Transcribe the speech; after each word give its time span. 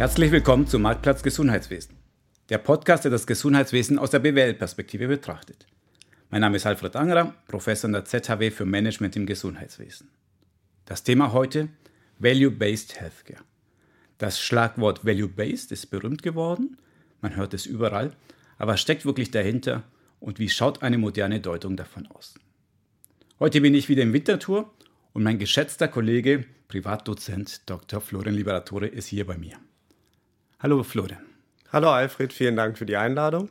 Herzlich 0.00 0.32
willkommen 0.32 0.66
zum 0.66 0.80
Marktplatz 0.80 1.22
Gesundheitswesen, 1.22 1.94
der 2.48 2.56
Podcast, 2.56 3.04
der 3.04 3.10
das 3.10 3.26
Gesundheitswesen 3.26 3.98
aus 3.98 4.08
der 4.08 4.20
BWL-Perspektive 4.20 5.06
betrachtet. 5.08 5.66
Mein 6.30 6.40
Name 6.40 6.56
ist 6.56 6.64
Alfred 6.64 6.96
Angerer, 6.96 7.34
Professor 7.48 7.86
an 7.86 7.92
der 7.92 8.06
ZHW 8.06 8.50
für 8.50 8.64
Management 8.64 9.16
im 9.16 9.26
Gesundheitswesen. 9.26 10.08
Das 10.86 11.02
Thema 11.02 11.34
heute 11.34 11.68
Value-Based 12.18 12.98
Healthcare. 12.98 13.42
Das 14.16 14.40
Schlagwort 14.40 15.04
Value-Based 15.04 15.70
ist 15.70 15.90
berühmt 15.90 16.22
geworden, 16.22 16.78
man 17.20 17.36
hört 17.36 17.52
es 17.52 17.66
überall, 17.66 18.16
aber 18.56 18.72
was 18.72 18.80
steckt 18.80 19.04
wirklich 19.04 19.30
dahinter 19.30 19.82
und 20.18 20.38
wie 20.38 20.48
schaut 20.48 20.82
eine 20.82 20.96
moderne 20.96 21.40
Deutung 21.40 21.76
davon 21.76 22.06
aus? 22.06 22.36
Heute 23.38 23.60
bin 23.60 23.74
ich 23.74 23.90
wieder 23.90 24.02
im 24.02 24.14
Wintertour 24.14 24.72
und 25.12 25.24
mein 25.24 25.38
geschätzter 25.38 25.88
Kollege, 25.88 26.46
Privatdozent 26.68 27.68
Dr. 27.68 28.00
Florian 28.00 28.34
Liberatore 28.34 28.86
ist 28.86 29.08
hier 29.08 29.26
bei 29.26 29.36
mir. 29.36 29.58
Hallo 30.62 30.82
Florian. 30.82 31.24
Hallo 31.72 31.88
Alfred, 31.90 32.34
vielen 32.34 32.54
Dank 32.54 32.76
für 32.76 32.84
die 32.84 32.98
Einladung. 32.98 33.48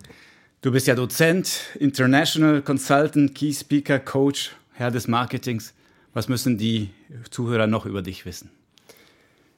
Du 0.61 0.71
bist 0.71 0.85
ja 0.85 0.93
Dozent, 0.93 1.61
International 1.79 2.61
Consultant, 2.61 3.33
Key 3.33 3.51
Speaker, 3.51 3.97
Coach, 3.97 4.51
Herr 4.73 4.91
des 4.91 5.07
Marketings. 5.07 5.73
Was 6.13 6.27
müssen 6.29 6.59
die 6.59 6.91
Zuhörer 7.31 7.65
noch 7.65 7.87
über 7.87 8.03
dich 8.03 8.27
wissen? 8.27 8.51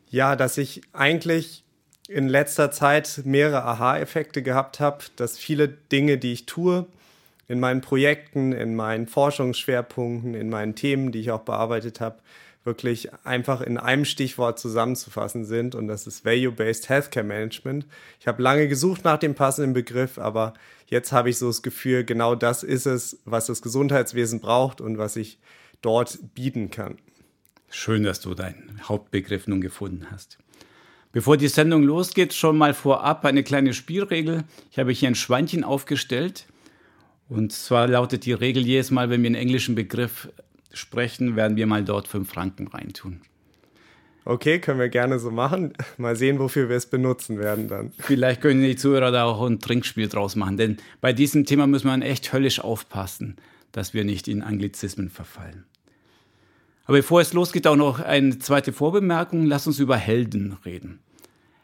Ja, 0.09 0.37
dass 0.37 0.57
ich 0.57 0.81
eigentlich 0.93 1.65
in 2.07 2.29
letzter 2.29 2.71
Zeit 2.71 3.23
mehrere 3.25 3.65
Aha-Effekte 3.65 4.43
gehabt 4.43 4.79
habe, 4.79 5.03
dass 5.17 5.38
viele 5.38 5.67
Dinge, 5.67 6.17
die 6.17 6.31
ich 6.31 6.45
tue, 6.45 6.85
in 7.49 7.59
meinen 7.59 7.81
Projekten, 7.81 8.53
in 8.53 8.77
meinen 8.77 9.07
Forschungsschwerpunkten, 9.07 10.35
in 10.35 10.49
meinen 10.49 10.75
Themen, 10.75 11.11
die 11.11 11.19
ich 11.19 11.31
auch 11.31 11.41
bearbeitet 11.41 11.99
habe, 11.99 12.19
wirklich 12.63 13.09
einfach 13.23 13.61
in 13.61 13.77
einem 13.77 14.05
Stichwort 14.05 14.59
zusammenzufassen 14.59 15.45
sind 15.45 15.73
und 15.73 15.88
das 15.88 16.05
ist 16.05 16.25
Value-Based 16.25 16.89
Healthcare 16.89 17.25
Management. 17.25 17.88
Ich 18.19 18.27
habe 18.27 18.44
lange 18.44 18.67
gesucht 18.67 19.03
nach 19.03 19.17
dem 19.17 19.33
passenden 19.33 19.73
Begriff, 19.73 20.19
aber 20.19 20.53
jetzt 20.86 21.11
habe 21.11 21.30
ich 21.30 21.38
so 21.38 21.47
das 21.47 21.63
Gefühl, 21.63 22.03
genau 22.03 22.36
das 22.36 22.63
ist 22.63 22.86
es, 22.86 23.19
was 23.25 23.47
das 23.47 23.61
Gesundheitswesen 23.61 24.41
braucht 24.41 24.80
und 24.80 24.97
was 24.97 25.16
ich 25.16 25.39
dort 25.81 26.19
bieten 26.36 26.69
kann. 26.69 26.97
Schön, 27.69 28.03
dass 28.03 28.19
du 28.19 28.36
deinen 28.36 28.81
Hauptbegriff 28.83 29.47
nun 29.47 29.61
gefunden 29.61 30.08
hast. 30.11 30.38
Bevor 31.14 31.38
die 31.38 31.47
Sendung 31.47 31.83
losgeht, 31.83 32.33
schon 32.33 32.58
mal 32.58 32.73
vorab 32.73 33.25
eine 33.25 33.43
kleine 33.43 33.73
Spielregel. 33.73 34.43
Ich 34.71 34.80
habe 34.80 34.91
hier 34.91 35.09
ein 35.09 35.16
Schweinchen 35.16 35.64
aufgestellt. 35.64 36.45
Und 37.27 37.53
zwar 37.53 37.88
lautet 37.88 38.25
die 38.25 38.33
Regel 38.33 38.66
jedes 38.66 38.91
Mal, 38.91 39.09
wenn 39.09 39.21
wir 39.21 39.27
einen 39.27 39.36
englischen 39.36 39.75
Begriff 39.75 40.30
sprechen, 40.73 41.36
werden 41.36 41.58
wir 41.58 41.67
mal 41.67 41.83
dort 41.83 42.08
fünf 42.08 42.30
Franken 42.30 42.67
reintun. 42.67 43.22
Okay, 44.23 44.59
können 44.59 44.80
wir 44.80 44.89
gerne 44.89 45.17
so 45.17 45.31
machen. 45.31 45.73
Mal 45.97 46.16
sehen, 46.16 46.38
wofür 46.38 46.69
wir 46.69 46.75
es 46.75 46.86
benutzen 46.86 47.39
werden 47.39 47.67
dann. 47.67 47.91
Vielleicht 47.97 48.41
können 48.41 48.61
die 48.61 48.75
Zuhörer 48.75 49.11
da 49.11 49.23
auch 49.23 49.42
ein 49.44 49.59
Trinkspiel 49.59 50.08
draus 50.08 50.36
machen, 50.36 50.58
denn 50.58 50.77
bei 51.02 51.11
diesem 51.11 51.45
Thema 51.45 51.66
muss 51.66 51.83
man 51.83 52.03
echt 52.03 52.31
höllisch 52.31 52.59
aufpassen, 52.59 53.38
dass 53.72 53.95
wir 53.95 54.03
nicht 54.03 54.27
in 54.27 54.44
Anglizismen 54.44 55.09
verfallen. 55.09 55.66
Aber 56.86 56.97
bevor 56.97 57.22
es 57.22 57.33
losgeht, 57.33 57.66
auch 57.67 57.75
noch 57.75 57.99
eine 57.99 58.38
zweite 58.39 58.73
Vorbemerkung. 58.73 59.45
Lass 59.45 59.66
uns 59.66 59.80
über 59.80 59.97
Helden 59.97 60.58
reden. 60.66 60.99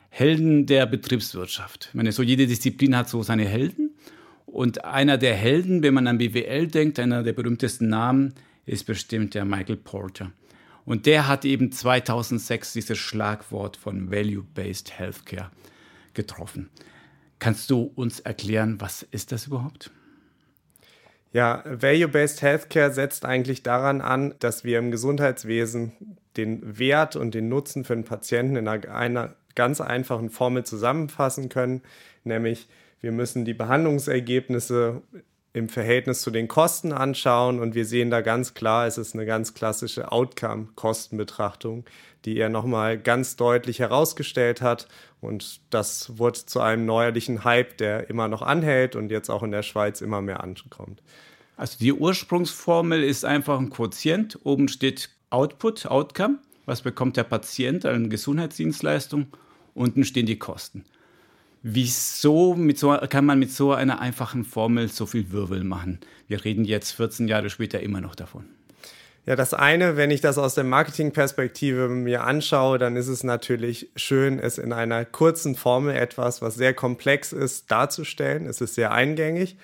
Helden 0.10 0.66
der 0.66 0.86
Betriebswirtschaft. 0.86 1.88
Ich 1.90 1.96
meine, 1.96 2.12
so 2.12 2.24
jede 2.24 2.48
Disziplin 2.48 2.96
hat 2.96 3.10
so 3.10 3.24
seine 3.24 3.46
Helden. 3.46 3.92
Und 4.46 4.86
einer 4.86 5.18
der 5.18 5.36
Helden, 5.36 5.84
wenn 5.84 5.94
man 5.94 6.08
an 6.08 6.18
BWL 6.18 6.68
denkt, 6.68 6.98
einer 7.00 7.24
der 7.24 7.34
berühmtesten 7.34 7.90
Namen, 7.90 8.34
ist 8.68 8.86
bestimmt 8.86 9.34
der 9.34 9.46
Michael 9.46 9.78
Porter. 9.78 10.32
Und 10.86 11.06
der 11.06 11.28
hat 11.28 11.44
eben 11.44 11.72
2006 11.72 12.74
dieses 12.74 12.98
Schlagwort 12.98 13.76
von 13.76 14.12
Value-Based 14.12 14.98
Healthcare 14.98 15.52
getroffen. 16.14 16.70
Kannst 17.40 17.70
du 17.70 17.92
uns 17.96 18.20
erklären, 18.20 18.80
was 18.80 19.04
ist 19.12 19.32
das 19.32 19.48
überhaupt? 19.48 19.92
Ja, 21.34 21.64
Value-Based 21.66 22.42
Healthcare 22.42 22.92
setzt 22.92 23.26
eigentlich 23.26 23.64
daran 23.64 24.02
an, 24.02 24.34
dass 24.40 24.64
wir 24.64 24.80
im 24.80 24.92
Gesundheitswesen 24.92 25.92
den 26.38 26.80
Wert 26.80 27.16
und 27.16 27.34
den 27.34 27.50
Nutzen 27.50 27.84
für 27.84 27.96
den 27.96 28.06
Patienten 28.06 28.56
in 28.56 28.68
einer, 28.68 29.36
ganz 29.56 29.82
einfachen 29.82 30.30
Formel 30.30 30.66
zusammenfassen 30.66 31.50
können, 31.50 31.82
nämlich 32.24 32.68
wir 33.02 33.12
müssen 33.12 33.44
die 33.44 33.56
Behandlungsergebnisse 33.56 35.02
im 35.58 35.70
Verhältnis 35.70 36.22
zu 36.22 36.32
den 36.32 36.48
Kosten 36.48 36.94
anschauen 36.94 37.60
und 37.60 37.76
wir 37.76 37.86
sehen 37.86 38.12
da 38.12 38.22
ganz 38.22 38.54
klar, 38.54 38.88
es 38.88 38.98
ist 38.98 39.16
eine 39.16 39.26
ganz 39.26 39.54
klassische 39.54 40.12
Outcome-Kostenbetrachtung, 40.12 41.86
die 42.26 42.38
er 42.38 42.50
nochmal 42.50 42.98
ganz 42.98 43.36
deutlich 43.36 43.80
herausgestellt 43.80 44.62
hat 44.62 44.88
und 45.20 45.62
das 45.72 46.18
wurde 46.18 46.46
zu 46.46 46.60
einem 46.60 46.86
neuerlichen 46.86 47.44
Hype, 47.44 47.78
der 47.78 48.10
immer 48.10 48.28
noch 48.28 48.42
anhält 48.42 48.96
und 48.96 49.10
jetzt 49.10 49.30
auch 49.30 49.44
in 49.44 49.52
der 49.52 49.64
Schweiz 49.64 50.02
immer 50.02 50.22
mehr 50.22 50.44
ankommt. 50.44 51.02
Also 51.56 51.78
die 51.80 51.92
Ursprungsformel 51.92 53.04
ist 53.04 53.26
einfach 53.26 53.60
ein 53.60 53.72
Quotient. 53.72 54.38
Oben 54.44 54.68
steht 54.68 55.10
Output, 55.32 55.88
Outcome, 55.88 56.38
was 56.66 56.84
bekommt 56.84 57.18
der 57.18 57.24
Patient 57.24 57.84
an 57.86 58.12
Gesundheitsdienstleistung, 58.12 59.28
unten 59.74 60.04
stehen 60.06 60.28
die 60.28 60.38
Kosten. 60.38 60.86
Wieso 61.64 62.56
mit 62.56 62.78
so, 62.78 62.98
kann 63.10 63.26
man 63.26 63.40
mit 63.40 63.52
so 63.52 63.74
einer 63.74 64.00
einfachen 64.00 64.46
Formel 64.46 64.90
so 64.90 65.06
viel 65.06 65.32
Wirbel 65.32 65.64
machen? 65.64 66.00
Wir 66.28 66.44
reden 66.44 66.66
jetzt 66.66 66.92
14 66.92 67.28
Jahre 67.28 67.50
später 67.50 67.80
immer 67.80 68.02
noch 68.02 68.16
davon. 68.16 68.46
Ja, 69.26 69.36
das 69.36 69.54
eine, 69.54 69.98
wenn 69.98 70.10
ich 70.10 70.22
das 70.22 70.38
aus 70.38 70.56
der 70.56 70.64
Marketingperspektive 70.64 71.90
mir 71.90 72.24
anschaue, 72.24 72.78
dann 72.78 72.96
ist 72.96 73.10
es 73.10 73.26
natürlich 73.26 73.90
schön, 73.98 74.40
es 74.40 74.58
in 74.58 74.72
einer 74.72 75.04
kurzen 75.04 75.56
Formel 75.56 75.98
etwas, 75.98 76.42
was 76.42 76.56
sehr 76.56 76.74
komplex 76.74 77.34
ist, 77.34 77.70
darzustellen. 77.70 78.46
Es 78.46 78.62
ist 78.62 78.76
sehr 78.76 78.94
eingängig. 78.94 79.58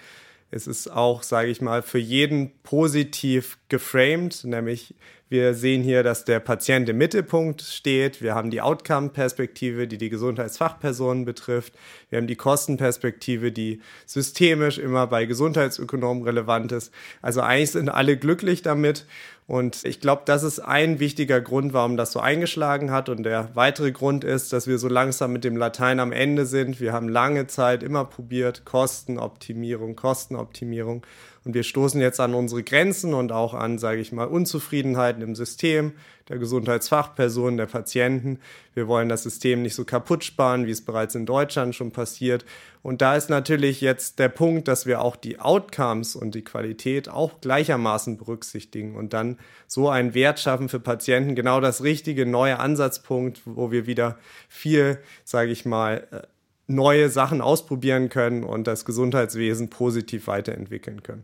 Es 0.54 0.68
ist 0.68 0.88
auch, 0.88 1.24
sage 1.24 1.50
ich 1.50 1.62
mal, 1.62 1.82
für 1.82 1.98
jeden 1.98 2.52
positiv 2.62 3.58
geframed, 3.70 4.44
nämlich 4.44 4.94
wir 5.34 5.56
sehen 5.56 5.82
hier, 5.82 6.04
dass 6.04 6.26
der 6.26 6.40
Patient 6.40 6.88
im 6.90 7.00
Mittelpunkt 7.00 7.64
steht. 7.64 8.22
Wir 8.22 8.36
haben 8.36 8.52
die 8.52 8.62
Outcome-Perspektive, 8.62 9.88
die 9.88 9.98
die 9.98 10.12
Gesundheitsfachpersonen 10.12 11.26
betrifft. 11.26 11.74
Wir 12.12 12.20
haben 12.20 12.28
die 12.28 12.36
Kostenperspektive, 12.36 13.52
die 13.52 13.82
systemisch 14.06 14.78
immer 14.78 15.08
bei 15.08 15.26
Gesundheitsökonomen 15.26 16.22
relevant 16.22 16.72
ist. 16.72 16.94
Also 17.24 17.42
eigentlich 17.42 17.72
sind 17.72 17.90
alle 17.90 18.16
glücklich 18.16 18.62
damit. 18.62 19.08
Und 19.46 19.84
ich 19.84 20.00
glaube, 20.00 20.22
das 20.26 20.44
ist 20.44 20.60
ein 20.60 21.00
wichtiger 21.00 21.42
Grund, 21.42 21.74
warum 21.74 21.98
das 21.98 22.14
so 22.14 22.20
eingeschlagen 22.20 22.92
hat. 22.92 23.10
Und 23.10 23.24
der 23.24 23.50
weitere 23.56 23.92
Grund 23.92 24.24
ist, 24.24 24.54
dass 24.54 24.68
wir 24.68 24.78
so 24.78 24.88
langsam 24.88 25.34
mit 25.34 25.44
dem 25.44 25.58
Latein 25.58 26.00
am 26.00 26.12
Ende 26.12 26.46
sind. 26.46 26.80
Wir 26.80 26.94
haben 26.94 27.10
lange 27.10 27.48
Zeit 27.48 27.84
immer 27.84 28.06
probiert, 28.06 28.64
Kostenoptimierung, 28.66 29.96
Kostenoptimierung. 29.96 31.06
Und 31.46 31.54
wir 31.54 31.64
stoßen 31.64 32.00
jetzt 32.00 32.20
an 32.20 32.34
unsere 32.34 32.64
Grenzen 32.64 33.14
und 33.14 33.32
auch 33.32 33.54
an, 33.54 33.78
sage 33.78 34.00
ich 34.00 34.12
mal, 34.12 34.28
Unzufriedenheiten 34.28 35.22
im 35.22 35.36
System 35.36 35.94
der 36.30 36.38
Gesundheitsfachpersonen, 36.38 37.58
der 37.58 37.66
Patienten. 37.66 38.40
Wir 38.74 38.88
wollen 38.88 39.10
das 39.10 39.24
System 39.24 39.62
nicht 39.62 39.76
so 39.76 39.84
kaputt 39.84 40.24
sparen, 40.24 40.66
wie 40.66 40.72
es 40.72 40.86
bereits 40.86 41.16
in 41.16 41.26
Deutschland 41.26 41.76
schon 41.76 41.92
passiert. 41.92 42.46
Und 42.82 43.02
da 43.02 43.16
ist 43.16 43.30
natürlich 43.30 43.82
jetzt 43.82 44.20
der 44.20 44.30
Punkt, 44.30 44.70
dass 44.70 44.86
wir 44.86 45.02
auch 45.02 45.18
die 45.18 45.40
Outcomes 45.40 46.16
und 46.16 46.34
die 46.34 46.44
Qualität 46.44 47.10
auch 47.10 47.42
gleichermaßen 47.42 48.18
berücksichtigen 48.18 48.96
und 48.96 49.12
dann 49.14 49.38
so 49.68 49.90
einen 49.90 50.14
Wert 50.14 50.40
schaffen 50.40 50.70
für 50.70 50.80
Patienten. 50.80 51.36
Genau 51.36 51.60
das 51.60 51.84
richtige 51.84 52.26
neue 52.26 52.60
Ansatzpunkt, 52.60 53.42
wo 53.46 53.72
wir 53.72 53.86
wieder 53.86 54.18
viel, 54.48 55.00
sage 55.26 55.52
ich 55.52 55.66
mal, 55.66 56.08
äh, 56.12 56.22
neue 56.68 57.10
Sachen 57.10 57.42
ausprobieren 57.42 58.10
können 58.10 58.44
und 58.44 58.68
das 58.68 58.86
Gesundheitswesen 58.86 59.70
positiv 59.70 60.28
weiterentwickeln 60.28 61.04
können. 61.04 61.24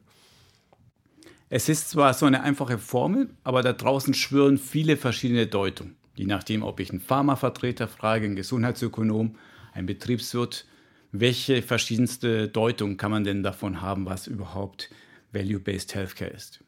Es 1.49 1.67
ist 1.67 1.89
zwar 1.89 2.13
so 2.13 2.25
eine 2.25 2.43
einfache 2.43 2.77
Formel, 2.77 3.29
aber 3.43 3.63
da 3.63 3.73
draußen 3.73 4.13
schwören 4.13 4.57
viele 4.57 4.97
verschiedene 4.97 5.47
Deutungen. 5.47 5.95
Je 6.15 6.25
nachdem, 6.25 6.63
ob 6.63 6.79
ich 6.79 6.91
einen 6.91 6.99
Pharmavertreter 6.99 7.87
frage, 7.87 8.25
einen 8.25 8.35
Gesundheitsökonom, 8.35 9.35
einen 9.73 9.87
Betriebswirt, 9.87 10.65
welche 11.11 11.63
verschiedenste 11.63 12.47
Deutung 12.47 12.97
kann 12.97 13.09
man 13.09 13.23
denn 13.23 13.41
davon 13.41 13.81
haben, 13.81 14.05
was 14.05 14.27
überhaupt 14.27 14.91
Value-Based 15.31 15.95
Healthcare 15.95 16.29
ist? 16.29 16.59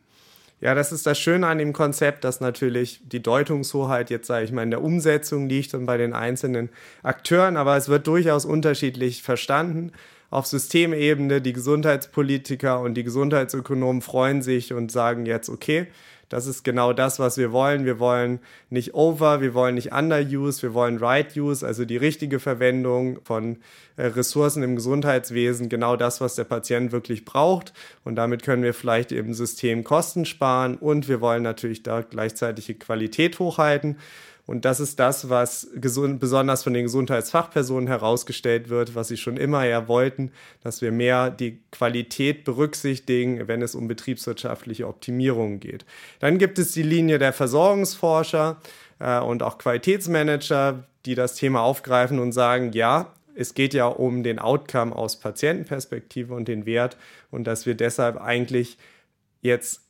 Ja, 0.61 0.75
das 0.75 0.91
ist 0.91 1.07
das 1.07 1.17
Schöne 1.17 1.47
an 1.47 1.57
dem 1.57 1.73
Konzept, 1.73 2.23
dass 2.23 2.39
natürlich 2.39 3.01
die 3.03 3.21
Deutungshoheit 3.21 4.11
jetzt, 4.11 4.27
sage 4.27 4.45
ich 4.45 4.51
mal, 4.51 4.61
in 4.61 4.69
der 4.69 4.83
Umsetzung 4.83 5.49
liegt 5.49 5.73
und 5.73 5.87
bei 5.87 5.97
den 5.97 6.13
einzelnen 6.13 6.69
Akteuren, 7.01 7.57
aber 7.57 7.75
es 7.77 7.89
wird 7.89 8.05
durchaus 8.05 8.45
unterschiedlich 8.45 9.23
verstanden. 9.23 9.91
Auf 10.29 10.45
Systemebene, 10.45 11.41
die 11.41 11.53
Gesundheitspolitiker 11.53 12.79
und 12.79 12.93
die 12.93 13.03
Gesundheitsökonomen 13.03 14.03
freuen 14.03 14.43
sich 14.43 14.71
und 14.71 14.91
sagen 14.91 15.25
jetzt, 15.25 15.49
okay, 15.49 15.87
das 16.31 16.47
ist 16.47 16.63
genau 16.63 16.93
das, 16.93 17.19
was 17.19 17.37
wir 17.37 17.51
wollen. 17.51 17.83
Wir 17.83 17.99
wollen 17.99 18.39
nicht 18.69 18.93
over, 18.93 19.41
wir 19.41 19.53
wollen 19.53 19.75
nicht 19.75 19.91
underuse, 19.91 20.61
wir 20.61 20.73
wollen 20.73 20.97
right 20.97 21.35
use, 21.35 21.67
also 21.67 21.83
die 21.83 21.97
richtige 21.97 22.39
Verwendung 22.39 23.19
von 23.25 23.57
äh, 23.97 24.05
Ressourcen 24.05 24.63
im 24.63 24.77
Gesundheitswesen, 24.77 25.67
genau 25.67 25.97
das, 25.97 26.21
was 26.21 26.35
der 26.35 26.45
Patient 26.45 26.93
wirklich 26.93 27.25
braucht. 27.25 27.73
Und 28.05 28.15
damit 28.15 28.43
können 28.43 28.63
wir 28.63 28.73
vielleicht 28.73 29.11
im 29.11 29.33
System 29.33 29.83
Kosten 29.83 30.23
sparen 30.23 30.77
und 30.77 31.09
wir 31.09 31.19
wollen 31.19 31.43
natürlich 31.43 31.83
da 31.83 31.99
gleichzeitig 31.99 32.65
die 32.65 32.79
Qualität 32.79 33.37
hochhalten. 33.37 33.97
Und 34.45 34.65
das 34.65 34.79
ist 34.79 34.99
das, 34.99 35.29
was 35.29 35.67
gesund, 35.75 36.19
besonders 36.19 36.63
von 36.63 36.73
den 36.73 36.83
Gesundheitsfachpersonen 36.83 37.87
herausgestellt 37.87 38.69
wird, 38.69 38.95
was 38.95 39.07
sie 39.07 39.17
schon 39.17 39.37
immer 39.37 39.65
ja 39.65 39.87
wollten, 39.87 40.31
dass 40.63 40.81
wir 40.81 40.91
mehr 40.91 41.29
die 41.29 41.59
Qualität 41.71 42.43
berücksichtigen, 42.43 43.47
wenn 43.47 43.61
es 43.61 43.75
um 43.75 43.87
betriebswirtschaftliche 43.87 44.87
Optimierung 44.87 45.59
geht. 45.59 45.85
Dann 46.19 46.37
gibt 46.37 46.59
es 46.59 46.71
die 46.71 46.83
Linie 46.83 47.19
der 47.19 47.33
Versorgungsforscher 47.33 48.59
äh, 48.99 49.19
und 49.19 49.43
auch 49.43 49.57
Qualitätsmanager, 49.57 50.83
die 51.05 51.15
das 51.15 51.35
Thema 51.35 51.61
aufgreifen 51.61 52.19
und 52.19 52.31
sagen, 52.31 52.71
ja, 52.73 53.13
es 53.35 53.53
geht 53.53 53.73
ja 53.73 53.85
um 53.85 54.23
den 54.23 54.39
Outcome 54.39 54.95
aus 54.95 55.19
Patientenperspektive 55.19 56.33
und 56.33 56.47
den 56.47 56.65
Wert 56.65 56.97
und 57.29 57.45
dass 57.45 57.65
wir 57.65 57.75
deshalb 57.75 58.19
eigentlich 58.19 58.77
jetzt 59.41 59.81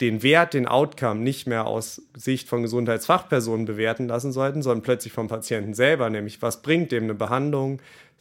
den 0.00 0.22
Wert, 0.22 0.54
den 0.54 0.66
Outcome 0.66 1.20
nicht 1.20 1.46
mehr 1.46 1.66
aus 1.66 2.02
Sicht 2.16 2.48
von 2.48 2.62
Gesundheitsfachpersonen 2.62 3.66
bewerten 3.66 4.08
lassen 4.08 4.32
sollten, 4.32 4.62
sondern 4.62 4.82
plötzlich 4.82 5.12
vom 5.12 5.28
Patienten 5.28 5.74
selber, 5.74 6.08
nämlich 6.08 6.40
was 6.42 6.62
bringt 6.62 6.92
dem 6.92 7.04
eine 7.04 7.14
Behandlung, 7.14 7.80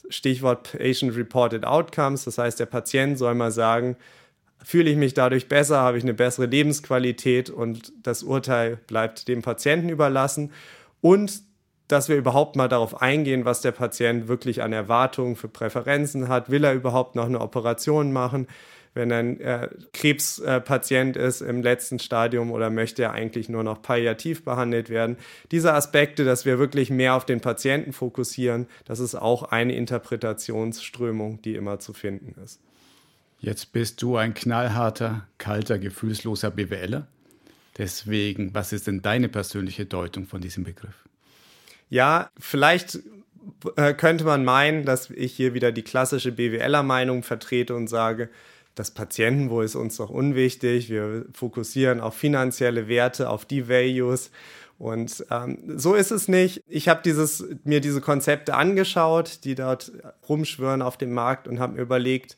Stichwort 0.09 0.71
Patient-Reported 0.71 1.65
Outcomes, 1.65 2.25
das 2.25 2.37
heißt, 2.37 2.59
der 2.59 2.65
Patient 2.65 3.17
soll 3.17 3.35
mal 3.35 3.51
sagen, 3.51 3.95
fühle 4.63 4.89
ich 4.89 4.97
mich 4.97 5.13
dadurch 5.13 5.47
besser, 5.47 5.77
habe 5.77 5.97
ich 5.97 6.03
eine 6.03 6.13
bessere 6.13 6.47
Lebensqualität 6.47 7.49
und 7.49 7.93
das 8.03 8.23
Urteil 8.23 8.77
bleibt 8.87 9.27
dem 9.27 9.41
Patienten 9.41 9.89
überlassen 9.89 10.51
und 11.01 11.43
dass 11.87 12.07
wir 12.07 12.17
überhaupt 12.17 12.55
mal 12.55 12.67
darauf 12.67 13.01
eingehen, 13.01 13.45
was 13.45 13.61
der 13.61 13.71
Patient 13.71 14.27
wirklich 14.27 14.61
an 14.61 14.73
Erwartungen 14.73 15.35
für 15.35 15.47
Präferenzen 15.47 16.27
hat. 16.27 16.51
Will 16.51 16.63
er 16.63 16.73
überhaupt 16.73 17.15
noch 17.15 17.25
eine 17.25 17.41
Operation 17.41 18.13
machen? 18.13 18.47
Wenn 18.93 19.11
ein 19.11 19.39
äh, 19.39 19.69
Krebspatient 19.93 21.15
ist 21.15 21.41
im 21.41 21.61
letzten 21.61 21.99
Stadium 21.99 22.51
oder 22.51 22.69
möchte 22.69 23.03
er 23.03 23.11
eigentlich 23.11 23.47
nur 23.47 23.63
noch 23.63 23.81
palliativ 23.81 24.43
behandelt 24.43 24.89
werden? 24.89 25.17
Diese 25.51 25.73
Aspekte, 25.73 26.25
dass 26.25 26.45
wir 26.45 26.59
wirklich 26.59 26.89
mehr 26.89 27.13
auf 27.13 27.25
den 27.25 27.39
Patienten 27.39 27.93
fokussieren, 27.93 28.67
das 28.85 28.99
ist 28.99 29.15
auch 29.15 29.43
eine 29.43 29.75
Interpretationsströmung, 29.75 31.41
die 31.41 31.55
immer 31.55 31.79
zu 31.79 31.93
finden 31.93 32.35
ist. 32.43 32.59
Jetzt 33.39 33.71
bist 33.71 34.01
du 34.01 34.17
ein 34.17 34.33
knallharter, 34.33 35.27
kalter, 35.37 35.79
gefühlsloser 35.79 36.51
BWLer. 36.51 37.07
Deswegen, 37.77 38.53
was 38.53 38.73
ist 38.73 38.87
denn 38.87 39.01
deine 39.01 39.29
persönliche 39.29 39.85
Deutung 39.85 40.25
von 40.25 40.41
diesem 40.41 40.65
Begriff? 40.65 41.05
Ja, 41.89 42.29
vielleicht 42.37 42.99
äh, 43.77 43.93
könnte 43.93 44.25
man 44.25 44.43
meinen, 44.43 44.83
dass 44.83 45.09
ich 45.09 45.33
hier 45.33 45.53
wieder 45.53 45.71
die 45.71 45.83
klassische 45.83 46.33
BWLer-Meinung 46.33 47.23
vertrete 47.23 47.75
und 47.75 47.87
sage, 47.87 48.29
das 48.79 48.91
Patientenwohl 48.91 49.65
ist 49.65 49.75
uns 49.75 49.97
doch 49.97 50.09
unwichtig. 50.09 50.89
Wir 50.89 51.25
fokussieren 51.33 51.99
auf 51.99 52.15
finanzielle 52.15 52.87
Werte, 52.87 53.29
auf 53.29 53.43
die 53.43 53.67
Values. 53.67 54.31
Und 54.77 55.25
ähm, 55.29 55.77
so 55.77 55.95
ist 55.95 56.11
es 56.11 56.29
nicht. 56.29 56.63
Ich 56.65 56.87
habe 56.87 57.01
mir 57.65 57.81
diese 57.81 57.99
Konzepte 57.99 58.53
angeschaut, 58.53 59.43
die 59.43 59.55
dort 59.55 59.91
rumschwören 60.29 60.81
auf 60.81 60.95
dem 60.95 61.11
Markt 61.11 61.49
und 61.49 61.59
habe 61.59 61.73
mir 61.73 61.81
überlegt, 61.81 62.37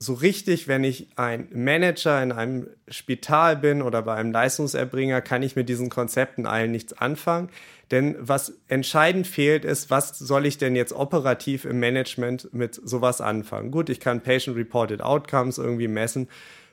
so 0.00 0.14
richtig, 0.14 0.66
wenn 0.66 0.82
ich 0.82 1.10
ein 1.14 1.46
Manager 1.52 2.20
in 2.20 2.32
einem 2.32 2.66
Spital 2.88 3.56
bin 3.56 3.80
oder 3.80 4.02
bei 4.02 4.16
einem 4.16 4.32
Leistungserbringer, 4.32 5.20
kann 5.20 5.44
ich 5.44 5.54
mit 5.54 5.68
diesen 5.68 5.88
Konzepten 5.88 6.46
allen 6.46 6.72
nichts 6.72 6.94
anfangen. 6.94 7.48
Denn 7.90 8.16
was 8.18 8.54
entscheidend 8.68 9.26
fehlt, 9.26 9.64
ist, 9.64 9.90
was 9.90 10.18
soll 10.18 10.46
ich 10.46 10.58
denn 10.58 10.76
jetzt 10.76 10.92
operativ 10.92 11.64
im 11.64 11.80
Management 11.80 12.52
mit 12.52 12.74
sowas 12.74 13.20
anfangen? 13.20 13.70
Gut, 13.70 13.88
ich 13.88 14.00
kann 14.00 14.22
Patient-Reported 14.22 15.02
Outcomes 15.02 15.58
irgendwie 15.58 15.88
messen. 15.88 16.28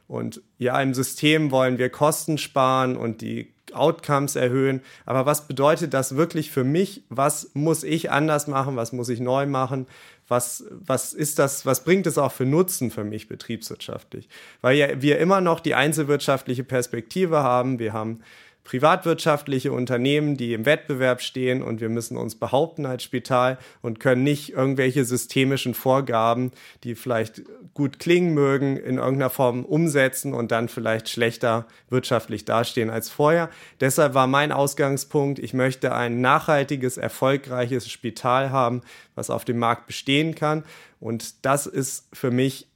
Und 0.07 0.41
ja, 0.57 0.81
im 0.81 0.93
System 0.93 1.51
wollen 1.51 1.77
wir 1.77 1.89
Kosten 1.89 2.37
sparen 2.37 2.97
und 2.97 3.21
die 3.21 3.53
Outcomes 3.71 4.35
erhöhen. 4.35 4.81
Aber 5.05 5.25
was 5.25 5.47
bedeutet 5.47 5.93
das 5.93 6.17
wirklich 6.17 6.51
für 6.51 6.65
mich? 6.65 7.03
Was 7.07 7.51
muss 7.53 7.83
ich 7.83 8.11
anders 8.11 8.47
machen? 8.47 8.75
Was 8.75 8.91
muss 8.91 9.07
ich 9.07 9.21
neu 9.21 9.45
machen? 9.45 9.87
was, 10.31 10.63
was 10.71 11.13
ist 11.13 11.37
das, 11.37 11.65
was 11.65 11.83
bringt 11.83 12.07
es 12.07 12.17
auch 12.17 12.31
für 12.31 12.45
Nutzen 12.45 12.89
für 12.89 13.03
mich 13.03 13.27
betriebswirtschaftlich? 13.27 14.29
Weil 14.61 14.77
ja 14.77 15.01
wir 15.01 15.19
immer 15.19 15.41
noch 15.41 15.59
die 15.59 15.75
einzelwirtschaftliche 15.75 16.63
Perspektive 16.63 17.43
haben. 17.43 17.77
Wir 17.77 17.93
haben 17.93 18.21
privatwirtschaftliche 18.63 19.71
Unternehmen, 19.71 20.37
die 20.37 20.53
im 20.53 20.65
Wettbewerb 20.65 21.21
stehen 21.21 21.61
und 21.61 21.81
wir 21.81 21.89
müssen 21.89 22.15
uns 22.15 22.35
behaupten 22.35 22.85
als 22.85 23.03
Spital 23.03 23.57
und 23.81 23.99
können 23.99 24.23
nicht 24.23 24.53
irgendwelche 24.53 25.03
systemischen 25.03 25.73
Vorgaben, 25.73 26.51
die 26.83 26.95
vielleicht 26.95 27.41
gut 27.73 27.99
klingen 27.99 28.33
mögen, 28.33 28.77
in 28.77 28.97
irgendeiner 28.97 29.29
Form 29.29 29.65
umsetzen 29.65 30.33
und 30.33 30.51
dann 30.51 30.69
vielleicht 30.69 31.09
schlechter 31.09 31.67
wirtschaftlich 31.89 32.45
dastehen 32.45 32.89
als 32.89 33.09
vorher. 33.09 33.49
Deshalb 33.79 34.13
war 34.13 34.27
mein 34.27 34.51
Ausgangspunkt, 34.51 35.39
ich 35.39 35.53
möchte 35.53 35.93
ein 35.93 36.21
nachhaltiges, 36.21 36.97
erfolgreiches 36.97 37.89
Spital 37.89 38.51
haben, 38.51 38.81
was 39.15 39.29
auf 39.29 39.43
dem 39.43 39.57
Markt 39.57 39.87
bestehen 39.87 40.35
kann. 40.35 40.63
Und 40.99 41.45
das 41.45 41.65
ist 41.65 42.07
für 42.13 42.29
mich 42.31 42.70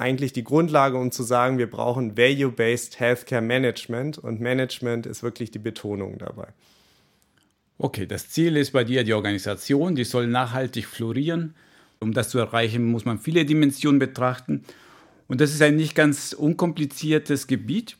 eigentlich 0.00 0.32
die 0.32 0.44
Grundlage, 0.44 0.96
um 0.96 1.12
zu 1.12 1.22
sagen, 1.22 1.58
wir 1.58 1.70
brauchen 1.70 2.16
Value-Based 2.16 2.98
Healthcare 2.98 3.42
Management 3.42 4.18
und 4.18 4.40
Management 4.40 5.06
ist 5.06 5.22
wirklich 5.22 5.50
die 5.50 5.58
Betonung 5.58 6.18
dabei. 6.18 6.48
Okay, 7.78 8.06
das 8.06 8.28
Ziel 8.30 8.56
ist 8.56 8.72
bei 8.72 8.84
dir 8.84 9.04
die 9.04 9.14
Organisation, 9.14 9.94
die 9.94 10.04
soll 10.04 10.26
nachhaltig 10.26 10.86
florieren. 10.86 11.54
Um 11.98 12.14
das 12.14 12.30
zu 12.30 12.38
erreichen, 12.38 12.86
muss 12.86 13.04
man 13.04 13.18
viele 13.18 13.44
Dimensionen 13.44 13.98
betrachten. 13.98 14.64
Und 15.28 15.40
das 15.40 15.52
ist 15.52 15.62
ein 15.62 15.76
nicht 15.76 15.94
ganz 15.94 16.32
unkompliziertes 16.32 17.46
Gebiet. 17.46 17.96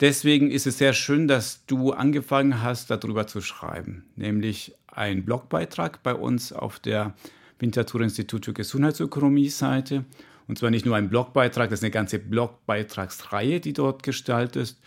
Deswegen 0.00 0.50
ist 0.50 0.66
es 0.66 0.78
sehr 0.78 0.92
schön, 0.92 1.28
dass 1.28 1.64
du 1.66 1.92
angefangen 1.92 2.62
hast, 2.62 2.90
darüber 2.90 3.26
zu 3.26 3.40
schreiben, 3.40 4.04
nämlich 4.16 4.74
ein 4.86 5.24
Blogbeitrag 5.24 6.02
bei 6.02 6.14
uns 6.14 6.52
auf 6.52 6.78
der 6.78 7.14
Winterthur 7.58 8.02
Institut 8.02 8.46
für 8.46 8.52
Gesundheitsökonomie 8.52 9.48
Seite. 9.48 10.04
Und 10.48 10.58
zwar 10.58 10.70
nicht 10.70 10.86
nur 10.86 10.96
ein 10.96 11.08
Blogbeitrag, 11.08 11.70
das 11.70 11.80
ist 11.80 11.84
eine 11.84 11.90
ganze 11.90 12.18
Blogbeitragsreihe, 12.18 13.60
die 13.60 13.72
dort 13.72 14.02
gestaltet 14.02 14.56
ist. 14.56 14.80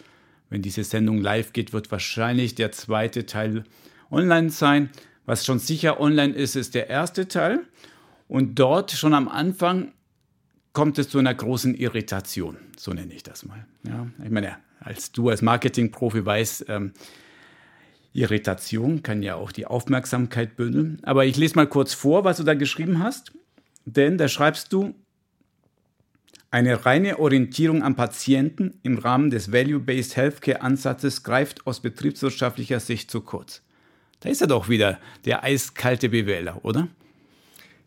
Wenn 0.49 0.61
diese 0.61 0.83
Sendung 0.83 1.19
live 1.19 1.53
geht, 1.53 1.73
wird 1.73 1.91
wahrscheinlich 1.91 2.55
der 2.55 2.71
zweite 2.71 3.25
Teil 3.25 3.65
online 4.09 4.49
sein. 4.49 4.89
Was 5.25 5.45
schon 5.45 5.59
sicher 5.59 5.99
online 5.99 6.33
ist, 6.33 6.55
ist 6.55 6.73
der 6.75 6.89
erste 6.89 7.27
Teil. 7.27 7.59
Und 8.27 8.55
dort 8.55 8.91
schon 8.91 9.13
am 9.13 9.27
Anfang 9.27 9.91
kommt 10.73 10.97
es 10.97 11.09
zu 11.09 11.19
einer 11.19 11.33
großen 11.33 11.75
Irritation, 11.75 12.57
so 12.77 12.93
nenne 12.93 13.13
ich 13.13 13.23
das 13.23 13.45
mal. 13.45 13.65
Ja, 13.83 14.07
ich 14.23 14.31
meine, 14.31 14.57
als 14.79 15.11
du 15.11 15.29
als 15.29 15.41
Marketingprofi 15.41 16.25
weißt, 16.25 16.65
ähm, 16.69 16.93
Irritation 18.13 19.03
kann 19.03 19.21
ja 19.21 19.35
auch 19.35 19.51
die 19.51 19.65
Aufmerksamkeit 19.65 20.55
bündeln. 20.55 20.99
Aber 21.03 21.25
ich 21.25 21.37
lese 21.37 21.55
mal 21.55 21.67
kurz 21.67 21.93
vor, 21.93 22.23
was 22.23 22.37
du 22.37 22.43
da 22.43 22.53
geschrieben 22.53 23.03
hast. 23.03 23.31
Denn 23.85 24.17
da 24.17 24.27
schreibst 24.27 24.73
du, 24.73 24.95
eine 26.51 26.85
reine 26.85 27.19
Orientierung 27.19 27.83
am 27.83 27.95
Patienten 27.95 28.79
im 28.81 28.97
Rahmen 28.97 29.29
des 29.29 29.51
Value-Based 29.51 30.17
Healthcare-Ansatzes 30.17 31.23
greift 31.23 31.67
aus 31.67 31.79
betriebswirtschaftlicher 31.79 32.79
Sicht 32.79 33.11
zu 33.11 33.21
kurz. 33.21 33.61
Da 34.21 34.29
ist 34.29 34.41
er 34.41 34.47
doch 34.47 34.67
wieder, 34.67 34.99
der 35.25 35.43
eiskalte 35.43 36.09
BWLer, 36.09 36.65
oder? 36.65 36.87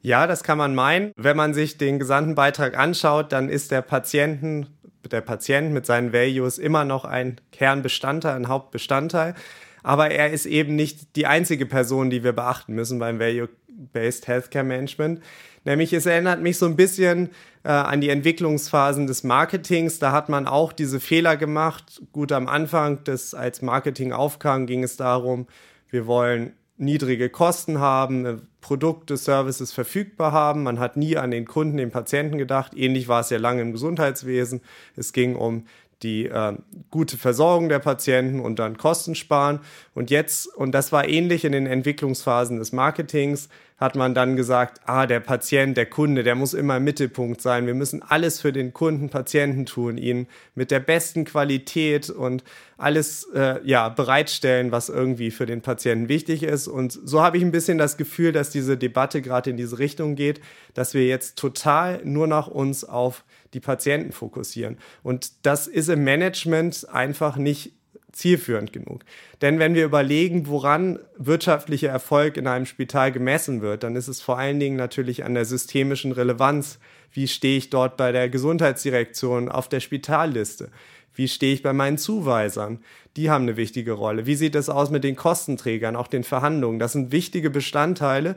Ja, 0.00 0.26
das 0.26 0.42
kann 0.42 0.58
man 0.58 0.74
meinen. 0.74 1.12
Wenn 1.16 1.36
man 1.36 1.54
sich 1.54 1.76
den 1.76 1.98
gesamten 1.98 2.34
Beitrag 2.34 2.78
anschaut, 2.78 3.32
dann 3.32 3.48
ist 3.48 3.70
der 3.70 3.82
Patienten, 3.82 4.68
der 5.10 5.20
Patient 5.20 5.72
mit 5.72 5.84
seinen 5.84 6.12
Values 6.12 6.58
immer 6.58 6.84
noch 6.84 7.04
ein 7.04 7.40
Kernbestandteil, 7.50 8.36
ein 8.36 8.48
Hauptbestandteil. 8.48 9.34
Aber 9.82 10.10
er 10.10 10.30
ist 10.30 10.46
eben 10.46 10.76
nicht 10.76 11.16
die 11.16 11.26
einzige 11.26 11.66
Person, 11.66 12.10
die 12.10 12.22
wir 12.22 12.32
beachten 12.32 12.74
müssen 12.74 13.00
beim 13.00 13.18
Value-Based 13.18 14.28
Healthcare 14.28 14.64
Management. 14.64 15.20
Nämlich 15.64 15.92
es 15.92 16.06
erinnert 16.06 16.40
mich 16.40 16.58
so 16.58 16.66
ein 16.66 16.76
bisschen 16.76 17.30
äh, 17.64 17.68
an 17.68 18.00
die 18.00 18.08
Entwicklungsphasen 18.08 19.06
des 19.06 19.24
Marketings. 19.24 19.98
Da 19.98 20.12
hat 20.12 20.28
man 20.28 20.46
auch 20.46 20.72
diese 20.72 21.00
Fehler 21.00 21.36
gemacht. 21.36 22.02
Gut, 22.12 22.32
am 22.32 22.48
Anfang, 22.48 23.04
des, 23.04 23.34
als 23.34 23.62
Marketing 23.62 24.12
aufkam, 24.12 24.66
ging 24.66 24.82
es 24.82 24.96
darum, 24.96 25.46
wir 25.88 26.06
wollen 26.06 26.54
niedrige 26.78 27.30
Kosten 27.30 27.78
haben, 27.78 28.26
äh, 28.26 28.36
Produkte, 28.60 29.16
Services 29.16 29.72
verfügbar 29.72 30.32
haben. 30.32 30.62
Man 30.62 30.78
hat 30.78 30.96
nie 30.96 31.16
an 31.16 31.30
den 31.30 31.46
Kunden, 31.46 31.76
den 31.76 31.90
Patienten 31.90 32.38
gedacht. 32.38 32.72
Ähnlich 32.76 33.08
war 33.08 33.20
es 33.20 33.30
ja 33.30 33.38
lange 33.38 33.62
im 33.62 33.72
Gesundheitswesen. 33.72 34.60
Es 34.96 35.12
ging 35.12 35.36
um 35.36 35.66
die 36.02 36.26
äh, 36.26 36.54
gute 36.90 37.16
Versorgung 37.16 37.68
der 37.68 37.78
Patienten 37.78 38.40
und 38.40 38.58
dann 38.58 38.76
Kosten 38.76 39.14
sparen. 39.14 39.60
Und 39.94 40.10
jetzt, 40.10 40.46
und 40.46 40.72
das 40.72 40.92
war 40.92 41.08
ähnlich 41.08 41.44
in 41.44 41.52
den 41.52 41.66
Entwicklungsphasen 41.66 42.58
des 42.58 42.72
Marketings, 42.72 43.48
hat 43.82 43.96
man 43.96 44.14
dann 44.14 44.36
gesagt, 44.36 44.80
ah, 44.86 45.06
der 45.06 45.18
Patient, 45.18 45.76
der 45.76 45.86
Kunde, 45.86 46.22
der 46.22 46.36
muss 46.36 46.54
immer 46.54 46.76
im 46.76 46.84
Mittelpunkt 46.84 47.40
sein. 47.40 47.66
Wir 47.66 47.74
müssen 47.74 48.00
alles 48.00 48.40
für 48.40 48.52
den 48.52 48.72
Kunden, 48.72 49.10
Patienten 49.10 49.66
tun, 49.66 49.98
ihn 49.98 50.28
mit 50.54 50.70
der 50.70 50.78
besten 50.78 51.24
Qualität 51.24 52.08
und 52.08 52.44
alles 52.78 53.24
äh, 53.34 53.56
ja 53.64 53.88
bereitstellen, 53.88 54.70
was 54.70 54.88
irgendwie 54.88 55.32
für 55.32 55.46
den 55.46 55.62
Patienten 55.62 56.08
wichtig 56.08 56.44
ist. 56.44 56.68
Und 56.68 56.92
so 56.92 57.22
habe 57.22 57.38
ich 57.38 57.42
ein 57.42 57.50
bisschen 57.50 57.76
das 57.76 57.96
Gefühl, 57.96 58.30
dass 58.30 58.50
diese 58.50 58.76
Debatte 58.76 59.20
gerade 59.20 59.50
in 59.50 59.56
diese 59.56 59.80
Richtung 59.80 60.14
geht, 60.14 60.40
dass 60.74 60.94
wir 60.94 61.06
jetzt 61.06 61.36
total 61.36 62.00
nur 62.04 62.28
noch 62.28 62.46
uns 62.46 62.84
auf 62.84 63.24
die 63.54 63.60
Patienten 63.60 64.12
fokussieren. 64.12 64.78
Und 65.02 65.32
das 65.42 65.66
ist 65.66 65.88
im 65.88 66.04
Management 66.04 66.88
einfach 66.90 67.36
nicht 67.36 67.72
zielführend 68.12 68.72
genug. 68.72 69.04
Denn 69.40 69.58
wenn 69.58 69.74
wir 69.74 69.84
überlegen, 69.84 70.46
woran 70.46 70.98
wirtschaftlicher 71.16 71.88
Erfolg 71.88 72.36
in 72.36 72.46
einem 72.46 72.66
Spital 72.66 73.10
gemessen 73.10 73.62
wird, 73.62 73.82
dann 73.82 73.96
ist 73.96 74.08
es 74.08 74.20
vor 74.20 74.38
allen 74.38 74.60
Dingen 74.60 74.76
natürlich 74.76 75.24
an 75.24 75.34
der 75.34 75.44
systemischen 75.44 76.12
Relevanz. 76.12 76.78
Wie 77.12 77.28
stehe 77.28 77.58
ich 77.58 77.70
dort 77.70 77.96
bei 77.96 78.12
der 78.12 78.28
Gesundheitsdirektion 78.28 79.48
auf 79.48 79.68
der 79.68 79.80
Spitalliste? 79.80 80.70
Wie 81.14 81.28
stehe 81.28 81.54
ich 81.54 81.62
bei 81.62 81.72
meinen 81.72 81.98
Zuweisern? 81.98 82.80
Die 83.16 83.30
haben 83.30 83.42
eine 83.42 83.56
wichtige 83.56 83.92
Rolle. 83.92 84.24
Wie 84.26 84.34
sieht 84.34 84.54
es 84.54 84.70
aus 84.70 84.90
mit 84.90 85.04
den 85.04 85.16
Kostenträgern, 85.16 85.96
auch 85.96 86.08
den 86.08 86.24
Verhandlungen? 86.24 86.78
Das 86.78 86.92
sind 86.92 87.12
wichtige 87.12 87.50
Bestandteile, 87.50 88.36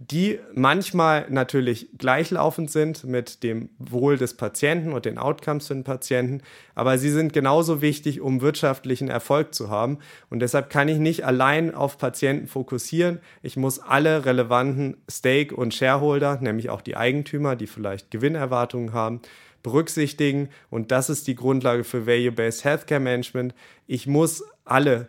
die 0.00 0.38
manchmal 0.54 1.26
natürlich 1.28 1.88
gleichlaufend 1.98 2.70
sind 2.70 3.02
mit 3.02 3.42
dem 3.42 3.68
Wohl 3.78 4.16
des 4.16 4.34
Patienten 4.34 4.92
und 4.92 5.04
den 5.04 5.18
Outcomes 5.18 5.66
für 5.66 5.74
den 5.74 5.82
Patienten, 5.82 6.42
aber 6.76 6.98
sie 6.98 7.10
sind 7.10 7.32
genauso 7.32 7.82
wichtig, 7.82 8.20
um 8.20 8.40
wirtschaftlichen 8.40 9.08
Erfolg 9.08 9.54
zu 9.54 9.70
haben. 9.70 9.98
Und 10.30 10.38
deshalb 10.40 10.70
kann 10.70 10.88
ich 10.88 10.98
nicht 10.98 11.24
allein 11.24 11.74
auf 11.74 11.98
Patienten 11.98 12.46
fokussieren. 12.46 13.18
Ich 13.42 13.56
muss 13.56 13.80
alle 13.80 14.24
relevanten 14.24 14.96
Stake- 15.10 15.56
und 15.56 15.74
Shareholder, 15.74 16.38
nämlich 16.40 16.70
auch 16.70 16.80
die 16.80 16.96
Eigentümer, 16.96 17.56
die 17.56 17.66
vielleicht 17.66 18.12
Gewinnerwartungen 18.12 18.92
haben, 18.92 19.20
berücksichtigen. 19.64 20.48
Und 20.70 20.92
das 20.92 21.10
ist 21.10 21.26
die 21.26 21.34
Grundlage 21.34 21.82
für 21.82 22.06
Value-Based 22.06 22.64
Healthcare 22.64 23.00
Management. 23.00 23.52
Ich 23.88 24.06
muss 24.06 24.44
alle 24.64 25.08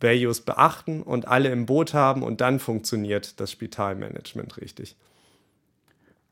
Values 0.00 0.40
beachten 0.40 1.02
und 1.02 1.28
alle 1.28 1.50
im 1.50 1.66
Boot 1.66 1.94
haben 1.94 2.22
und 2.22 2.40
dann 2.40 2.58
funktioniert 2.58 3.38
das 3.40 3.52
Spitalmanagement 3.52 4.56
richtig. 4.60 4.96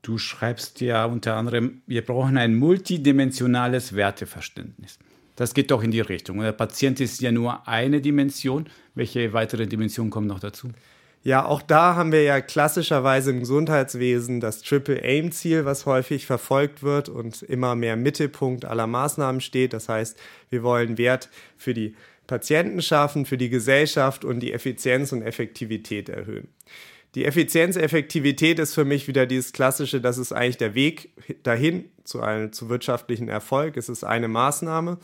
Du 0.03 0.17
schreibst 0.17 0.81
ja 0.81 1.05
unter 1.05 1.35
anderem, 1.35 1.83
wir 1.87 2.05
brauchen 2.05 2.39
ein 2.39 2.55
multidimensionales 2.55 3.95
Werteverständnis. 3.95 4.99
Das 5.37 5.55
geht 5.55 5.71
doch 5.71 5.83
in 5.83 5.91
die 5.91 6.01
Richtung. 6.01 6.41
der 6.41 6.53
Patient 6.53 6.99
ist 7.01 7.21
ja 7.21 7.31
nur 7.31 7.69
eine 7.69 8.01
Dimension. 8.01 8.69
Welche 8.95 9.33
weitere 9.33 9.67
Dimension 9.67 10.11
kommen 10.11 10.27
noch 10.27 10.41
dazu? 10.41 10.71
Ja, 11.25 11.45
auch 11.45 11.63
da 11.63 11.95
haben 11.95 12.13
wir 12.13 12.23
ja 12.23 12.41
klassischerweise 12.41 13.31
im 13.31 13.41
Gesundheitswesen 13.41 14.41
das 14.41 14.63
Triple 14.63 15.03
Aim 15.03 15.31
Ziel, 15.31 15.65
was 15.65 15.85
häufig 15.85 16.27
verfolgt 16.27 16.83
wird 16.83 17.09
und 17.09 17.43
immer 17.43 17.75
mehr 17.75 17.97
Mittelpunkt 17.97 18.65
aller 18.65 18.87
Maßnahmen 18.87 19.41
steht. 19.41 19.73
Das 19.73 19.89
heißt, 19.89 20.19
wir 20.49 20.63
wollen 20.63 20.97
Wert 20.97 21.29
für 21.57 21.75
die 21.75 21.95
Patienten 22.29 22.81
schaffen, 22.81 23.27
für 23.27 23.37
die 23.37 23.49
Gesellschaft 23.49 24.25
und 24.25 24.39
die 24.39 24.53
Effizienz 24.53 25.11
und 25.11 25.23
Effektivität 25.23 26.09
erhöhen. 26.09 26.47
Die 27.15 27.25
Effizienz-Effektivität 27.25 28.59
ist 28.59 28.75
für 28.75 28.85
mich 28.85 29.09
wieder 29.09 29.27
dieses 29.27 29.53
klassische, 29.53 30.01
das 30.01 30.19
ist 30.19 30.33
eigentlich 30.33 30.59
der 30.59 30.75
Weg 30.75 31.11
dahin 31.43 31.87
zu 32.05 32.21
einem 32.21 32.53
zu 32.53 32.69
wirtschaftlichen 32.69 33.29
Erfolg. 33.29 33.77
Es 33.77 33.89
ist 33.89 34.05
eine 34.05 34.29
Maßnahme. 34.29 34.99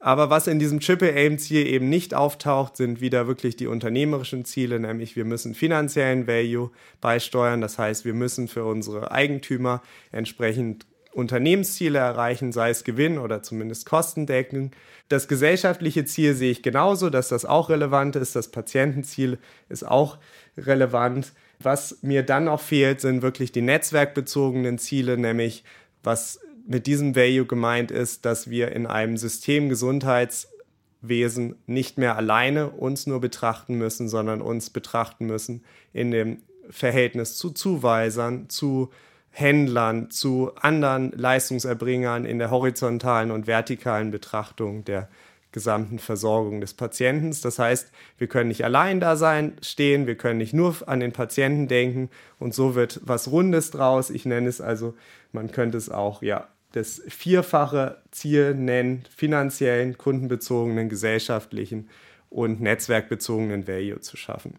Aber 0.00 0.30
was 0.30 0.46
in 0.46 0.58
diesem 0.58 0.80
Triple-Aim-Ziel 0.80 1.66
eben 1.66 1.88
nicht 1.88 2.14
auftaucht, 2.14 2.76
sind 2.76 3.00
wieder 3.00 3.26
wirklich 3.26 3.56
die 3.56 3.66
unternehmerischen 3.66 4.44
Ziele, 4.44 4.80
nämlich 4.80 5.14
wir 5.16 5.24
müssen 5.24 5.54
finanziellen 5.54 6.26
Value 6.26 6.70
beisteuern. 7.00 7.60
Das 7.60 7.78
heißt, 7.78 8.04
wir 8.04 8.14
müssen 8.14 8.48
für 8.48 8.64
unsere 8.64 9.10
Eigentümer 9.10 9.82
entsprechend 10.12 10.86
Unternehmensziele 11.16 11.98
erreichen, 11.98 12.52
sei 12.52 12.70
es 12.70 12.84
Gewinn 12.84 13.18
oder 13.18 13.42
zumindest 13.42 13.86
Kostendecken. 13.86 14.72
Das 15.08 15.28
gesellschaftliche 15.28 16.04
Ziel 16.04 16.34
sehe 16.34 16.50
ich 16.50 16.62
genauso, 16.62 17.08
dass 17.08 17.28
das 17.28 17.46
auch 17.46 17.70
relevant 17.70 18.16
ist. 18.16 18.36
Das 18.36 18.48
Patientenziel 18.48 19.38
ist 19.70 19.86
auch 19.86 20.18
relevant. 20.58 21.32
Was 21.58 22.02
mir 22.02 22.22
dann 22.22 22.44
noch 22.44 22.60
fehlt, 22.60 23.00
sind 23.00 23.22
wirklich 23.22 23.50
die 23.50 23.62
netzwerkbezogenen 23.62 24.78
Ziele, 24.78 25.16
nämlich 25.16 25.64
was 26.02 26.38
mit 26.66 26.86
diesem 26.86 27.16
Value 27.16 27.46
gemeint 27.46 27.90
ist, 27.90 28.26
dass 28.26 28.50
wir 28.50 28.72
in 28.72 28.86
einem 28.86 29.16
System 29.16 29.70
Gesundheitswesen 29.70 31.56
nicht 31.66 31.96
mehr 31.96 32.16
alleine 32.16 32.68
uns 32.68 33.06
nur 33.06 33.22
betrachten 33.22 33.76
müssen, 33.76 34.10
sondern 34.10 34.42
uns 34.42 34.68
betrachten 34.68 35.26
müssen 35.26 35.64
in 35.94 36.10
dem 36.10 36.42
Verhältnis 36.68 37.36
zu 37.36 37.50
Zuweisern, 37.50 38.50
zu 38.50 38.90
Händlern 39.38 40.10
zu 40.10 40.50
anderen 40.58 41.12
Leistungserbringern 41.12 42.24
in 42.24 42.38
der 42.38 42.50
horizontalen 42.50 43.30
und 43.30 43.46
vertikalen 43.46 44.10
Betrachtung 44.10 44.86
der 44.86 45.10
gesamten 45.52 45.98
Versorgung 45.98 46.62
des 46.62 46.72
Patienten. 46.72 47.36
Das 47.42 47.58
heißt, 47.58 47.92
wir 48.16 48.28
können 48.28 48.48
nicht 48.48 48.64
allein 48.64 48.98
da 48.98 49.14
sein, 49.14 49.58
stehen, 49.60 50.06
wir 50.06 50.14
können 50.14 50.38
nicht 50.38 50.54
nur 50.54 50.76
an 50.86 51.00
den 51.00 51.12
Patienten 51.12 51.68
denken 51.68 52.08
und 52.38 52.54
so 52.54 52.74
wird 52.74 53.02
was 53.04 53.30
Rundes 53.30 53.70
draus. 53.70 54.08
Ich 54.08 54.24
nenne 54.24 54.48
es 54.48 54.62
also, 54.62 54.94
man 55.32 55.52
könnte 55.52 55.76
es 55.76 55.90
auch 55.90 56.22
ja 56.22 56.48
das 56.72 57.02
vierfache 57.06 57.98
Ziel 58.12 58.54
nennen, 58.54 59.04
finanziellen, 59.14 59.98
kundenbezogenen, 59.98 60.88
gesellschaftlichen 60.88 61.90
und 62.30 62.62
netzwerkbezogenen 62.62 63.68
Value 63.68 64.00
zu 64.00 64.16
schaffen. 64.16 64.58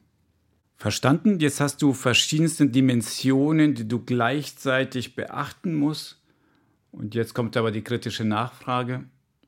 Verstanden? 0.78 1.40
Jetzt 1.40 1.60
hast 1.60 1.82
du 1.82 1.94
verschiedenste 1.94 2.68
Dimensionen, 2.68 3.74
die 3.74 3.88
du 3.88 4.00
gleichzeitig 4.00 5.16
beachten 5.16 5.74
musst. 5.74 6.22
Und 6.92 7.16
jetzt 7.16 7.34
kommt 7.34 7.58
aber 7.58 7.72
die 7.72 7.84
kritische 7.84 8.24
Nachfrage. 8.24 9.04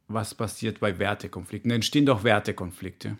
Was 0.07 0.33
passiert 0.33 0.79
bei 0.79 0.97
Wertekonflikten? 0.97 1.69
Entstehen 1.69 2.07
doch 2.07 2.23
Wertekonflikte. 2.23 3.17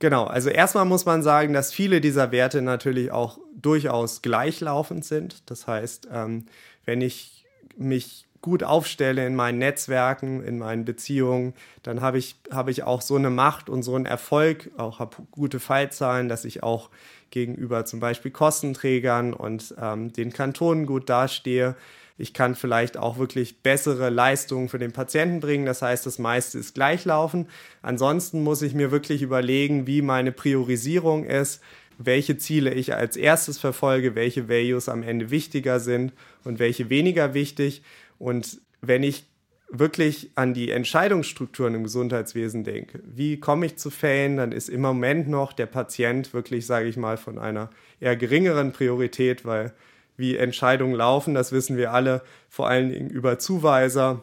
Genau, 0.00 0.24
also 0.24 0.50
erstmal 0.50 0.84
muss 0.84 1.06
man 1.06 1.22
sagen, 1.22 1.54
dass 1.54 1.72
viele 1.72 2.00
dieser 2.00 2.30
Werte 2.30 2.60
natürlich 2.60 3.10
auch 3.10 3.38
durchaus 3.54 4.20
gleichlaufend 4.20 5.04
sind. 5.04 5.48
Das 5.48 5.66
heißt, 5.66 6.08
ähm, 6.12 6.46
wenn 6.84 7.00
ich 7.00 7.46
mich 7.76 8.26
gut 8.42 8.64
aufstelle 8.64 9.26
in 9.26 9.34
meinen 9.34 9.58
Netzwerken, 9.58 10.42
in 10.44 10.58
meinen 10.58 10.84
Beziehungen, 10.84 11.54
dann 11.82 12.00
habe 12.00 12.18
ich, 12.18 12.36
habe 12.50 12.70
ich 12.70 12.82
auch 12.82 13.00
so 13.00 13.16
eine 13.16 13.30
Macht 13.30 13.70
und 13.70 13.82
so 13.82 13.94
einen 13.94 14.04
Erfolg, 14.04 14.70
auch 14.76 14.98
habe 14.98 15.16
gute 15.30 15.60
Fallzahlen, 15.60 16.28
dass 16.28 16.44
ich 16.44 16.62
auch 16.62 16.90
gegenüber 17.30 17.84
zum 17.84 18.00
Beispiel 18.00 18.30
Kostenträgern 18.30 19.32
und 19.32 19.74
ähm, 19.80 20.12
den 20.12 20.32
Kantonen 20.32 20.86
gut 20.86 21.08
dastehe. 21.08 21.76
Ich 22.18 22.34
kann 22.34 22.54
vielleicht 22.54 22.96
auch 22.98 23.16
wirklich 23.16 23.62
bessere 23.62 24.10
Leistungen 24.10 24.68
für 24.68 24.78
den 24.78 24.92
Patienten 24.92 25.40
bringen. 25.40 25.64
Das 25.64 25.80
heißt, 25.80 26.04
das 26.04 26.18
meiste 26.18 26.58
ist 26.58 26.74
gleichlaufen. 26.74 27.48
Ansonsten 27.80 28.44
muss 28.44 28.60
ich 28.62 28.74
mir 28.74 28.90
wirklich 28.90 29.22
überlegen, 29.22 29.86
wie 29.86 30.02
meine 30.02 30.30
Priorisierung 30.30 31.24
ist, 31.24 31.62
welche 31.98 32.36
Ziele 32.38 32.74
ich 32.74 32.94
als 32.94 33.16
erstes 33.16 33.58
verfolge, 33.58 34.14
welche 34.14 34.48
Values 34.48 34.88
am 34.88 35.02
Ende 35.02 35.30
wichtiger 35.30 35.80
sind 35.80 36.12
und 36.44 36.58
welche 36.58 36.90
weniger 36.90 37.34
wichtig. 37.34 37.82
Und 38.22 38.60
wenn 38.80 39.02
ich 39.02 39.24
wirklich 39.68 40.30
an 40.36 40.54
die 40.54 40.70
Entscheidungsstrukturen 40.70 41.74
im 41.74 41.82
Gesundheitswesen 41.82 42.62
denke, 42.62 43.00
wie 43.04 43.40
komme 43.40 43.66
ich 43.66 43.78
zu 43.78 43.90
Fällen, 43.90 44.36
dann 44.36 44.52
ist 44.52 44.68
im 44.68 44.80
Moment 44.80 45.28
noch 45.28 45.52
der 45.52 45.66
Patient 45.66 46.32
wirklich, 46.32 46.64
sage 46.64 46.86
ich 46.86 46.96
mal, 46.96 47.16
von 47.16 47.36
einer 47.36 47.70
eher 47.98 48.14
geringeren 48.14 48.70
Priorität, 48.70 49.44
weil 49.44 49.72
wie 50.16 50.36
Entscheidungen 50.36 50.94
laufen, 50.94 51.34
das 51.34 51.50
wissen 51.50 51.76
wir 51.76 51.92
alle, 51.92 52.22
vor 52.48 52.68
allen 52.68 52.90
Dingen 52.90 53.10
über 53.10 53.40
Zuweiser, 53.40 54.20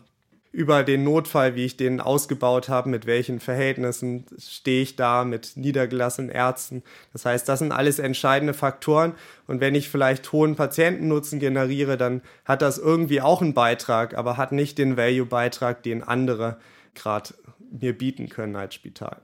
über 0.51 0.83
den 0.83 1.03
Notfall, 1.03 1.55
wie 1.55 1.65
ich 1.65 1.77
den 1.77 2.01
ausgebaut 2.01 2.69
habe, 2.69 2.89
mit 2.89 3.05
welchen 3.05 3.39
Verhältnissen 3.39 4.25
stehe 4.39 4.81
ich 4.81 4.95
da 4.95 5.23
mit 5.23 5.53
niedergelassenen 5.55 6.31
Ärzten. 6.31 6.81
Das 7.13 7.25
heißt, 7.25 7.47
das 7.47 7.59
sind 7.59 7.71
alles 7.71 7.99
entscheidende 7.99 8.55
Faktoren. 8.55 9.13
Und 9.45 9.61
wenn 9.61 9.75
ich 9.75 9.89
vielleicht 9.89 10.31
hohen 10.31 10.55
Patientennutzen 10.55 11.39
generiere, 11.39 11.97
dann 11.97 12.21
hat 12.45 12.63
das 12.63 12.79
irgendwie 12.79 13.21
auch 13.21 13.43
einen 13.43 13.53
Beitrag, 13.53 14.17
aber 14.17 14.37
hat 14.37 14.51
nicht 14.51 14.79
den 14.79 14.97
Value-Beitrag, 14.97 15.83
den 15.83 16.01
andere 16.03 16.57
gerade 16.95 17.35
mir 17.71 17.95
bieten 17.95 18.29
können 18.29 18.55
als 18.55 18.73
Spital. 18.73 19.21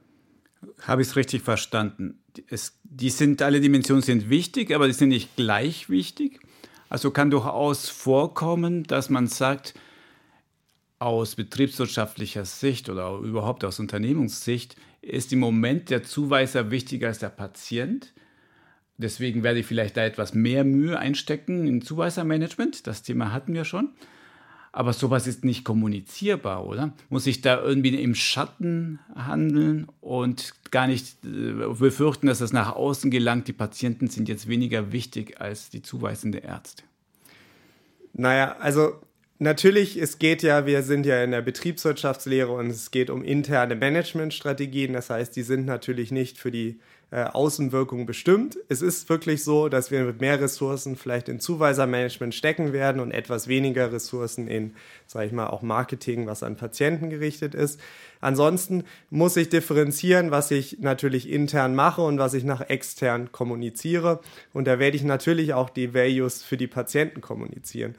Habe 0.82 1.02
ich 1.02 1.08
es 1.10 1.16
richtig 1.16 1.42
verstanden? 1.42 2.20
Es, 2.50 2.80
die 2.84 3.10
sind, 3.10 3.42
alle 3.42 3.62
Dimensionen 3.62 4.04
sind 4.04 4.30
wichtig, 4.30 4.74
aber 4.74 4.86
die 4.86 4.94
sind 4.94 5.10
nicht 5.10 5.36
gleich 5.36 5.90
wichtig. 5.90 6.40
Also 6.88 7.10
kann 7.10 7.32
durchaus 7.32 7.90
vorkommen, 7.90 8.84
dass 8.84 9.10
man 9.10 9.28
sagt, 9.28 9.74
aus 11.00 11.36
betriebswirtschaftlicher 11.36 12.46
Sicht 12.46 12.90
oder 12.90 13.18
überhaupt 13.20 13.64
aus 13.66 13.80
Unternehmungssicht 13.80 14.76
ist 15.02 15.34
im 15.34 15.40
Moment 15.40 15.90
der 15.90 16.04
Zuweiser 16.04 16.72
wichtiger 16.72 17.08
als 17.08 17.20
der 17.20 17.30
Patient. 17.30 18.14
Deswegen 18.98 19.44
werde 19.44 19.60
ich 19.60 19.66
vielleicht 19.66 19.98
da 19.98 20.06
etwas 20.06 20.34
mehr 20.34 20.64
Mühe 20.64 20.98
einstecken 20.98 21.68
in 21.68 21.82
Zuweisermanagement. 21.82 22.88
Das 22.88 23.04
Thema 23.04 23.34
hatten 23.34 23.54
wir 23.54 23.66
schon. 23.66 23.90
Aber 24.72 24.92
sowas 24.92 25.26
ist 25.26 25.46
nicht 25.46 25.64
kommunizierbar, 25.64 26.66
oder? 26.66 26.94
Muss 27.10 27.28
ich 27.28 27.42
da 27.42 27.62
irgendwie 27.62 27.96
im 27.96 28.14
Schatten 28.14 29.00
handeln 29.16 29.88
und 30.02 30.54
gar 30.70 30.88
nicht 30.88 31.24
äh, 31.24 31.54
befürchten, 31.80 32.28
dass 32.28 32.40
das 32.40 32.52
nach 32.52 32.76
außen 32.76 33.10
gelangt, 33.10 33.48
die 33.48 33.54
Patienten 33.54 34.08
sind 34.08 34.28
jetzt 34.28 34.50
weniger 34.50 34.92
wichtig 34.92 35.40
als 35.40 35.70
die 35.70 35.82
zuweisende 35.82 36.40
Ärzte? 36.40 36.84
Naja, 38.12 38.58
also 38.60 39.02
Natürlich, 39.38 39.98
es 39.98 40.18
geht 40.18 40.44
ja, 40.44 40.66
wir 40.66 40.82
sind 40.82 41.06
ja 41.06 41.22
in 41.22 41.32
der 41.32 41.42
Betriebswirtschaftslehre 41.42 42.54
und 42.54 42.68
es 42.68 42.90
geht 42.90 43.10
um 43.10 43.22
interne 43.22 43.76
Managementstrategien. 43.76 44.94
Das 44.94 45.10
heißt, 45.10 45.36
die 45.36 45.44
sind 45.44 45.66
natürlich 45.66 46.10
nicht 46.10 46.38
für 46.38 46.52
die 46.52 46.80
äh, 47.12 47.26
Außenwirkung 47.26 48.06
bestimmt. 48.06 48.58
Es 48.70 48.82
ist 48.82 49.10
wirklich 49.10 49.44
so, 49.44 49.68
dass 49.68 49.92
wir 49.92 50.06
mit 50.06 50.22
mehr 50.22 50.40
Ressourcen 50.40 50.96
vielleicht 50.96 51.28
in 51.28 51.42
Zuweisermanagement 51.42 52.34
stecken 52.34 52.72
werden 52.72 53.02
und 53.02 53.12
etwas 53.12 53.50
weniger 53.50 53.92
Ressourcen 53.92 54.48
in, 54.48 54.74
sage 55.06 55.28
ich 55.28 55.34
mal, 55.34 55.48
auch 55.48 55.62
Marketing, 55.62 56.28
was 56.28 56.42
an 56.42 56.56
Patienten 56.56 57.10
gerichtet 57.10 57.56
ist. 57.56 57.78
Ansonsten 58.22 58.86
muss 59.10 59.36
ich 59.36 59.50
differenzieren, 59.50 60.32
was 60.32 60.50
ich 60.50 60.80
natürlich 60.80 61.30
intern 61.30 61.76
mache 61.76 62.02
und 62.02 62.20
was 62.20 62.34
ich 62.34 62.46
nach 62.46 62.62
extern 62.70 63.34
kommuniziere. 63.34 64.22
Und 64.54 64.66
da 64.66 64.80
werde 64.80 64.96
ich 64.96 65.04
natürlich 65.04 65.54
auch 65.54 65.70
die 65.70 65.94
Values 65.94 66.42
für 66.42 66.56
die 66.56 66.68
Patienten 66.68 67.20
kommunizieren. 67.20 67.96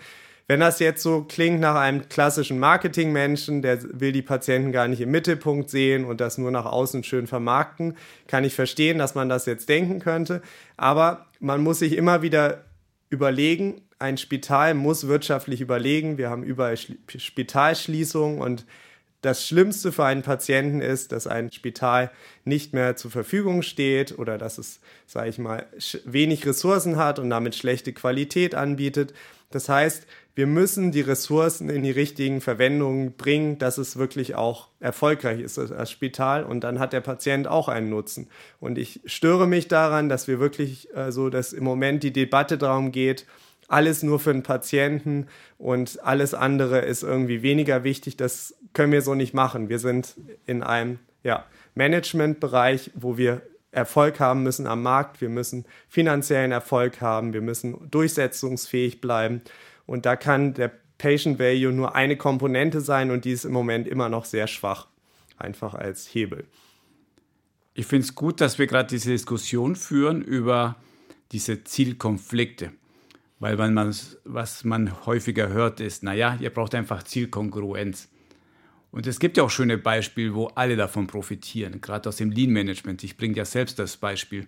Wenn 0.49 0.61
das 0.61 0.79
jetzt 0.79 1.03
so 1.03 1.25
klingt 1.25 1.59
nach 1.59 1.75
einem 1.75 2.09
klassischen 2.09 2.61
Marketingmenschen, 2.61 3.63
der 3.63 3.83
will 4.01 4.13
die 4.13 4.23
Patienten 4.23 4.71
gar 4.71 4.87
nicht 4.87 5.01
im 5.01 5.11
Mittelpunkt 5.11 5.71
sehen 5.71 6.05
und 6.05 6.21
das 6.21 6.39
nur 6.39 6.53
nach 6.53 6.67
außen 6.67 7.03
schön 7.03 7.27
vermarkten, 7.27 7.97
kann 8.29 8.45
ich 8.45 8.55
verstehen, 8.55 8.99
dass 8.99 9.17
man 9.17 9.29
das 9.29 9.47
jetzt 9.47 9.69
denken 9.69 9.99
könnte. 9.99 10.43
Aber 10.77 11.27
man 11.41 11.63
muss 11.63 11.81
sich 11.81 11.97
immer 11.97 12.23
wieder 12.23 12.65
überlegen, 13.11 13.83
ein 13.99 14.19
Spital 14.19 14.75
muss 14.75 15.09
wirtschaftlich 15.09 15.61
überlegen. 15.61 16.19
Wir 16.19 16.31
haben 16.31 16.45
überall 16.45 16.77
Spitalschließungen 16.77 18.41
und 18.41 18.67
das 19.23 19.45
Schlimmste 19.45 19.91
für 19.91 20.05
einen 20.05 20.23
Patienten 20.23 20.81
ist, 20.81 21.11
dass 21.11 21.27
ein 21.27 21.51
Spital 21.51 22.13
nicht 22.45 22.73
mehr 22.75 22.95
zur 22.95 23.11
Verfügung 23.11 23.63
steht 23.63 24.17
oder 24.19 24.39
dass 24.39 24.59
es, 24.59 24.79
sage 25.07 25.31
ich 25.31 25.39
mal, 25.39 25.67
wenig 26.05 26.47
Ressourcen 26.47 26.97
hat 26.97 27.19
und 27.19 27.31
damit 27.31 27.57
schlechte 27.57 27.93
Qualität 27.93 28.55
anbietet. 28.55 29.15
Das 29.51 29.69
heißt, 29.69 30.07
wir 30.37 30.47
müssen 30.47 30.93
die 30.93 31.01
Ressourcen 31.01 31.71
in 31.71 31.83
die 31.83 31.91
richtigen 31.91 32.43
Verwendungen 32.43 33.17
bringen, 33.17 33.57
dass 33.57 33.79
es 33.79 33.97
wirklich 33.97 34.35
auch 34.35 34.69
erfolgreich 34.81 35.41
ist 35.41 35.59
als 35.59 35.91
Spital 35.91 36.45
und 36.45 36.63
dann 36.63 36.79
hat 36.79 36.93
der 36.93 37.01
Patient 37.01 37.49
auch 37.49 37.69
einen 37.69 37.89
Nutzen. 37.89 38.29
Und 38.61 38.77
ich 38.77 39.01
störe 39.07 39.47
mich 39.47 39.67
daran, 39.67 40.11
dass 40.11 40.29
wir 40.29 40.39
wirklich 40.39 40.95
äh, 40.95 41.11
so, 41.11 41.31
dass 41.31 41.55
im 41.55 41.65
Moment 41.65 42.03
die 42.03 42.13
Debatte 42.13 42.59
darum 42.59 42.93
geht, 42.93 43.25
alles 43.67 44.03
nur 44.03 44.21
für 44.21 44.33
den 44.33 44.43
Patienten 44.43 45.27
und 45.57 46.05
alles 46.05 46.35
andere 46.35 46.81
ist 46.81 47.03
irgendwie 47.03 47.43
weniger 47.43 47.83
wichtig. 47.83 48.19
Das 48.19 48.55
können 48.75 48.93
wir 48.93 49.01
so 49.01 49.15
nicht 49.15 49.33
machen. 49.33 49.71
Wir 49.71 49.79
sind 49.79 50.17
in 50.45 50.63
einem 50.63 50.99
ja, 51.25 51.47
Managementbereich, 51.75 52.91
wo 52.95 53.17
wir 53.17 53.41
Erfolg 53.71 54.21
haben 54.21 54.43
müssen 54.43 54.67
am 54.67 54.83
Markt, 54.83 55.23
wir 55.23 55.31
müssen 55.31 55.65
finanziellen 55.89 56.53
Erfolg 56.53 57.01
haben, 57.01 57.33
wir 57.33 57.41
müssen 57.41 57.91
durchsetzungsfähig 57.91 59.01
bleiben. 59.01 59.41
Und 59.87 60.05
da 60.05 60.17
kann 60.17 60.55
der 60.55 60.73
Patient 60.99 61.39
Value 61.39 61.73
nur 61.73 61.95
eine 61.95 62.17
Komponente 62.17 62.81
sein 62.81 63.11
und 63.11 63.25
die 63.25 63.33
ist 63.33 63.45
im 63.45 63.53
Moment 63.53 63.87
immer 63.87 64.09
noch 64.09 64.25
sehr 64.25 64.47
schwach, 64.47 64.89
einfach 65.39 65.75
als 65.75 66.13
Hebel. 66.15 66.45
Ich 67.75 67.87
finde 67.87 68.05
es 68.05 68.15
gut, 68.15 68.41
dass 68.41 68.59
wir 68.59 68.67
gerade 68.67 68.89
diese 68.89 69.11
Diskussion 69.11 69.77
führen 69.77 70.23
über 70.23 70.77
diese 71.33 71.65
Zielkonflikte. 71.65 72.73
Weil 73.39 73.57
man, 73.57 73.95
was 74.25 74.65
man 74.65 75.05
häufiger 75.05 75.49
hört, 75.49 75.81
ist, 75.81 76.03
naja, 76.03 76.39
ihr 76.41 76.49
braucht 76.49 76.75
einfach 76.75 77.03
Zielkongruenz. 77.03 78.09
Und 78.91 79.07
es 79.07 79.19
gibt 79.19 79.37
ja 79.37 79.43
auch 79.43 79.51
schöne 79.51 79.77
Beispiele, 79.77 80.35
wo 80.35 80.47
alle 80.47 80.75
davon 80.75 81.07
profitieren, 81.07 81.83
gerade 81.83 82.09
aus 82.09 82.17
dem 82.17 82.31
Lean-Management. 82.31 83.05
Ich 83.05 83.19
bringe 83.19 83.37
ja 83.37 83.45
selbst 83.45 83.79
das 83.79 83.99
Beispiel, 83.99 84.47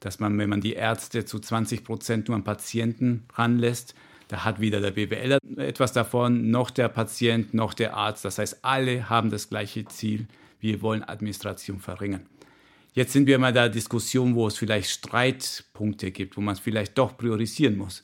dass 0.00 0.20
man, 0.20 0.36
wenn 0.36 0.50
man 0.50 0.60
die 0.60 0.74
Ärzte 0.74 1.24
zu 1.24 1.38
20 1.38 1.82
Prozent 1.82 2.28
nur 2.28 2.36
an 2.36 2.44
Patienten 2.44 3.24
ranlässt, 3.32 3.94
da 4.28 4.44
hat 4.44 4.60
weder 4.60 4.80
der 4.80 4.90
BWL 4.90 5.38
etwas 5.58 5.92
davon, 5.92 6.50
noch 6.50 6.70
der 6.70 6.88
Patient, 6.88 7.54
noch 7.54 7.74
der 7.74 7.94
Arzt. 7.94 8.24
Das 8.24 8.38
heißt, 8.38 8.58
alle 8.62 9.08
haben 9.08 9.30
das 9.30 9.48
gleiche 9.48 9.84
Ziel. 9.84 10.26
Wir 10.58 10.82
wollen 10.82 11.04
Administration 11.04 11.78
verringern. 11.78 12.26
Jetzt 12.92 13.12
sind 13.12 13.26
wir 13.26 13.38
mal 13.38 13.48
in 13.48 13.54
der 13.54 13.68
Diskussion, 13.68 14.34
wo 14.34 14.46
es 14.46 14.56
vielleicht 14.56 14.90
Streitpunkte 14.90 16.10
gibt, 16.10 16.36
wo 16.36 16.40
man 16.40 16.54
es 16.54 16.60
vielleicht 16.60 16.96
doch 16.98 17.16
priorisieren 17.16 17.76
muss. 17.76 18.02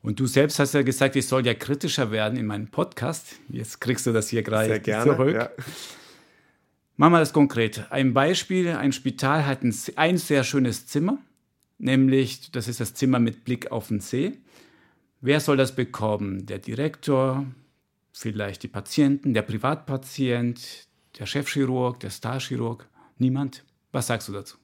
Und 0.00 0.20
du 0.20 0.26
selbst 0.26 0.60
hast 0.60 0.74
ja 0.74 0.82
gesagt, 0.82 1.16
ich 1.16 1.26
soll 1.26 1.44
ja 1.44 1.54
kritischer 1.54 2.12
werden 2.12 2.38
in 2.38 2.46
meinem 2.46 2.68
Podcast. 2.68 3.40
Jetzt 3.48 3.80
kriegst 3.80 4.06
du 4.06 4.12
das 4.12 4.28
hier 4.28 4.44
gerade 4.44 4.80
zurück. 4.80 5.34
Ja. 5.34 5.50
Machen 6.96 7.12
wir 7.12 7.18
das 7.18 7.32
konkret. 7.32 7.84
Ein 7.90 8.14
Beispiel, 8.14 8.68
ein 8.68 8.92
Spital 8.92 9.44
hat 9.44 9.64
ein, 9.64 9.74
ein 9.96 10.16
sehr 10.16 10.44
schönes 10.44 10.86
Zimmer, 10.86 11.18
nämlich 11.78 12.52
das 12.52 12.68
ist 12.68 12.80
das 12.80 12.94
Zimmer 12.94 13.18
mit 13.18 13.44
Blick 13.44 13.72
auf 13.72 13.88
den 13.88 14.00
See. 14.00 14.34
Wer 15.20 15.40
soll 15.40 15.56
das 15.56 15.74
bekommen? 15.74 16.46
Der 16.46 16.58
Direktor, 16.58 17.46
vielleicht 18.12 18.62
die 18.62 18.68
Patienten, 18.68 19.32
der 19.32 19.42
Privatpatient, 19.42 20.86
der 21.18 21.26
Chefchirurg, 21.26 22.00
der 22.00 22.10
Starchirurg? 22.10 22.86
Niemand? 23.18 23.64
Was 23.92 24.08
sagst 24.08 24.28
du 24.28 24.32
dazu? 24.32 24.58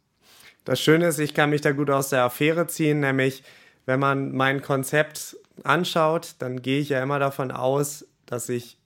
Das 0.64 0.80
Schöne 0.80 1.06
ist, 1.08 1.18
ich 1.18 1.34
kann 1.34 1.50
mich 1.50 1.62
da 1.62 1.72
gut 1.72 1.90
aus 1.90 2.10
der 2.10 2.24
Affäre 2.24 2.66
ziehen, 2.66 3.00
nämlich 3.00 3.42
wenn 3.86 3.98
man 3.98 4.32
mein 4.32 4.62
Konzept 4.62 5.36
anschaut, 5.64 6.36
dann 6.38 6.62
gehe 6.62 6.80
ich 6.80 6.90
ja 6.90 7.02
immer 7.02 7.18
davon 7.18 7.50
aus, 7.50 8.06
dass 8.26 8.48
ich, 8.48 8.78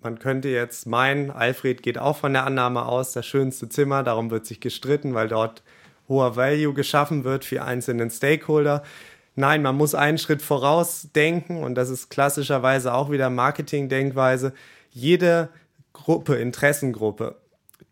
man 0.00 0.18
könnte 0.18 0.48
jetzt 0.48 0.86
meinen, 0.86 1.30
Alfred 1.30 1.82
geht 1.82 1.98
auch 1.98 2.16
von 2.16 2.32
der 2.32 2.46
Annahme 2.46 2.86
aus, 2.86 3.12
das 3.12 3.26
schönste 3.26 3.68
Zimmer, 3.68 4.02
darum 4.02 4.30
wird 4.30 4.46
sich 4.46 4.60
gestritten, 4.60 5.14
weil 5.14 5.28
dort 5.28 5.62
hoher 6.08 6.34
Value 6.34 6.74
geschaffen 6.74 7.24
wird 7.24 7.44
für 7.44 7.62
einzelnen 7.62 8.10
Stakeholder. 8.10 8.82
Nein, 9.36 9.62
man 9.62 9.76
muss 9.76 9.94
einen 9.94 10.18
Schritt 10.18 10.42
vorausdenken 10.42 11.62
und 11.62 11.74
das 11.74 11.88
ist 11.88 12.10
klassischerweise 12.10 12.92
auch 12.92 13.10
wieder 13.10 13.30
Marketing-Denkweise. 13.30 14.52
Jede 14.90 15.48
Gruppe, 15.92 16.36
Interessengruppe, 16.36 17.36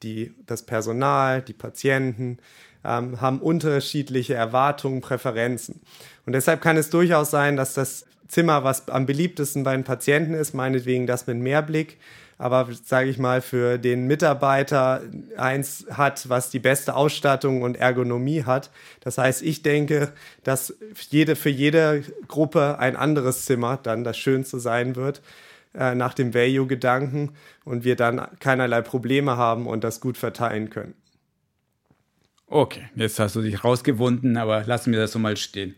die, 0.03 0.35
das 0.47 0.63
Personal, 0.63 1.43
die 1.43 1.53
Patienten, 1.53 2.39
ähm, 2.85 3.21
haben 3.21 3.41
unterschiedliche 3.41 4.35
Erwartungen, 4.35 5.01
Präferenzen. 5.01 5.81
Und 6.27 6.33
deshalb 6.33 6.61
kann 6.61 6.77
es 6.77 6.91
durchaus 6.91 7.31
sein, 7.31 7.57
dass 7.57 7.75
das 7.75 8.05
Zimmer, 8.29 8.63
was 8.63 8.89
am 8.89 9.07
beliebtesten 9.07 9.65
bei 9.65 9.73
den 9.73 9.85
Patienten 9.85 10.35
ist, 10.35 10.55
meinetwegen 10.55 11.07
das 11.07 11.27
mit 11.27 11.39
Mehrblick, 11.39 11.99
aber 12.39 12.69
sage 12.85 13.11
ich 13.11 13.19
mal, 13.19 13.43
für 13.43 13.79
den 13.79 14.07
Mitarbeiter 14.07 15.03
eins 15.37 15.87
hat, 15.91 16.29
was 16.29 16.51
die 16.51 16.61
beste 16.61 16.95
Ausstattung 16.95 17.63
und 17.63 17.77
Ergonomie 17.77 18.45
hat. 18.45 18.71
Das 19.01 19.19
heißt, 19.19 19.43
ich 19.43 19.63
denke, 19.63 20.13
dass 20.45 20.75
jede, 21.11 21.35
für 21.35 21.51
jede 21.51 22.05
Gruppe 22.29 22.79
ein 22.79 22.95
anderes 22.97 23.45
Zimmer 23.45 23.79
dann 23.83 24.05
das 24.05 24.17
Schönste 24.17 24.61
sein 24.61 24.95
wird 24.95 25.21
äh, 25.75 25.97
nach 25.97 26.15
dem 26.15 26.33
Value-Gedanken 26.33 27.33
und 27.65 27.85
wir 27.85 27.97
dann 27.97 28.29
keinerlei 28.39 28.83
Probleme 28.83 29.37
haben 29.37 29.67
und 29.67 29.83
das 29.83 30.01
gut 30.01 30.17
verteilen 30.17 30.71
können. 30.71 30.95
Okay, 32.47 32.89
jetzt 32.95 33.19
hast 33.19 33.37
du 33.37 33.43
dich 33.43 33.63
rausgewunden, 33.63 34.37
aber 34.37 34.65
lassen 34.65 34.93
wir 34.93 35.01
das 35.01 35.13
so 35.13 35.19
mal 35.19 35.37
stehen. 35.37 35.75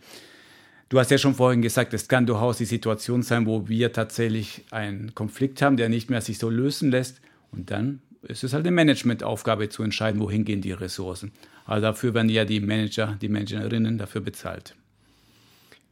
Du 0.91 0.99
hast 0.99 1.13
ja 1.13 1.19
schon 1.19 1.37
vorhin 1.37 1.63
gesagt, 1.63 1.95
es 1.95 2.09
kann 2.09 2.27
durchaus 2.27 2.59
die 2.59 2.65
Situation 2.65 3.23
sein, 3.23 3.47
wo 3.47 3.69
wir 3.69 3.93
tatsächlich 3.93 4.65
einen 4.73 5.15
Konflikt 5.15 5.63
haben, 5.63 5.77
der 5.77 5.89
nicht 5.89 6.11
mehr 6.11 6.21
sich 6.21 6.39
so 6.39 6.51
lösen 6.51 6.91
lässt. 6.91 7.21
Und 7.53 7.71
dann 7.71 8.03
ist 8.23 8.43
es 8.43 8.53
halt 8.53 8.67
eine 8.67 8.75
Managementaufgabe 8.75 9.69
zu 9.69 9.85
entscheiden, 9.85 10.21
wohin 10.21 10.45
gehen 10.45 10.63
die 10.63 10.73
Ressourcen. 10.73 11.31
Aber 11.65 11.81
dafür 11.81 12.13
werden 12.13 12.29
ja 12.29 12.45
die 12.45 12.59
Manager, 12.59 13.17
die 13.23 13.29
Managerinnen 13.29 13.99
dafür 13.99 14.21
bezahlt. 14.21 14.75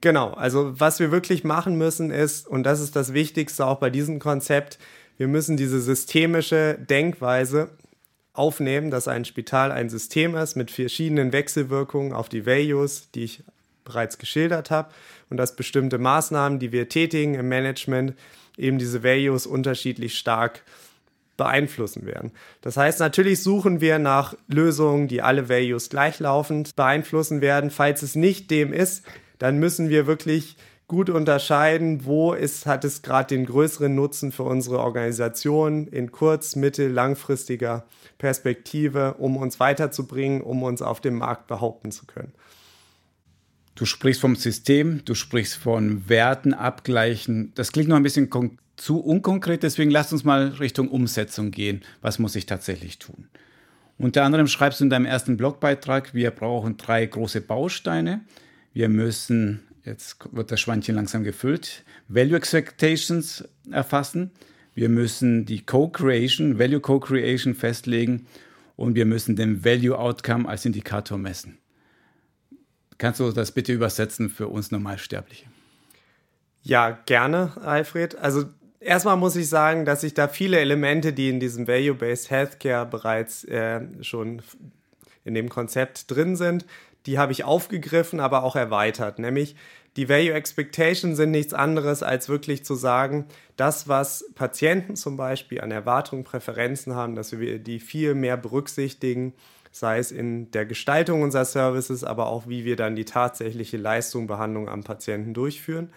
Genau, 0.00 0.32
also 0.32 0.80
was 0.80 0.98
wir 0.98 1.12
wirklich 1.12 1.44
machen 1.44 1.78
müssen 1.78 2.11
ist, 2.11 2.48
und 2.48 2.64
das 2.64 2.80
ist 2.80 2.96
das 2.96 3.14
Wichtigste 3.14 3.66
auch 3.66 3.78
bei 3.78 3.90
diesem 3.90 4.18
Konzept, 4.18 4.80
wir 5.16 5.28
müssen 5.28 5.56
diese 5.56 5.80
systemische 5.80 6.76
Denkweise 6.90 7.70
aufnehmen, 8.32 8.90
dass 8.90 9.06
ein 9.06 9.24
Spital 9.24 9.70
ein 9.70 9.90
System 9.90 10.34
ist 10.34 10.56
mit 10.56 10.72
verschiedenen 10.72 11.32
Wechselwirkungen 11.32 12.12
auf 12.12 12.28
die 12.28 12.46
Values, 12.46 13.12
die 13.12 13.22
ich 13.22 13.44
bereits 13.88 14.18
geschildert 14.18 14.70
habe, 14.70 14.90
und 15.31 15.37
dass 15.37 15.57
bestimmte 15.57 15.98
Maßnahmen, 15.98 16.59
die 16.59 16.72
wir 16.72 16.88
tätigen 16.88 17.35
im 17.35 17.48
Management, 17.48 18.14
eben 18.57 18.79
diese 18.79 19.03
Values 19.03 19.46
unterschiedlich 19.46 20.16
stark 20.16 20.62
beeinflussen 21.37 22.05
werden. 22.05 22.33
Das 22.61 22.77
heißt, 22.77 23.01
natürlich 23.01 23.42
suchen 23.42 23.81
wir 23.81 23.98
nach 23.98 24.35
Lösungen, 24.48 25.09
die 25.09 25.22
alle 25.22 25.48
Values 25.48 25.88
gleichlaufend 25.88 26.77
beeinflussen 26.77 27.40
werden. 27.40 27.70
Falls 27.70 28.03
es 28.03 28.14
nicht 28.14 28.51
dem 28.51 28.72
ist, 28.72 29.05
dann 29.38 29.59
müssen 29.59 29.88
wir 29.88 30.07
wirklich 30.07 30.57
gut 30.88 31.11
unterscheiden, 31.11 32.07
wo 32.07 32.33
ist, 32.33 32.66
hat 32.66 32.85
es 32.85 33.03
gerade 33.03 33.37
den 33.37 33.46
größeren 33.46 33.94
Nutzen 33.94 34.33
für 34.33 34.42
unsere 34.42 34.81
Organisation 34.81 35.87
in 35.87 36.11
kurz-, 36.11 36.57
mittel-, 36.57 36.90
langfristiger 36.90 37.85
Perspektive, 38.16 39.14
um 39.18 39.37
uns 39.37 39.61
weiterzubringen, 39.61 40.40
um 40.40 40.62
uns 40.62 40.83
auf 40.83 41.01
dem 41.01 41.18
Markt 41.18 41.46
behaupten 41.46 41.92
zu 41.92 42.07
können. 42.07 42.33
Du 43.78 43.84
sprichst 43.84 44.20
vom 44.20 44.34
System, 44.34 45.04
du 45.04 45.14
sprichst 45.14 45.54
von 45.54 46.08
Werten 46.08 46.52
abgleichen. 46.52 47.52
Das 47.54 47.70
klingt 47.70 47.88
noch 47.88 47.94
ein 47.94 48.02
bisschen 48.02 48.28
zu 48.74 48.98
unkonkret, 48.98 49.62
deswegen 49.62 49.92
lass 49.92 50.12
uns 50.12 50.24
mal 50.24 50.48
Richtung 50.48 50.88
Umsetzung 50.88 51.52
gehen. 51.52 51.82
Was 52.00 52.18
muss 52.18 52.34
ich 52.34 52.46
tatsächlich 52.46 52.98
tun? 52.98 53.28
Unter 53.96 54.24
anderem 54.24 54.48
schreibst 54.48 54.80
du 54.80 54.84
in 54.84 54.90
deinem 54.90 55.06
ersten 55.06 55.36
Blogbeitrag, 55.36 56.12
wir 56.12 56.32
brauchen 56.32 56.76
drei 56.76 57.06
große 57.06 57.40
Bausteine. 57.40 58.22
Wir 58.72 58.88
müssen, 58.88 59.60
jetzt 59.84 60.16
wird 60.32 60.50
das 60.50 60.58
Schweinchen 60.58 60.96
langsam 60.96 61.22
gefüllt, 61.22 61.84
Value 62.08 62.36
Expectations 62.36 63.44
erfassen. 63.70 64.32
Wir 64.74 64.88
müssen 64.88 65.46
die 65.46 65.64
Co-Creation, 65.64 66.58
Value 66.58 66.80
Co-Creation 66.80 67.54
festlegen 67.54 68.26
und 68.74 68.96
wir 68.96 69.06
müssen 69.06 69.36
den 69.36 69.64
Value 69.64 69.96
Outcome 69.96 70.48
als 70.48 70.64
Indikator 70.64 71.16
messen. 71.16 71.58
Kannst 72.98 73.20
du 73.20 73.30
das 73.30 73.52
bitte 73.52 73.72
übersetzen 73.72 74.28
für 74.28 74.48
uns 74.48 74.70
Normalsterbliche? 74.70 75.46
Ja, 76.62 76.98
gerne, 77.06 77.52
Alfred. 77.62 78.16
Also 78.16 78.44
erstmal 78.80 79.16
muss 79.16 79.37
ich 79.37 79.48
sagen, 79.48 79.84
dass 79.84 80.02
ich 80.02 80.14
da 80.14 80.28
viele 80.28 80.58
Elemente, 80.58 81.12
die 81.12 81.28
in 81.30 81.40
diesem 81.40 81.66
Value-Based 81.66 82.30
Healthcare 82.30 82.87
bereits 82.87 83.44
äh, 83.44 83.80
schon 84.02 84.42
in 85.24 85.34
dem 85.34 85.48
Konzept 85.48 86.11
drin 86.11 86.37
sind, 86.37 86.66
die 87.06 87.18
habe 87.18 87.32
ich 87.32 87.44
aufgegriffen, 87.44 88.20
aber 88.20 88.42
auch 88.42 88.56
erweitert. 88.56 89.18
Nämlich 89.18 89.54
die 89.96 90.08
Value 90.08 90.32
Expectations 90.32 91.16
sind 91.16 91.30
nichts 91.30 91.54
anderes, 91.54 92.02
als 92.02 92.28
wirklich 92.28 92.64
zu 92.64 92.74
sagen, 92.74 93.26
das, 93.56 93.88
was 93.88 94.24
Patienten 94.34 94.94
zum 94.94 95.16
Beispiel 95.16 95.61
an 95.61 95.70
Erwartungen, 95.70 96.24
Präferenzen 96.24 96.94
haben, 96.94 97.14
dass 97.14 97.38
wir 97.38 97.58
die 97.58 97.80
viel 97.80 98.14
mehr 98.14 98.37
berücksichtigen, 98.37 99.32
sei 99.70 99.98
es 99.98 100.11
in 100.11 100.50
der 100.50 100.66
Gestaltung 100.66 101.22
unserer 101.22 101.44
Services, 101.44 102.04
aber 102.04 102.26
auch 102.26 102.48
wie 102.48 102.64
wir 102.64 102.76
dann 102.76 102.96
die 102.96 103.04
tatsächliche 103.04 103.76
Leistung, 103.76 104.26
Behandlung 104.26 104.68
am 104.68 104.85
Patienten 104.85 105.35
durchführen 105.35 105.90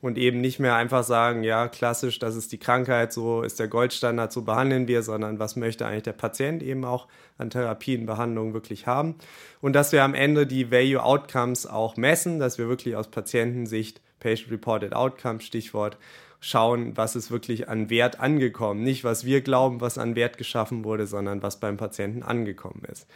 und 0.00 0.18
eben 0.18 0.40
nicht 0.40 0.58
mehr 0.58 0.74
einfach 0.74 1.02
sagen, 1.04 1.42
ja, 1.42 1.68
klassisch, 1.68 2.18
das 2.18 2.36
ist 2.36 2.52
die 2.52 2.58
Krankheit, 2.58 3.12
so 3.12 3.42
ist 3.42 3.58
der 3.58 3.68
Goldstandard, 3.68 4.32
so 4.32 4.42
behandeln 4.42 4.88
wir, 4.88 5.02
sondern 5.02 5.38
was 5.38 5.56
möchte 5.56 5.86
eigentlich 5.86 6.04
der 6.04 6.12
Patient 6.12 6.62
eben 6.62 6.84
auch 6.84 7.08
an 7.38 7.50
Therapien, 7.50 8.06
Behandlungen 8.06 8.54
wirklich 8.54 8.86
haben. 8.86 9.16
Und 9.60 9.72
dass 9.72 9.92
wir 9.92 10.04
am 10.04 10.14
Ende 10.14 10.46
die 10.46 10.70
Value 10.70 11.02
Outcomes 11.02 11.66
auch 11.66 11.96
messen, 11.96 12.38
dass 12.38 12.58
wir 12.58 12.68
wirklich 12.68 12.96
aus 12.96 13.08
Patientensicht 13.08 14.00
Patient 14.20 14.50
Reported 14.50 14.94
Outcomes, 14.94 15.44
Stichwort, 15.44 15.98
schauen, 16.40 16.96
was 16.96 17.16
ist 17.16 17.30
wirklich 17.30 17.68
an 17.68 17.90
Wert 17.90 18.20
angekommen. 18.20 18.82
Nicht, 18.82 19.04
was 19.04 19.24
wir 19.24 19.40
glauben, 19.40 19.80
was 19.80 19.98
an 19.98 20.16
Wert 20.16 20.38
geschaffen 20.38 20.84
wurde, 20.84 21.06
sondern 21.06 21.42
was 21.42 21.60
beim 21.60 21.76
Patienten 21.76 22.22
angekommen 22.22 22.82
ist. 22.90 23.06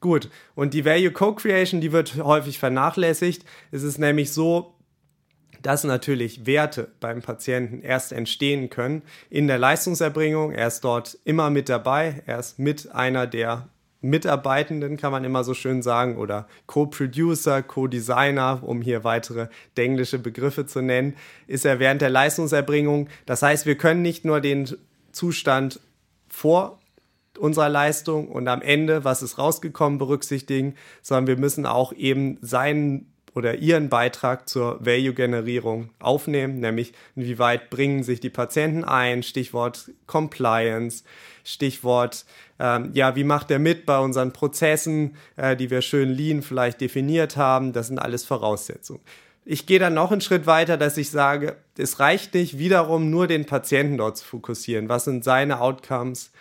Gut, 0.00 0.30
und 0.54 0.74
die 0.74 0.84
Value 0.84 1.10
Co-Creation, 1.10 1.80
die 1.80 1.92
wird 1.92 2.16
häufig 2.22 2.58
vernachlässigt. 2.58 3.44
Es 3.72 3.82
ist 3.82 3.98
nämlich 3.98 4.32
so, 4.32 4.74
dass 5.62 5.82
natürlich 5.82 6.46
Werte 6.46 6.92
beim 7.00 7.20
Patienten 7.20 7.82
erst 7.82 8.12
entstehen 8.12 8.70
können 8.70 9.02
in 9.28 9.48
der 9.48 9.58
Leistungserbringung. 9.58 10.52
Er 10.52 10.68
ist 10.68 10.82
dort 10.82 11.18
immer 11.24 11.50
mit 11.50 11.68
dabei. 11.68 12.22
Er 12.26 12.38
ist 12.38 12.60
mit 12.60 12.92
einer 12.92 13.26
der 13.26 13.68
Mitarbeitenden, 14.00 14.96
kann 14.96 15.12
man 15.12 15.24
immer 15.24 15.42
so 15.42 15.54
schön 15.54 15.82
sagen, 15.82 16.16
oder 16.18 16.46
Co-Producer, 16.66 17.62
Co-Designer, 17.62 18.60
um 18.62 18.80
hier 18.80 19.02
weitere 19.02 19.48
englische 19.74 20.18
Begriffe 20.18 20.66
zu 20.66 20.82
nennen, 20.82 21.16
ist 21.46 21.64
er 21.64 21.80
während 21.80 22.00
der 22.00 22.10
Leistungserbringung. 22.10 23.08
Das 23.26 23.42
heißt, 23.42 23.66
wir 23.66 23.76
können 23.76 24.02
nicht 24.02 24.24
nur 24.24 24.40
den 24.40 24.68
Zustand 25.12 25.80
vor 26.28 26.78
unserer 27.38 27.68
Leistung 27.68 28.28
und 28.28 28.48
am 28.48 28.62
Ende, 28.62 29.04
was 29.04 29.22
ist 29.22 29.38
rausgekommen, 29.38 29.98
berücksichtigen, 29.98 30.74
sondern 31.02 31.26
wir 31.26 31.36
müssen 31.36 31.66
auch 31.66 31.92
eben 31.92 32.38
seinen 32.40 33.12
oder 33.34 33.56
ihren 33.56 33.88
Beitrag 33.88 34.48
zur 34.48 34.84
Value-Generierung 34.84 35.90
aufnehmen, 35.98 36.60
nämlich 36.60 36.92
inwieweit 37.16 37.70
bringen 37.70 38.02
sich 38.02 38.20
die 38.20 38.30
Patienten 38.30 38.84
ein, 38.84 39.22
Stichwort 39.22 39.90
Compliance, 40.06 41.04
Stichwort, 41.44 42.24
ähm, 42.58 42.90
ja, 42.92 43.16
wie 43.16 43.24
macht 43.24 43.50
er 43.50 43.58
mit 43.58 43.86
bei 43.86 43.98
unseren 43.98 44.32
Prozessen, 44.32 45.16
äh, 45.36 45.56
die 45.56 45.70
wir 45.70 45.82
schön 45.82 46.10
lean 46.10 46.42
vielleicht 46.42 46.80
definiert 46.80 47.36
haben, 47.36 47.72
das 47.72 47.88
sind 47.88 47.98
alles 47.98 48.24
Voraussetzungen. 48.24 49.00
Ich 49.50 49.64
gehe 49.64 49.78
dann 49.78 49.94
noch 49.94 50.12
einen 50.12 50.20
Schritt 50.20 50.46
weiter, 50.46 50.76
dass 50.76 50.98
ich 50.98 51.10
sage, 51.10 51.56
es 51.78 52.00
reicht 52.00 52.34
nicht 52.34 52.58
wiederum 52.58 53.08
nur 53.08 53.26
den 53.26 53.46
Patienten 53.46 53.96
dort 53.96 54.18
zu 54.18 54.26
fokussieren. 54.26 54.90
Was 54.90 55.04
sind 55.04 55.24
seine 55.24 55.60
Outcomes? 55.60 56.32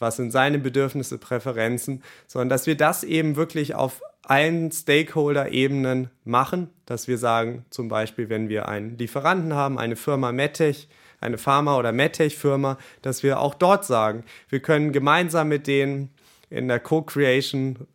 Was 0.00 0.16
sind 0.16 0.32
seine 0.32 0.58
Bedürfnisse, 0.58 1.16
Präferenzen? 1.16 2.02
Sondern 2.26 2.48
dass 2.48 2.66
wir 2.66 2.76
das 2.76 3.04
eben 3.04 3.36
wirklich 3.36 3.76
auf 3.76 4.02
allen 4.26 4.72
Stakeholder-Ebenen 4.72 6.10
machen, 6.24 6.70
dass 6.84 7.06
wir 7.06 7.16
sagen, 7.16 7.64
zum 7.70 7.88
Beispiel, 7.88 8.28
wenn 8.28 8.48
wir 8.48 8.68
einen 8.68 8.98
Lieferanten 8.98 9.54
haben, 9.54 9.78
eine 9.78 9.96
Firma 9.96 10.32
MedTech, 10.32 10.88
eine 11.20 11.38
Pharma- 11.38 11.78
oder 11.78 11.92
MedTech-Firma, 11.92 12.76
dass 13.02 13.22
wir 13.22 13.40
auch 13.40 13.54
dort 13.54 13.84
sagen, 13.84 14.24
wir 14.48 14.60
können 14.60 14.92
gemeinsam 14.92 15.48
mit 15.48 15.66
denen 15.66 16.10
in 16.50 16.68
der 16.68 16.80
Co-Creation 16.80 17.86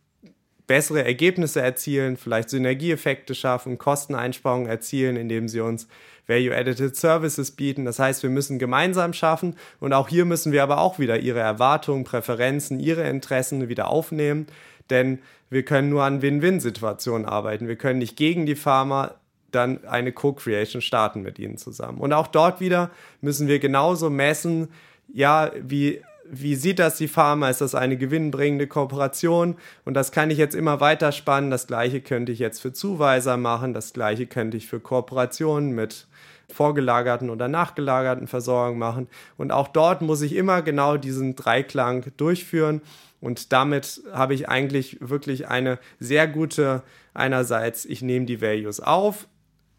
bessere 0.66 1.04
Ergebnisse 1.04 1.60
erzielen, 1.60 2.16
vielleicht 2.16 2.48
Synergieeffekte 2.50 3.34
schaffen, 3.34 3.78
Kosteneinsparungen 3.78 4.68
erzielen, 4.68 5.16
indem 5.16 5.48
sie 5.48 5.60
uns 5.60 5.86
Value-Added 6.26 6.96
Services 6.96 7.50
bieten. 7.50 7.84
Das 7.84 7.98
heißt, 7.98 8.22
wir 8.22 8.30
müssen 8.30 8.58
gemeinsam 8.58 9.12
schaffen 9.12 9.56
und 9.80 9.92
auch 9.92 10.08
hier 10.08 10.24
müssen 10.24 10.52
wir 10.52 10.62
aber 10.62 10.78
auch 10.78 10.98
wieder 10.98 11.18
ihre 11.18 11.40
Erwartungen, 11.40 12.04
Präferenzen, 12.04 12.80
ihre 12.80 13.06
Interessen 13.08 13.68
wieder 13.68 13.88
aufnehmen, 13.88 14.46
denn 14.88 15.18
wir 15.52 15.64
können 15.64 15.90
nur 15.90 16.02
an 16.02 16.22
Win-Win-Situationen 16.22 17.26
arbeiten. 17.26 17.68
Wir 17.68 17.76
können 17.76 17.98
nicht 17.98 18.16
gegen 18.16 18.46
die 18.46 18.54
Pharma 18.54 19.14
dann 19.50 19.84
eine 19.84 20.12
Co-Creation 20.12 20.80
starten 20.80 21.20
mit 21.20 21.38
ihnen 21.38 21.58
zusammen. 21.58 21.98
Und 21.98 22.14
auch 22.14 22.26
dort 22.26 22.58
wieder 22.60 22.90
müssen 23.20 23.48
wir 23.48 23.58
genauso 23.58 24.08
messen, 24.08 24.68
ja, 25.12 25.50
wie 25.60 26.00
wie 26.34 26.54
sieht 26.54 26.78
das 26.78 26.96
die 26.96 27.08
Pharma? 27.08 27.50
Ist 27.50 27.60
das 27.60 27.74
eine 27.74 27.98
gewinnbringende 27.98 28.66
Kooperation? 28.66 29.56
Und 29.84 29.92
das 29.94 30.12
kann 30.12 30.30
ich 30.30 30.38
jetzt 30.38 30.54
immer 30.54 30.80
weiter 30.80 31.12
spannen. 31.12 31.50
Das 31.50 31.66
gleiche 31.66 32.00
könnte 32.00 32.32
ich 32.32 32.38
jetzt 32.38 32.62
für 32.62 32.72
Zuweiser 32.72 33.36
machen. 33.36 33.74
Das 33.74 33.92
gleiche 33.92 34.26
könnte 34.26 34.56
ich 34.56 34.66
für 34.66 34.80
Kooperationen 34.80 35.72
mit 35.72 36.06
vorgelagerten 36.50 37.28
oder 37.28 37.48
nachgelagerten 37.48 38.28
Versorgung 38.28 38.78
machen. 38.78 39.08
Und 39.36 39.50
auch 39.50 39.68
dort 39.68 40.00
muss 40.00 40.22
ich 40.22 40.34
immer 40.34 40.62
genau 40.62 40.96
diesen 40.96 41.36
Dreiklang 41.36 42.06
durchführen. 42.16 42.80
Und 43.22 43.52
damit 43.52 44.02
habe 44.12 44.34
ich 44.34 44.48
eigentlich 44.48 44.98
wirklich 45.00 45.46
eine 45.46 45.78
sehr 46.00 46.26
gute, 46.26 46.82
einerseits, 47.14 47.84
ich 47.84 48.02
nehme 48.02 48.26
die 48.26 48.42
Values 48.42 48.80
auf, 48.80 49.28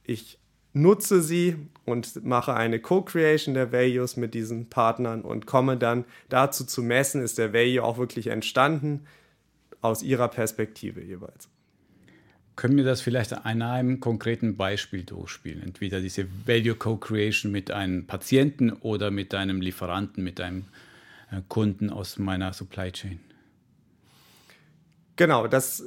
ich 0.06 0.39
nutze 0.71 1.21
sie 1.21 1.58
und 1.84 2.23
mache 2.23 2.53
eine 2.53 2.79
Co-Creation 2.79 3.53
der 3.53 3.73
Values 3.73 4.15
mit 4.15 4.34
diesen 4.34 4.69
Partnern 4.69 5.23
und 5.23 5.45
komme 5.45 5.75
dann 5.75 6.06
dazu 6.29 6.63
zu 6.63 6.82
messen, 6.82 7.21
ist 7.21 7.38
der 7.38 7.51
Value 7.51 7.84
auch 7.84 7.97
wirklich 7.97 8.27
entstanden 8.27 9.01
aus 9.82 10.03
ihrer 10.03 10.29
Perspektive 10.29 11.01
jeweils. 11.01 11.49
Können 12.56 12.77
wir 12.77 12.86
das 12.86 13.01
vielleicht 13.01 13.34
an 13.34 13.62
einem 13.62 13.99
konkreten 13.99 14.56
Beispiel 14.56 15.03
durchspielen? 15.03 15.62
Entweder 15.62 15.99
diese 15.99 16.27
Value 16.45 16.75
Co-Creation 16.75 17.51
mit 17.51 17.71
einem 17.71 18.08
Patienten 18.08 18.71
oder 18.71 19.12
mit 19.12 19.36
einem 19.36 19.60
Lieferanten, 19.60 20.23
mit 20.23 20.39
einem 20.39 20.63
äh, 21.29 21.41
Kunden 21.49 21.89
aus 21.89 22.17
meiner 22.19 22.53
Supply 22.53 22.89
Chain. 22.89 23.19
Genau, 25.15 25.47
das 25.47 25.84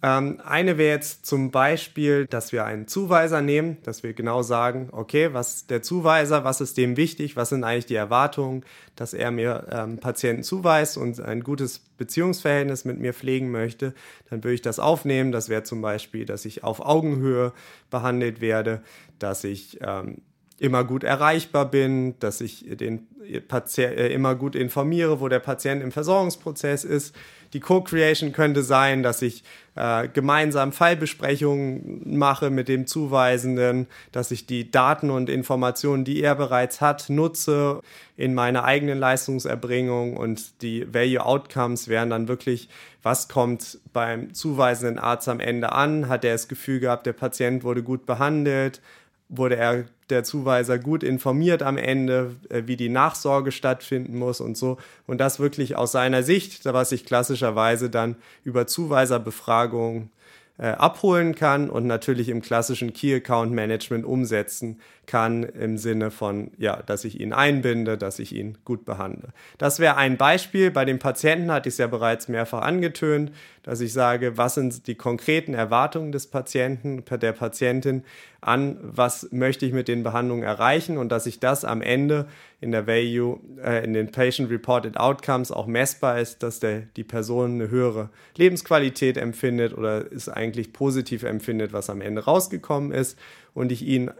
ähm, 0.00 0.40
eine 0.44 0.78
wäre 0.78 0.94
jetzt 0.94 1.26
zum 1.26 1.50
Beispiel, 1.50 2.26
dass 2.26 2.52
wir 2.52 2.64
einen 2.64 2.86
Zuweiser 2.86 3.40
nehmen, 3.40 3.78
dass 3.82 4.04
wir 4.04 4.12
genau 4.12 4.42
sagen, 4.42 4.90
okay, 4.92 5.30
was 5.32 5.66
der 5.66 5.82
Zuweiser, 5.82 6.44
was 6.44 6.60
ist 6.60 6.76
dem 6.76 6.96
wichtig, 6.96 7.34
was 7.34 7.48
sind 7.48 7.64
eigentlich 7.64 7.86
die 7.86 7.96
Erwartungen, 7.96 8.64
dass 8.94 9.12
er 9.12 9.32
mir 9.32 9.66
ähm, 9.72 9.98
Patienten 9.98 10.44
zuweist 10.44 10.96
und 10.98 11.20
ein 11.20 11.42
gutes 11.42 11.80
Beziehungsverhältnis 11.96 12.84
mit 12.84 13.00
mir 13.00 13.12
pflegen 13.12 13.50
möchte, 13.50 13.92
dann 14.30 14.44
würde 14.44 14.54
ich 14.54 14.62
das 14.62 14.78
aufnehmen. 14.78 15.32
Das 15.32 15.48
wäre 15.48 15.64
zum 15.64 15.82
Beispiel, 15.82 16.24
dass 16.24 16.44
ich 16.44 16.62
auf 16.62 16.78
Augenhöhe 16.78 17.52
behandelt 17.90 18.40
werde, 18.40 18.82
dass 19.18 19.42
ich 19.42 19.80
ähm, 19.80 20.18
immer 20.58 20.84
gut 20.84 21.02
erreichbar 21.02 21.68
bin, 21.68 22.16
dass 22.20 22.40
ich 22.40 22.64
den 22.68 23.08
Patient 23.48 23.94
äh, 23.94 24.12
immer 24.12 24.36
gut 24.36 24.54
informiere, 24.54 25.20
wo 25.20 25.28
der 25.28 25.40
Patient 25.40 25.82
im 25.82 25.90
Versorgungsprozess 25.90 26.84
ist 26.84 27.16
die 27.52 27.60
Co-Creation 27.60 28.32
könnte 28.32 28.62
sein, 28.62 29.02
dass 29.02 29.22
ich 29.22 29.42
äh, 29.74 30.08
gemeinsam 30.08 30.72
Fallbesprechungen 30.72 32.16
mache 32.18 32.50
mit 32.50 32.68
dem 32.68 32.86
Zuweisenden, 32.86 33.86
dass 34.12 34.30
ich 34.30 34.46
die 34.46 34.70
Daten 34.70 35.10
und 35.10 35.30
Informationen, 35.30 36.04
die 36.04 36.22
er 36.22 36.34
bereits 36.34 36.80
hat, 36.80 37.08
nutze 37.08 37.80
in 38.16 38.34
meiner 38.34 38.64
eigenen 38.64 38.98
Leistungserbringung 38.98 40.16
und 40.16 40.62
die 40.62 40.92
Value 40.92 41.24
Outcomes 41.24 41.88
wären 41.88 42.10
dann 42.10 42.28
wirklich, 42.28 42.68
was 43.02 43.28
kommt 43.28 43.78
beim 43.92 44.34
zuweisenden 44.34 44.98
Arzt 44.98 45.28
am 45.28 45.40
Ende 45.40 45.72
an? 45.72 46.08
Hat 46.08 46.24
er 46.24 46.32
das 46.32 46.48
Gefühl 46.48 46.80
gehabt, 46.80 47.06
der 47.06 47.12
Patient 47.12 47.62
wurde 47.62 47.82
gut 47.82 48.04
behandelt? 48.04 48.80
Wurde 49.28 49.56
er 49.56 49.84
der 50.10 50.24
Zuweiser 50.24 50.78
gut 50.78 51.02
informiert 51.02 51.62
am 51.62 51.76
Ende, 51.76 52.36
äh, 52.48 52.62
wie 52.66 52.76
die 52.76 52.88
Nachsorge 52.88 53.52
stattfinden 53.52 54.18
muss 54.18 54.40
und 54.40 54.56
so. 54.56 54.78
Und 55.06 55.18
das 55.18 55.38
wirklich 55.38 55.76
aus 55.76 55.92
seiner 55.92 56.22
Sicht, 56.22 56.64
was 56.64 56.92
ich 56.92 57.04
klassischerweise 57.04 57.90
dann 57.90 58.16
über 58.44 58.66
Zuweiserbefragungen 58.66 60.10
äh, 60.58 60.70
abholen 60.70 61.36
kann 61.36 61.70
und 61.70 61.86
natürlich 61.86 62.28
im 62.28 62.42
klassischen 62.42 62.92
Key 62.92 63.14
Account 63.14 63.52
Management 63.52 64.04
umsetzen 64.04 64.80
kann 65.06 65.44
im 65.44 65.78
Sinne 65.78 66.10
von, 66.10 66.50
ja, 66.58 66.82
dass 66.82 67.04
ich 67.04 67.20
ihn 67.20 67.32
einbinde, 67.32 67.96
dass 67.96 68.18
ich 68.18 68.34
ihn 68.34 68.58
gut 68.64 68.84
behandle. 68.84 69.28
Das 69.56 69.78
wäre 69.78 69.96
ein 69.96 70.16
Beispiel. 70.16 70.72
Bei 70.72 70.84
den 70.84 70.98
Patienten 70.98 71.52
hatte 71.52 71.68
ich 71.68 71.74
es 71.74 71.78
ja 71.78 71.86
bereits 71.86 72.26
mehrfach 72.26 72.62
angetönt, 72.62 73.30
dass 73.62 73.80
ich 73.80 73.92
sage, 73.92 74.36
was 74.36 74.54
sind 74.54 74.88
die 74.88 74.96
konkreten 74.96 75.54
Erwartungen 75.54 76.10
des 76.10 76.26
Patienten, 76.26 77.04
der 77.08 77.32
Patientin 77.32 78.02
an, 78.40 78.78
was 78.80 79.32
möchte 79.32 79.66
ich 79.66 79.72
mit 79.72 79.88
den 79.88 80.04
Behandlungen 80.04 80.44
erreichen 80.44 80.96
und 80.96 81.10
dass 81.10 81.24
sich 81.24 81.40
das 81.40 81.64
am 81.64 81.82
Ende 81.82 82.28
in 82.60 82.70
der 82.70 82.86
Value, 82.86 83.40
äh, 83.62 83.84
in 83.84 83.92
den 83.92 84.12
Patient 84.12 84.50
Reported 84.50 84.96
Outcomes 84.96 85.50
auch 85.50 85.66
messbar 85.66 86.20
ist, 86.20 86.42
dass 86.42 86.60
der, 86.60 86.82
die 86.96 87.04
Person 87.04 87.54
eine 87.54 87.70
höhere 87.70 88.10
Lebensqualität 88.36 89.16
empfindet 89.16 89.76
oder 89.76 90.10
es 90.12 90.28
eigentlich 90.28 90.72
positiv 90.72 91.24
empfindet, 91.24 91.72
was 91.72 91.90
am 91.90 92.00
Ende 92.00 92.24
rausgekommen 92.24 92.92
ist 92.92 93.18
und 93.54 93.72
ich 93.72 93.82
ihn 93.82 94.10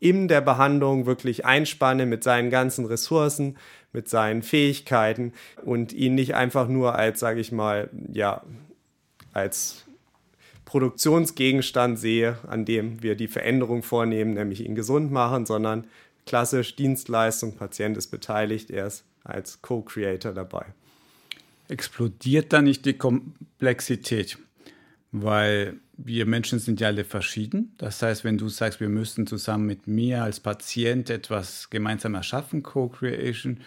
in 0.00 0.28
der 0.28 0.40
Behandlung 0.40 1.06
wirklich 1.06 1.44
einspanne 1.44 2.06
mit 2.06 2.24
seinen 2.24 2.50
ganzen 2.50 2.86
Ressourcen, 2.86 3.56
mit 3.92 4.08
seinen 4.08 4.42
Fähigkeiten 4.42 5.32
und 5.64 5.92
ihn 5.92 6.14
nicht 6.14 6.34
einfach 6.34 6.68
nur 6.68 6.96
als, 6.96 7.20
sage 7.20 7.40
ich 7.40 7.52
mal, 7.52 7.90
ja, 8.12 8.42
als 9.32 9.84
Produktionsgegenstand 10.70 11.98
sehe, 11.98 12.38
an 12.46 12.64
dem 12.64 13.02
wir 13.02 13.16
die 13.16 13.26
Veränderung 13.26 13.82
vornehmen, 13.82 14.34
nämlich 14.34 14.64
ihn 14.64 14.76
gesund 14.76 15.10
machen, 15.10 15.44
sondern 15.44 15.82
klassisch 16.26 16.76
Dienstleistung, 16.76 17.56
Patient 17.56 17.96
ist 17.96 18.06
beteiligt, 18.06 18.70
er 18.70 18.86
ist 18.86 19.02
als 19.24 19.62
Co-Creator 19.62 20.30
dabei. 20.32 20.66
Explodiert 21.66 22.52
da 22.52 22.62
nicht 22.62 22.86
die 22.86 22.92
Komplexität? 22.92 24.38
Weil 25.10 25.74
wir 25.96 26.24
Menschen 26.24 26.60
sind 26.60 26.80
ja 26.80 26.86
alle 26.86 27.02
verschieden. 27.04 27.74
Das 27.76 28.00
heißt, 28.00 28.22
wenn 28.22 28.38
du 28.38 28.48
sagst, 28.48 28.78
wir 28.78 28.88
müssten 28.88 29.26
zusammen 29.26 29.66
mit 29.66 29.88
mir 29.88 30.22
als 30.22 30.38
Patient 30.38 31.10
etwas 31.10 31.68
gemeinsam 31.70 32.14
erschaffen, 32.14 32.62
Co-Creation, 32.62 33.58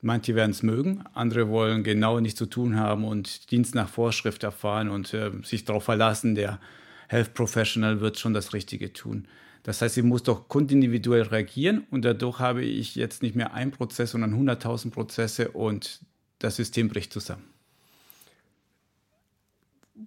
Manche 0.00 0.36
werden 0.36 0.52
es 0.52 0.62
mögen, 0.62 1.04
andere 1.14 1.48
wollen 1.48 1.82
genau 1.82 2.20
nichts 2.20 2.38
zu 2.38 2.46
tun 2.46 2.78
haben 2.78 3.04
und 3.04 3.50
Dienst 3.50 3.74
nach 3.74 3.88
Vorschrift 3.88 4.44
erfahren 4.44 4.90
und 4.90 5.12
äh, 5.12 5.32
sich 5.42 5.64
darauf 5.64 5.84
verlassen, 5.84 6.36
der 6.36 6.60
Health 7.08 7.34
Professional 7.34 8.00
wird 8.00 8.18
schon 8.18 8.32
das 8.32 8.52
Richtige 8.52 8.92
tun. 8.92 9.26
Das 9.64 9.82
heißt, 9.82 9.96
sie 9.96 10.02
muss 10.02 10.22
doch 10.22 10.48
kundindividuell 10.48 11.22
reagieren 11.22 11.84
und 11.90 12.04
dadurch 12.04 12.38
habe 12.38 12.62
ich 12.62 12.94
jetzt 12.94 13.22
nicht 13.22 13.34
mehr 13.34 13.54
ein 13.54 13.72
Prozess, 13.72 14.12
sondern 14.12 14.34
100.000 14.34 14.92
Prozesse 14.92 15.50
und 15.50 16.00
das 16.38 16.56
System 16.56 16.88
bricht 16.88 17.12
zusammen. 17.12 17.44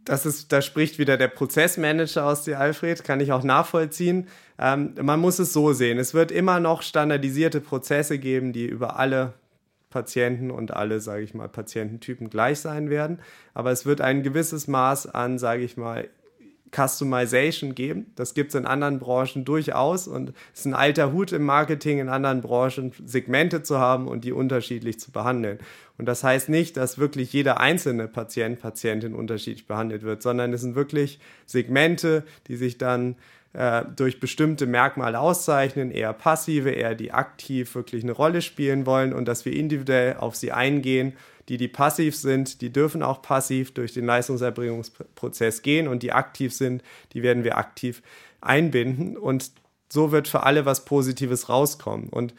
Das 0.06 0.26
ist, 0.26 0.54
da 0.54 0.62
spricht 0.62 1.00
wieder 1.00 1.18
der 1.18 1.28
Prozessmanager 1.28 2.26
aus 2.26 2.44
dir, 2.44 2.62
Alfred, 2.62 3.04
kann 3.04 3.20
ich 3.20 3.34
auch 3.34 3.44
nachvollziehen. 3.44 4.30
Ähm, 4.58 4.96
man 5.02 5.20
muss 5.20 5.38
es 5.38 5.52
so 5.52 5.74
sehen. 5.74 6.00
Es 6.00 6.14
wird 6.14 6.32
immer 6.32 6.62
noch 6.62 6.82
standardisierte 6.82 7.60
Prozesse 7.60 8.18
geben, 8.18 8.54
die 8.54 8.66
über 8.66 8.98
alle 8.98 9.34
Patienten 9.92 10.50
und 10.50 10.74
alle, 10.74 11.00
sage 11.00 11.22
ich 11.22 11.36
mal, 11.36 11.48
Patiententypen 11.48 12.32
gleich 12.32 12.60
sein 12.60 12.90
werden. 12.90 13.20
Aber 13.54 13.72
es 13.72 13.86
wird 13.86 14.02
ein 14.02 14.24
gewisses 14.24 14.68
Maß 14.68 15.06
an, 15.14 15.38
sage 15.38 15.62
ich 15.62 15.78
mal, 15.78 16.10
Customization 16.74 17.76
geben. 17.76 18.12
Das 18.16 18.34
gibt 18.34 18.50
es 18.50 18.56
in 18.56 18.66
anderen 18.66 19.00
Branchen 19.00 19.46
durchaus 19.46 20.08
und 20.08 20.34
es 20.54 20.62
ist 20.62 20.66
ein 20.66 20.74
alter 20.74 21.12
Hut 21.12 21.32
im 21.34 21.44
Marketing, 21.44 22.00
in 22.00 22.10
anderen 22.10 22.42
Branchen 22.42 22.94
Segmente 23.06 23.62
zu 23.62 23.78
haben 23.78 24.08
und 24.08 24.24
die 24.24 24.32
unterschiedlich 24.32 25.00
zu 25.00 25.12
behandeln. 25.12 25.60
Und 25.98 26.06
das 26.06 26.24
heißt 26.24 26.50
nicht, 26.50 26.78
dass 26.78 26.98
wirklich 26.98 27.34
jeder 27.34 27.60
einzelne 27.60 28.08
Patient, 28.08 28.60
Patientin 28.60 29.14
unterschiedlich 29.14 29.68
behandelt 29.68 30.04
wird, 30.04 30.24
sondern 30.24 30.54
es 30.54 30.62
sind 30.62 30.76
wirklich 30.76 31.20
Segmente, 31.46 32.24
die 32.48 32.56
sich 32.56 32.78
dann 32.78 33.18
äh, 33.54 33.84
durch 33.96 34.20
bestimmte 34.20 34.66
Merkmale 34.66 35.20
auszeichnen, 35.20 35.92
eher 35.92 36.14
passive, 36.14 36.72
eher 36.72 36.96
die 36.96 37.12
aktiv 37.12 37.76
wirklich 37.76 38.04
eine 38.04 38.14
Rolle 38.14 38.42
spielen 38.42 38.86
wollen 38.86 39.14
und 39.14 39.26
dass 39.26 39.46
wir 39.46 39.54
individuell 39.54 40.18
auf 40.18 40.36
sie 40.36 40.52
eingehen. 40.52 41.14
Die, 41.50 41.58
die 41.58 41.68
passiv 41.68 42.16
sind, 42.16 42.62
die 42.62 42.72
dürfen 42.72 43.04
auch 43.04 43.22
passiv 43.22 43.74
durch 43.74 43.94
den 43.94 44.06
Leistungserbringungsprozess 44.06 45.64
gehen 45.64 45.88
und 45.88 46.02
die 46.02 46.14
aktiv 46.14 46.54
sind, 46.54 46.82
die 47.14 47.24
werden 47.24 47.44
wir 47.44 47.58
aktiv 47.58 48.02
einbinden 48.40 49.18
und 49.18 49.52
so 49.92 50.12
wird 50.12 50.28
für 50.28 50.44
alle 50.44 50.66
was 50.66 50.86
Positives 50.86 51.50
rauskommen. 51.50 52.08
Und 52.08 52.34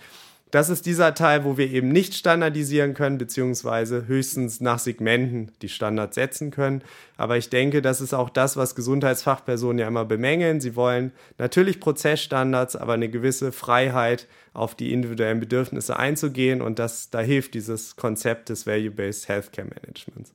das 0.53 0.69
ist 0.69 0.85
dieser 0.85 1.15
Teil, 1.15 1.45
wo 1.45 1.57
wir 1.57 1.71
eben 1.71 1.89
nicht 1.89 2.13
standardisieren 2.13 2.93
können, 2.93 3.17
beziehungsweise 3.17 4.07
höchstens 4.07 4.61
nach 4.61 4.79
Segmenten 4.79 5.51
die 5.63 5.71
Standards 5.71 6.15
setzen 6.15 6.51
können. 6.51 6.83
Aber 7.17 7.39
ich 7.39 7.49
denke, 7.49 7.81
das 7.81 8.03
ist 8.03 8.13
auch 8.13 8.29
das, 8.29 8.59
was 8.59 8.75
Gesundheitsfachpersonen 8.75 9.79
ja 9.79 9.89
immer 9.89 10.05
bemängeln. 10.05 10.61
Sie 10.61 10.77
wollen 10.77 11.13
natürlich 11.39 11.81
Prozessstandards, 11.81 12.77
aber 12.77 12.93
eine 12.93 13.09
gewisse 13.09 13.51
Freiheit, 13.51 14.29
auf 14.53 14.75
die 14.75 14.93
individuellen 14.93 15.41
Bedürfnisse 15.41 15.97
einzugehen. 15.97 16.61
Und 16.61 16.79
das, 16.79 17.09
da 17.09 17.21
hilft 17.21 17.55
dieses 17.55 17.97
Konzept 17.97 18.51
des 18.51 18.67
Value-Based 18.67 19.29
Healthcare 19.29 19.67
Managements. 19.67 20.35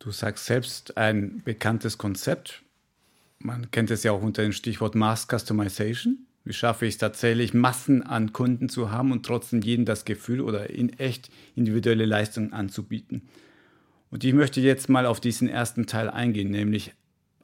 Du 0.00 0.10
sagst 0.10 0.44
selbst 0.44 0.98
ein 0.98 1.40
bekanntes 1.46 1.96
Konzept. 1.96 2.62
Man 3.38 3.70
kennt 3.70 3.90
es 3.90 4.02
ja 4.02 4.12
auch 4.12 4.20
unter 4.20 4.42
dem 4.42 4.52
Stichwort 4.52 4.94
Mass 4.94 5.26
Customization. 5.26 6.26
Wie 6.48 6.54
schaffe 6.54 6.86
ich 6.86 6.94
es 6.94 6.98
tatsächlich, 6.98 7.52
Massen 7.52 8.02
an 8.02 8.32
Kunden 8.32 8.70
zu 8.70 8.90
haben 8.90 9.12
und 9.12 9.26
trotzdem 9.26 9.60
jedem 9.60 9.84
das 9.84 10.06
Gefühl 10.06 10.40
oder 10.40 10.70
in 10.70 10.98
echt 10.98 11.28
individuelle 11.54 12.06
Leistungen 12.06 12.54
anzubieten? 12.54 13.28
Und 14.10 14.24
ich 14.24 14.32
möchte 14.32 14.62
jetzt 14.62 14.88
mal 14.88 15.04
auf 15.04 15.20
diesen 15.20 15.50
ersten 15.50 15.84
Teil 15.84 16.08
eingehen, 16.08 16.50
nämlich 16.50 16.94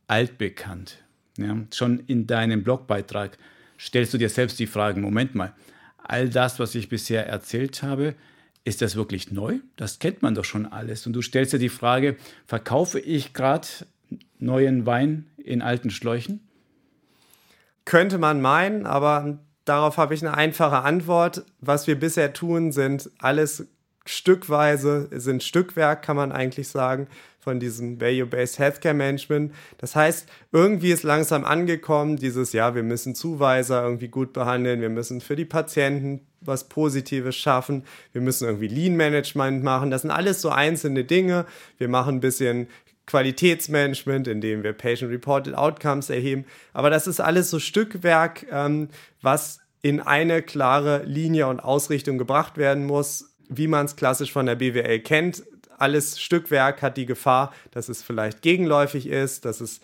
altbekannt. 0.07 1.05
Ja, 1.37 1.55
schon 1.71 1.99
in 2.07 2.27
deinem 2.27 2.63
Blogbeitrag 2.63 3.37
stellst 3.79 4.15
du 4.15 4.17
dir 4.17 4.31
selbst 4.31 4.59
die 4.59 4.67
Frage, 4.67 4.99
Moment 5.03 5.35
mal, 5.35 5.53
all 5.99 6.31
das, 6.31 6.59
was 6.59 6.75
ich 6.75 6.89
bisher 6.89 7.27
erzählt 7.27 7.83
habe, 7.83 8.15
ist 8.65 8.81
das 8.81 8.97
wirklich 8.97 9.31
neu? 9.31 9.59
Das 9.77 9.99
kennt 9.99 10.23
man 10.23 10.35
doch 10.35 10.47
schon 10.47 10.65
alles. 10.65 11.07
Und 11.07 11.13
du 11.13 11.21
stellst 11.21 11.53
dir 11.53 11.59
die 11.59 11.69
Frage, 11.69 12.17
verkaufe 12.47 13.01
ich 13.01 13.35
gerade 13.35 13.69
neuen 14.39 14.87
Wein 14.87 15.27
in 15.37 15.61
alten 15.61 15.91
Schläuchen? 15.91 16.41
Könnte 17.85 18.19
man 18.19 18.41
meinen, 18.41 18.87
aber 18.87 19.39
darauf 19.65 19.97
habe 19.97 20.15
ich 20.15 20.23
eine 20.23 20.37
einfache 20.37 20.83
Antwort. 20.83 21.45
Was 21.61 21.87
wir 21.87 21.99
bisher 21.99 22.33
tun, 22.33 22.73
sind 22.73 23.11
alles 23.19 23.67
stückweise, 24.07 25.09
sind 25.13 25.43
Stückwerk, 25.43 26.03
kann 26.03 26.17
man 26.17 26.33
eigentlich 26.33 26.69
sagen, 26.69 27.09
von 27.41 27.61
diesem 27.61 28.01
Value-Based 28.01 28.59
Healthcare 28.59 28.95
Management. 28.95 29.53
Das 29.79 29.95
heißt, 29.95 30.29
irgendwie 30.51 30.93
ist 30.93 31.03
langsam 31.03 31.45
angekommen, 31.45 32.17
dieses, 32.17 32.53
ja, 32.53 32.75
wir 32.75 32.83
müssen 32.83 33.15
Zuweiser 33.15 33.83
irgendwie 33.83 34.09
gut 34.09 34.33
behandeln, 34.33 34.81
wir 34.81 34.89
müssen 34.89 35.21
für 35.21 35.37
die 35.37 35.45
Patienten 35.45 36.27
was 36.41 36.65
Positives 36.69 37.37
schaffen, 37.37 37.85
wir 38.13 38.21
müssen 38.21 38.47
irgendwie 38.47 38.69
Lean 38.69 38.97
Management 38.97 39.63
machen. 39.63 39.91
Das 39.91 40.03
sind 40.03 40.11
alles 40.11 40.43
so 40.43 40.51
einzelne 40.51 41.05
Dinge. 41.05 41.47
Wir 41.79 41.89
machen 41.89 42.17
ein 42.17 42.21
bisschen 42.21 42.69
Qualitätsmanagement, 43.07 44.29
indem 44.29 44.63
wir 44.63 44.73
Patient-Reported 44.73 45.55
Outcomes 45.55 46.11
erheben. 46.11 46.47
Aber 46.73 46.91
das 46.91 47.07
ist 47.07 47.21
alles 47.21 47.51
so 47.51 47.59
Stückwerk, 47.59 48.47
ähm, 48.51 48.89
was 49.21 49.61
in 49.83 50.01
eine 50.01 50.41
klare 50.43 51.03
Linie 51.05 51.47
und 51.47 51.61
Ausrichtung 51.61 52.17
gebracht 52.17 52.57
werden 52.57 52.87
muss, 52.87 53.37
wie 53.49 53.69
man 53.69 53.85
es 53.85 53.97
klassisch 53.97 54.33
von 54.33 54.47
der 54.47 54.55
BWL 54.55 55.01
kennt. 55.01 55.43
Alles 55.77 56.21
Stückwerk 56.21 56.81
hat 56.81 56.97
die 56.97 57.05
Gefahr, 57.05 57.53
dass 57.73 57.89
es 57.89 58.03
vielleicht 58.03 58.41
gegenläufig 58.41 59.07
ist, 59.07 59.45
dass 59.45 59.61
es 59.61 59.81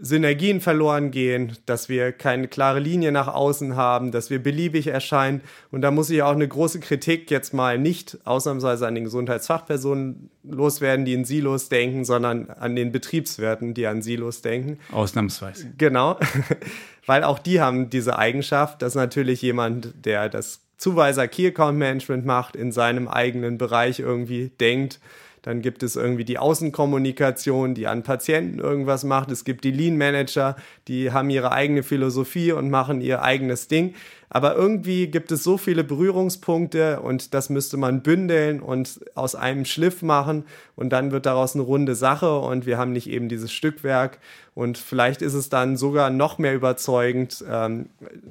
Synergien 0.00 0.62
verloren 0.62 1.10
gehen, 1.10 1.58
dass 1.66 1.90
wir 1.90 2.12
keine 2.12 2.48
klare 2.48 2.80
Linie 2.80 3.12
nach 3.12 3.28
außen 3.28 3.76
haben, 3.76 4.12
dass 4.12 4.30
wir 4.30 4.42
beliebig 4.42 4.86
erscheinen. 4.86 5.42
Und 5.70 5.82
da 5.82 5.90
muss 5.90 6.08
ich 6.08 6.22
auch 6.22 6.32
eine 6.32 6.48
große 6.48 6.80
Kritik 6.80 7.30
jetzt 7.30 7.52
mal 7.52 7.78
nicht 7.78 8.18
ausnahmsweise 8.24 8.86
an 8.86 8.94
den 8.94 9.04
Gesundheitsfachpersonen 9.04 10.30
loswerden, 10.42 11.04
die 11.04 11.12
in 11.12 11.26
Silos 11.26 11.68
denken, 11.68 12.06
sondern 12.06 12.48
an 12.48 12.76
den 12.76 12.92
Betriebswerten, 12.92 13.74
die 13.74 13.86
an 13.86 14.00
Silos 14.00 14.40
denken. 14.40 14.78
Ausnahmsweise. 14.90 15.72
Genau, 15.76 16.18
weil 17.06 17.22
auch 17.22 17.38
die 17.38 17.60
haben 17.60 17.90
diese 17.90 18.18
Eigenschaft, 18.18 18.80
dass 18.80 18.94
natürlich 18.94 19.42
jemand, 19.42 19.92
der 20.06 20.30
das 20.30 20.60
Zuweiser 20.78 21.28
Key 21.28 21.48
Account 21.48 21.78
Management 21.78 22.24
macht, 22.24 22.56
in 22.56 22.72
seinem 22.72 23.06
eigenen 23.06 23.58
Bereich 23.58 24.00
irgendwie 24.00 24.48
denkt, 24.48 24.98
dann 25.44 25.60
gibt 25.60 25.82
es 25.82 25.94
irgendwie 25.94 26.24
die 26.24 26.38
Außenkommunikation, 26.38 27.74
die 27.74 27.86
an 27.86 28.02
Patienten 28.02 28.60
irgendwas 28.60 29.04
macht. 29.04 29.30
Es 29.30 29.44
gibt 29.44 29.64
die 29.64 29.72
Lean 29.72 29.98
Manager, 29.98 30.56
die 30.88 31.12
haben 31.12 31.28
ihre 31.28 31.52
eigene 31.52 31.82
Philosophie 31.82 32.52
und 32.52 32.70
machen 32.70 33.02
ihr 33.02 33.22
eigenes 33.22 33.68
Ding. 33.68 33.94
Aber 34.34 34.56
irgendwie 34.56 35.06
gibt 35.06 35.30
es 35.30 35.44
so 35.44 35.56
viele 35.58 35.84
Berührungspunkte 35.84 36.98
und 36.98 37.34
das 37.34 37.50
müsste 37.50 37.76
man 37.76 38.02
bündeln 38.02 38.58
und 38.58 38.98
aus 39.14 39.36
einem 39.36 39.64
Schliff 39.64 40.02
machen 40.02 40.42
und 40.74 40.90
dann 40.90 41.12
wird 41.12 41.26
daraus 41.26 41.54
eine 41.54 41.62
runde 41.62 41.94
Sache 41.94 42.40
und 42.40 42.66
wir 42.66 42.76
haben 42.76 42.92
nicht 42.92 43.08
eben 43.08 43.28
dieses 43.28 43.52
Stückwerk 43.52 44.18
und 44.56 44.76
vielleicht 44.76 45.22
ist 45.22 45.34
es 45.34 45.50
dann 45.50 45.76
sogar 45.76 46.10
noch 46.10 46.38
mehr 46.38 46.52
überzeugend 46.52 47.44
ähm, 47.48 47.86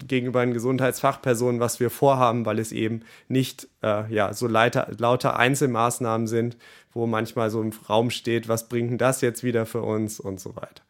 gegenüber 0.06 0.46
den 0.46 0.54
Gesundheitsfachpersonen, 0.54 1.62
was 1.62 1.80
wir 1.80 1.90
vorhaben, 1.90 2.46
weil 2.46 2.60
es 2.60 2.74
eben 2.74 3.04
nicht 3.30 3.70
äh, 3.82 4.14
ja, 4.14 4.34
so 4.34 4.48
lauter, 4.48 4.90
lauter 4.98 5.40
Einzelmaßnahmen 5.40 6.28
sind, 6.28 6.58
wo 6.94 7.08
manchmal 7.08 7.50
so 7.50 7.62
im 7.62 7.72
Raum 7.88 8.10
steht, 8.10 8.50
was 8.50 8.68
bringt 8.68 8.92
denn 8.92 8.98
das 8.98 9.22
jetzt 9.22 9.46
wieder 9.46 9.66
für 9.66 9.82
uns 9.82 10.20
und 10.20 10.42
so 10.42 10.54
weiter. 10.58 10.84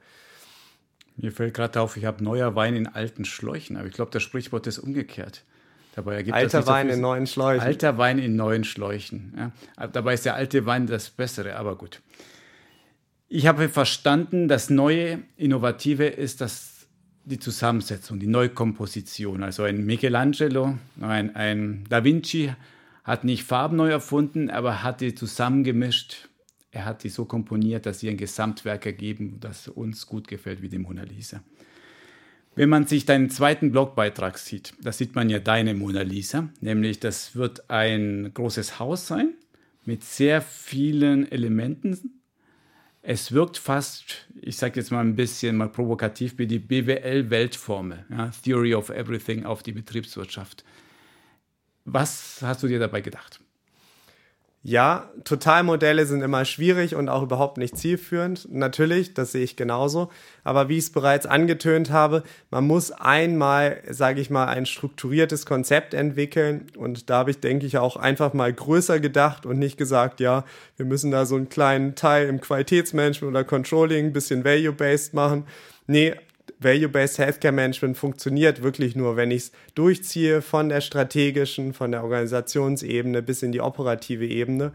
Mir 1.16 1.32
fällt 1.32 1.54
gerade 1.54 1.80
auf, 1.80 1.98
ich 1.98 2.06
habe 2.06 2.24
neuer 2.24 2.56
Wein 2.56 2.76
in 2.76 2.88
alten 2.88 3.26
Schläuchen, 3.26 3.78
aber 3.78 3.88
ich 3.88 3.94
glaube, 3.94 4.12
das 4.12 4.24
Sprichwort 4.24 4.68
ist 4.68 4.80
umgekehrt. 4.80 5.44
Dabei 5.96 6.16
ergibt 6.16 6.36
Alter 6.36 6.66
Wein 6.66 6.88
so 6.88 6.96
in 6.96 7.02
neuen 7.02 7.28
Schläuchen. 7.28 7.62
Alter 7.62 7.98
Wein 7.98 8.18
in 8.18 8.36
neuen 8.36 8.64
Schläuchen. 8.64 9.52
Ja. 9.78 9.88
Dabei 9.88 10.16
ist 10.16 10.26
der 10.26 10.36
alte 10.36 10.66
Wein 10.66 10.88
das 10.88 11.12
Bessere, 11.12 11.56
aber 11.56 11.76
gut. 11.76 12.02
Ich 13.30 13.48
habe 13.48 13.70
verstanden, 13.70 14.48
das 14.48 14.70
Neue, 14.70 15.24
Innovative 15.38 16.06
ist 16.06 16.42
das 16.42 16.88
die 17.26 17.40
Zusammensetzung, 17.40 18.20
die 18.20 18.28
Neukomposition. 18.28 19.44
Also 19.44 19.64
ein 19.64 19.86
Michelangelo, 19.86 20.78
ein, 21.00 21.36
ein 21.36 21.86
Da 21.90 22.04
Vinci 22.04 22.54
hat 23.04 23.24
nicht 23.24 23.44
Farben 23.44 23.78
neu 23.78 23.90
erfunden, 23.90 24.50
aber 24.50 24.84
hat 24.84 25.02
die 25.02 25.16
zusammengemischt. 25.16 26.30
Er 26.74 26.86
hat 26.86 27.04
die 27.04 27.10
so 27.10 27.26
komponiert, 27.26 27.86
dass 27.86 28.00
sie 28.00 28.10
ein 28.10 28.18
Gesamtwerk 28.18 28.88
ergeben, 28.88 29.38
das 29.40 29.68
uns 29.68 30.08
gut 30.08 30.28
gefällt 30.28 30.64
wie 30.64 30.70
die 30.70 30.80
Mona 30.80 31.04
Lisa. 31.04 31.44
Wenn 32.56 32.70
man 32.70 32.88
sich 32.88 33.06
deinen 33.06 33.30
zweiten 33.30 33.72
Blogbeitrag 33.72 34.40
sieht, 34.40 34.74
da 34.82 34.92
sieht 34.92 35.14
man 35.14 35.30
ja 35.30 35.38
deine 35.38 35.76
Mona 35.76 36.02
Lisa, 36.02 36.50
nämlich 36.62 37.00
das 37.00 37.36
wird 37.36 37.70
ein 37.70 38.32
großes 38.34 38.80
Haus 38.80 39.08
sein 39.08 39.36
mit 39.86 40.04
sehr 40.04 40.42
vielen 40.42 41.32
Elementen. 41.32 42.22
Es 43.04 43.32
wirkt 43.32 43.58
fast, 43.58 44.28
ich 44.42 44.58
sage 44.58 44.80
jetzt 44.80 44.92
mal 44.92 45.02
ein 45.02 45.16
bisschen 45.16 45.58
mal 45.58 45.70
provokativ, 45.70 46.40
wie 46.40 46.48
die 46.48 46.60
BWL-Weltformel, 46.60 48.06
ja, 48.10 48.32
Theory 48.44 48.74
of 48.74 48.90
Everything 48.90 49.46
auf 49.46 49.62
die 49.62 49.74
Betriebswirtschaft. 49.74 50.64
Was 51.86 52.40
hast 52.42 52.64
du 52.64 52.68
dir 52.68 52.80
dabei 52.80 53.02
gedacht? 53.02 53.43
Ja, 54.66 55.10
Totalmodelle 55.26 56.06
sind 56.06 56.22
immer 56.22 56.46
schwierig 56.46 56.96
und 56.96 57.10
auch 57.10 57.22
überhaupt 57.22 57.58
nicht 57.58 57.78
zielführend. 57.78 58.48
Natürlich, 58.50 59.14
das 59.14 59.34
sehe 59.34 59.44
ich 59.44 59.58
genauso. 59.58 60.10
Aber 60.46 60.70
wie 60.70 60.78
ich 60.78 60.86
es 60.86 60.92
bereits 60.94 61.26
angetönt 61.26 61.92
habe, 61.92 62.24
man 62.50 62.66
muss 62.66 62.92
einmal, 62.92 63.82
sage 63.90 64.22
ich 64.22 64.30
mal, 64.30 64.46
ein 64.46 64.66
strukturiertes 64.66 65.46
Konzept 65.46 65.94
entwickeln. 65.94 66.68
Und 66.78 67.10
da 67.10 67.18
habe 67.18 67.32
ich, 67.32 67.42
denke 67.42 67.66
ich, 67.66 67.78
auch 67.78 67.98
einfach 67.98 68.34
mal 68.34 68.54
größer 68.54 69.02
gedacht 69.02 69.46
und 69.46 69.60
nicht 69.60 69.78
gesagt, 69.78 70.22
ja, 70.22 70.46
wir 70.78 70.86
müssen 70.86 71.12
da 71.12 71.26
so 71.26 71.36
einen 71.36 71.50
kleinen 71.50 71.96
Teil 71.96 72.30
im 72.30 72.40
Qualitätsmanagement 72.40 73.36
oder 73.36 73.44
Controlling 73.44 74.06
ein 74.06 74.14
bisschen 74.14 74.46
value-based 74.46 75.14
machen. 75.14 75.44
Nee, 75.88 76.16
Value-Based 76.60 77.18
Healthcare 77.20 77.54
Management 77.54 77.98
funktioniert 77.98 78.64
wirklich 78.64 78.96
nur, 78.96 79.16
wenn 79.16 79.32
ich 79.32 79.44
es 79.44 79.52
durchziehe 79.76 80.42
von 80.42 80.70
der 80.70 80.82
strategischen, 80.82 81.74
von 81.74 81.92
der 81.92 82.04
Organisationsebene 82.04 83.22
bis 83.22 83.44
in 83.44 83.52
die 83.52 83.62
operative 83.62 84.26
Ebene. 84.26 84.72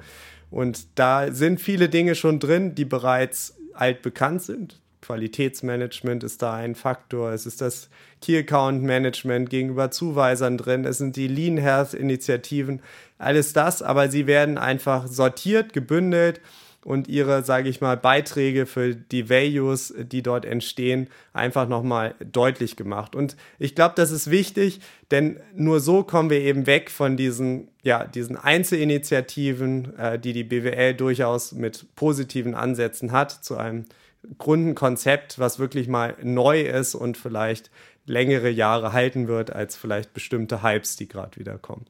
Und 0.51 0.87
da 0.95 1.33
sind 1.33 1.61
viele 1.61 1.89
Dinge 1.89 2.15
schon 2.15 2.39
drin, 2.39 2.75
die 2.75 2.85
bereits 2.85 3.57
altbekannt 3.75 4.43
sind. 4.43 4.81
Qualitätsmanagement 5.03 6.25
ist 6.25 6.43
da 6.43 6.55
ein 6.55 6.75
Faktor. 6.75 7.33
Es 7.33 7.47
ist 7.47 7.61
das 7.61 7.89
Key 8.21 8.37
Account 8.39 8.83
Management 8.83 9.49
gegenüber 9.49 9.91
Zuweisern 9.91 10.59
drin. 10.59 10.85
Es 10.85 10.99
sind 10.99 11.17
die 11.17 11.29
Lean 11.29 11.57
Health 11.57 11.95
Initiativen. 11.95 12.83
Alles 13.17 13.53
das, 13.53 13.81
aber 13.83 14.11
sie 14.11 14.27
werden 14.27 14.59
einfach 14.59 15.07
sortiert, 15.07 15.73
gebündelt 15.73 16.41
und 16.89 17.07
ihre, 17.07 17.45
sage 17.45 17.69
ich 17.69 17.83
mal, 17.83 17.99
Beiträge 17.99 18.65
für 18.65 18.95
die 18.95 19.29
Values, 19.29 19.93
die 19.99 20.23
dort 20.23 20.47
entstehen, 20.47 21.09
einfach 21.35 21.69
nochmal 21.69 22.15
deutlich 22.33 22.77
gemacht. 22.77 23.15
Und 23.15 23.37
ich 23.59 23.75
glaube, 23.75 23.93
das 23.95 24.11
ist 24.11 24.31
wichtig, 24.31 24.81
denn 25.11 25.39
nur 25.55 25.81
so 25.81 26.03
kommen 26.03 26.31
wir 26.31 26.41
eben 26.41 26.67
weg 26.67 26.91
von 26.91 27.19
diesen, 27.19 27.69
ja, 27.83 28.07
diesen 28.07 28.39
Einzelinitiativen, 28.39 29.99
äh, 29.99 30.19
die 30.19 30.33
die 30.33 30.45
BWL 30.45 30.95
durchaus 30.95 31.53
mit 31.53 31.95
positiven 31.95 32.55
Ansätzen 32.55 33.13
hat, 33.13 33.33
zu 33.33 33.59
einem 33.59 33.85
Grundenkonzept, 34.39 35.39
was 35.39 35.59
wirklich 35.59 35.89
mal 35.89 36.17
neu 36.23 36.63
ist 36.63 36.95
und 36.95 37.19
vielleicht 37.19 37.71
längere 38.07 38.49
Jahre 38.49 38.95
halten 38.95 39.29
wird 39.29 39.53
als 39.53 39.77
vielleicht 39.77 40.15
bestimmte 40.15 40.63
Hypes, 40.63 40.97
die 40.97 41.07
gerade 41.07 41.39
wieder 41.39 41.59
kommen. 41.59 41.85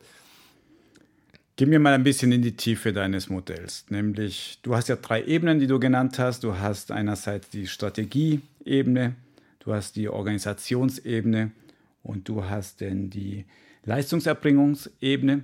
Gehen 1.59 1.73
wir 1.73 1.81
mal 1.81 1.93
ein 1.93 2.05
bisschen 2.05 2.31
in 2.31 2.41
die 2.41 2.55
Tiefe 2.55 2.93
deines 2.93 3.31
Modells. 3.31 3.85
Nämlich, 3.89 4.61
du 4.63 4.77
hast 4.77 4.89
ja 4.89 4.95
drei 4.95 5.25
Ebenen, 5.25 5.59
die 5.59 5.67
du 5.67 5.81
genannt 5.81 6.17
hast. 6.21 6.45
Du 6.45 6.57
hast 6.57 6.93
einerseits 6.93 7.51
die 7.51 7.67
Strategieebene, 7.67 9.17
du 9.59 9.75
hast 9.75 9.97
die 9.97 10.09
Organisationsebene 10.09 11.51
und 12.05 12.29
du 12.29 12.45
hast 12.45 12.81
dann 12.81 13.11
die 13.11 13.45
Leistungserbringungsebene. 13.87 15.43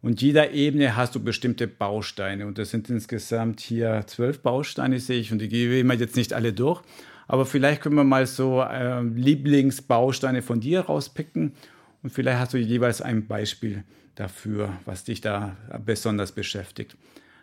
Und 0.00 0.22
jeder 0.22 0.52
Ebene 0.52 0.96
hast 0.96 1.16
du 1.16 1.22
bestimmte 1.22 1.68
Bausteine. 1.68 2.46
Und 2.46 2.56
das 2.56 2.70
sind 2.70 2.88
insgesamt 2.88 3.60
hier 3.60 4.04
zwölf 4.06 4.40
Bausteine, 4.40 5.00
sehe 5.00 5.20
ich. 5.20 5.32
Und 5.32 5.40
die 5.40 5.48
gehen 5.50 5.86
wir 5.86 5.96
jetzt 5.96 6.16
nicht 6.16 6.32
alle 6.32 6.54
durch. 6.54 6.80
Aber 7.28 7.44
vielleicht 7.44 7.82
können 7.82 7.96
wir 7.96 8.04
mal 8.04 8.26
so 8.26 8.62
äh, 8.62 9.02
Lieblingsbausteine 9.02 10.40
von 10.40 10.60
dir 10.60 10.80
rauspicken. 10.80 11.52
Und 12.02 12.10
vielleicht 12.10 12.38
hast 12.38 12.54
du 12.54 12.58
jeweils 12.58 13.00
ein 13.00 13.26
Beispiel 13.26 13.84
dafür, 14.14 14.78
was 14.84 15.04
dich 15.04 15.20
da 15.20 15.56
besonders 15.84 16.32
beschäftigt. 16.32 16.96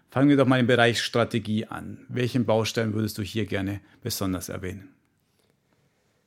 Fangen 0.10 0.30
wir 0.30 0.38
doch 0.38 0.48
mal 0.48 0.60
im 0.60 0.68
Bereich 0.68 1.02
Strategie 1.02 1.66
an. 1.66 2.00
Welchen 2.10 2.46
Baustein 2.46 2.94
würdest 2.94 3.18
du 3.18 3.22
hier 3.22 3.46
gerne 3.46 3.80
besonders 4.02 4.50
erwähnen? 4.50 4.90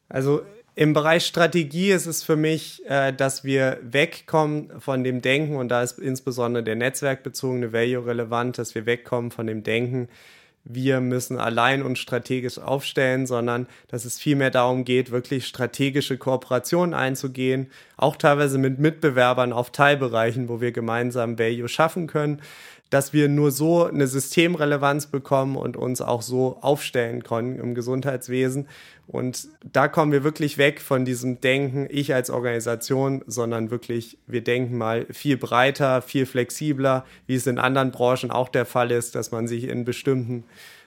Also 0.09 0.43
im 0.75 0.95
Bereich 0.95 1.27
Strategie 1.27 1.91
ist 1.91 2.07
es 2.07 2.23
für 2.23 2.37
mich, 2.37 2.83
äh, 2.87 3.13
dass 3.13 3.45
wir 3.45 3.79
wegkommen 3.83 4.81
von 4.81 5.05
dem 5.05 5.21
Denken, 5.21 5.57
und 5.57 5.69
da 5.69 5.83
ist 5.83 5.99
insbesondere 5.99 6.63
der 6.63 6.77
netzwerkbezogene 6.77 7.73
Value 7.73 8.07
relevant, 8.07 8.57
dass 8.57 8.75
wir 8.75 8.87
wegkommen 8.87 9.31
von 9.31 9.47
dem 9.47 9.63
Denken, 9.63 10.09
wir 10.65 11.01
müssen 11.01 11.39
allein 11.39 11.83
uns 11.83 11.99
strategisch 11.99 12.59
aufstellen, 12.59 13.27
sondern 13.27 13.67
dass 13.89 14.05
es 14.05 14.19
vielmehr 14.19 14.51
darum 14.51 14.85
geht, 14.85 15.11
wirklich 15.11 15.47
strategische 15.47 16.19
Kooperationen 16.19 16.95
einzugehen, 16.95 17.71
auch 17.97 18.17
teilweise 18.17 18.59
mit 18.59 18.79
Mitbewerbern 18.79 19.53
auf 19.53 19.71
Teilbereichen, 19.71 20.49
wo 20.49 20.61
wir 20.61 20.73
gemeinsam 20.73 21.39
Value 21.39 21.69
schaffen 21.69 22.07
können 22.07 22.41
dass 22.93 23.15
wir 23.15 23.31
nur 23.31 23.53
so 23.53 23.87
eine 23.87 24.07
Systemrelevanz 24.07 25.07
bekommen 25.07 25.57
und 25.57 25.79
uns 25.79 26.03
auch 26.03 26.21
so 26.21 26.59
aufstellen 26.61 27.23
können 27.23 27.59
im 27.59 27.75
Gesundheitswesen. 27.75 28.69
Und 29.07 29.49
da 29.73 29.89
kommen 29.89 30.13
wir 30.13 30.25
wirklich 30.25 30.59
weg 30.59 30.79
von 30.79 31.07
diesem 31.07 31.41
Denken, 31.41 31.87
ich 31.89 32.13
als 32.13 32.29
Organisation, 32.29 33.23
sondern 33.27 33.71
wirklich, 33.71 34.19
wir 34.27 34.45
denken 34.45 34.77
mal 34.77 35.07
viel 35.11 35.39
breiter, 35.39 36.03
viel 36.03 36.27
flexibler, 36.27 37.07
wie 37.27 37.35
es 37.35 37.47
in 37.47 37.59
anderen 37.59 37.93
Branchen 37.93 38.31
auch 38.31 38.51
der 38.51 38.67
Fall 38.67 38.91
ist, 38.91 39.15
dass 39.15 39.31
man 39.31 39.49
sich 39.49 39.65
in 39.65 39.87
bestimmten 39.87 40.45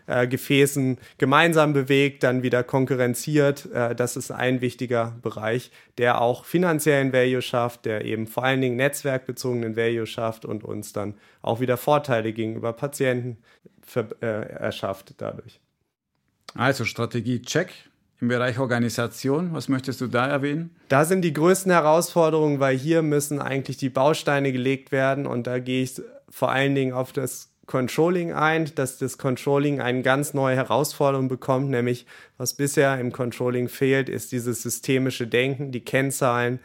äh, 0.07 0.27
Gefäßen 0.27 0.97
gemeinsam 1.17 1.73
bewegt, 1.73 2.23
dann 2.23 2.43
wieder 2.43 2.63
konkurrenziert. 2.63 3.71
Äh, 3.73 3.95
das 3.95 4.15
ist 4.15 4.31
ein 4.31 4.61
wichtiger 4.61 5.15
Bereich, 5.21 5.71
der 5.97 6.21
auch 6.21 6.45
finanziellen 6.45 7.13
Value 7.13 7.41
schafft, 7.41 7.85
der 7.85 8.05
eben 8.05 8.27
vor 8.27 8.43
allen 8.43 8.61
Dingen 8.61 8.75
netzwerkbezogenen 8.75 9.75
Value 9.75 10.05
schafft 10.05 10.45
und 10.45 10.63
uns 10.63 10.93
dann 10.93 11.15
auch 11.41 11.59
wieder 11.59 11.77
Vorteile 11.77 12.33
gegenüber 12.33 12.73
Patienten 12.73 13.37
für, 13.85 14.07
äh, 14.21 14.25
erschafft 14.53 15.15
dadurch. 15.17 15.59
Also 16.53 16.85
Strategie 16.85 17.41
check. 17.41 17.69
Im 18.21 18.29
Bereich 18.29 18.59
Organisation, 18.59 19.53
was 19.53 19.67
möchtest 19.67 19.99
du 19.99 20.07
da 20.07 20.25
erwähnen? 20.25 20.73
Da 20.87 21.03
sind 21.03 21.21
die 21.21 21.33
größten 21.33 21.69
Herausforderungen, 21.69 22.61
weil 22.61 22.77
hier 22.77 23.01
müssen 23.01 23.41
eigentlich 23.41 23.75
die 23.75 23.89
Bausteine 23.89 24.53
gelegt 24.53 24.93
werden 24.93 25.27
und 25.27 25.47
da 25.47 25.59
gehe 25.59 25.83
ich 25.83 26.01
vor 26.29 26.49
allen 26.49 26.75
Dingen 26.75 26.93
auf 26.93 27.11
das 27.11 27.51
Controlling 27.65 28.31
ein, 28.31 28.73
dass 28.75 28.97
das 28.97 29.17
Controlling 29.17 29.81
eine 29.81 30.01
ganz 30.03 30.33
neue 30.33 30.55
Herausforderung 30.55 31.27
bekommt, 31.27 31.69
nämlich 31.69 32.05
was 32.37 32.53
bisher 32.53 32.99
im 32.99 33.11
Controlling 33.11 33.69
fehlt, 33.69 34.07
ist 34.07 34.31
dieses 34.31 34.61
systemische 34.61 35.25
Denken, 35.25 35.71
die 35.71 35.83
Kennzahlen, 35.83 36.59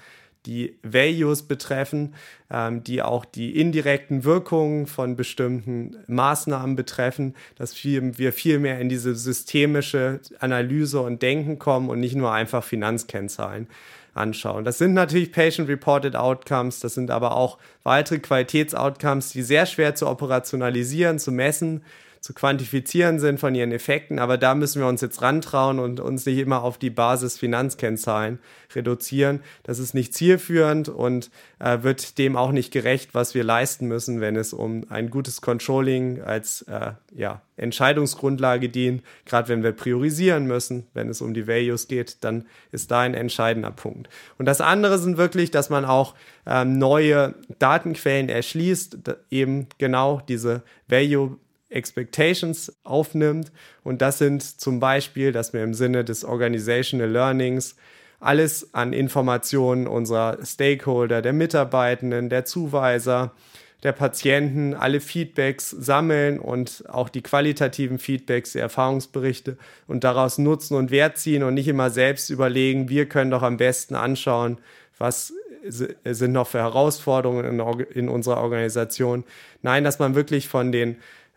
die 0.47 0.79
Values 0.83 1.43
betreffen, 1.43 2.15
ähm, 2.51 2.83
die 2.83 3.03
auch 3.03 3.25
die 3.25 3.59
indirekten 3.61 4.25
Wirkungen 4.25 4.87
von 4.87 5.17
bestimmten 5.17 5.97
Maßnahmen 6.07 6.77
betreffen, 6.77 7.35
dass 7.57 7.85
wir 7.85 8.33
viel 8.33 8.59
mehr 8.59 8.81
in 8.81 8.89
diese 8.89 9.15
systemische 9.15 10.21
Analyse 10.39 11.01
und 11.01 11.23
Denken 11.23 11.59
kommen 11.59 11.91
und 11.91 12.01
nicht 12.01 12.17
nur 12.17 12.33
einfach 12.33 12.65
Finanzkennzahlen 12.65 13.69
anschauen. 14.15 14.65
Das 14.65 14.79
sind 14.79 14.95
natürlich 14.95 15.33
Patient-Reported 15.33 16.17
Outcomes, 16.17 16.81
das 16.81 16.95
sind 16.95 17.11
aber 17.11 17.37
auch 17.37 17.59
weitere 17.83 18.19
Qualitätsoutcomes, 18.19 19.31
die 19.31 19.43
sehr 19.43 19.67
schwer 19.67 19.95
zu 19.95 20.09
operationalisieren, 20.09 21.19
zu 21.19 21.33
messen 21.33 21.83
zu 22.21 22.35
quantifizieren 22.35 23.19
sind 23.19 23.41
von 23.41 23.55
ihren 23.55 23.73
Effekten, 23.73 24.19
aber 24.19 24.37
da 24.37 24.55
müssen 24.55 24.81
wir 24.81 24.87
uns 24.87 25.01
jetzt 25.01 25.23
rantrauen 25.23 25.79
und 25.79 26.01
uns 26.01 26.27
nicht 26.27 26.39
immer 26.39 26.63
auf 26.63 26.77
die 26.77 26.91
Basis 26.91 27.39
Finanzkennzahlen 27.39 28.39
reduzieren. 28.75 29.41
Das 29.63 29.79
ist 29.79 29.95
nicht 29.95 30.13
zielführend 30.13 30.91
und 30.91 31.31
äh, 31.61 31.79
wird 31.83 32.19
dem 32.19 32.37
auch 32.37 32.53
nicht 32.53 32.73
gerecht, 32.73 33.15
was 33.15 33.35
wir 33.35 33.43
leisten 33.43 33.89
müssen, 33.89 34.21
wenn 34.21 34.37
es 34.37 34.53
um 34.53 34.85
ein 34.91 35.09
gutes 35.09 35.41
Controlling 35.41 36.21
als 36.21 36.61
äh, 36.63 36.93
ja, 37.15 37.41
Entscheidungsgrundlage 37.57 38.69
dient. 38.69 39.03
Gerade 39.25 39.49
wenn 39.49 39.63
wir 39.63 39.73
priorisieren 39.73 40.47
müssen, 40.47 40.87
wenn 40.93 41.09
es 41.09 41.23
um 41.23 41.33
die 41.33 41.49
Values 41.49 41.89
geht, 41.89 42.23
dann 42.23 42.45
ist 42.71 42.91
da 42.91 43.01
ein 43.01 43.15
entscheidender 43.15 43.71
Punkt. 43.71 44.11
Und 44.37 44.45
das 44.45 44.61
andere 44.61 44.99
sind 44.99 45.17
wirklich, 45.17 45.51
dass 45.51 45.71
man 45.71 45.87
auch 45.87 46.15
ähm, 46.47 46.79
neue 46.79 47.35
Datenquellen 47.59 48.29
erschließt, 48.29 48.99
eben 49.31 49.69
genau 49.79 50.21
diese 50.29 50.63
Value 50.87 51.39
Expectations 51.71 52.73
aufnimmt. 52.85 53.51
Und 53.83 54.03
das 54.03 54.19
sind 54.19 54.43
zum 54.43 54.81
Beispiel, 54.81 55.33
dass 55.33 55.53
wir 55.53 55.63
im 55.63 55.75
Sinne 55.75 56.05
des 56.05 56.25
Organizational 56.25 57.09
Learnings 57.09 57.77
alles 58.21 58.75
an 58.75 58.93
Informationen 58.93 59.87
unserer 59.87 60.39
Stakeholder, 60.45 61.23
der 61.23 61.33
Mitarbeitenden, 61.33 62.29
der 62.29 62.45
Zuweiser, 62.45 63.33
der 63.83 63.93
Patienten 63.93 64.75
alle 64.75 65.01
Feedbacks 65.01 65.71
sammeln 65.71 66.39
und 66.39 66.85
auch 66.89 67.09
die 67.09 67.23
qualitativen 67.23 67.99
Feedbacks, 67.99 68.53
die 68.53 68.59
Erfahrungsberichte 68.59 69.57
und 69.87 70.05
daraus 70.05 70.37
nutzen 70.37 70.77
und 70.77 70.91
Wert 70.91 71.17
ziehen 71.17 71.43
und 71.43 71.55
nicht 71.55 71.69
immer 71.69 71.89
selbst 71.89 72.29
überlegen, 72.29 72.91
wir 72.91 73.09
können 73.09 73.31
doch 73.31 73.43
am 73.43 73.57
besten 73.57 73.95
anschauen, 73.95 74.59
was 74.99 75.33
sind 76.05 76.33
noch 76.33 76.47
für 76.47 76.59
Herausforderungen 76.59 77.45
in, 77.45 77.81
in 77.95 78.09
unserer 78.09 78.39
Organisation. 78.39 79.25
Nein, 79.63 79.85
dass 79.85 79.99
man 79.99 80.15
wirklich 80.15 80.49
von 80.49 80.73
den 80.73 80.97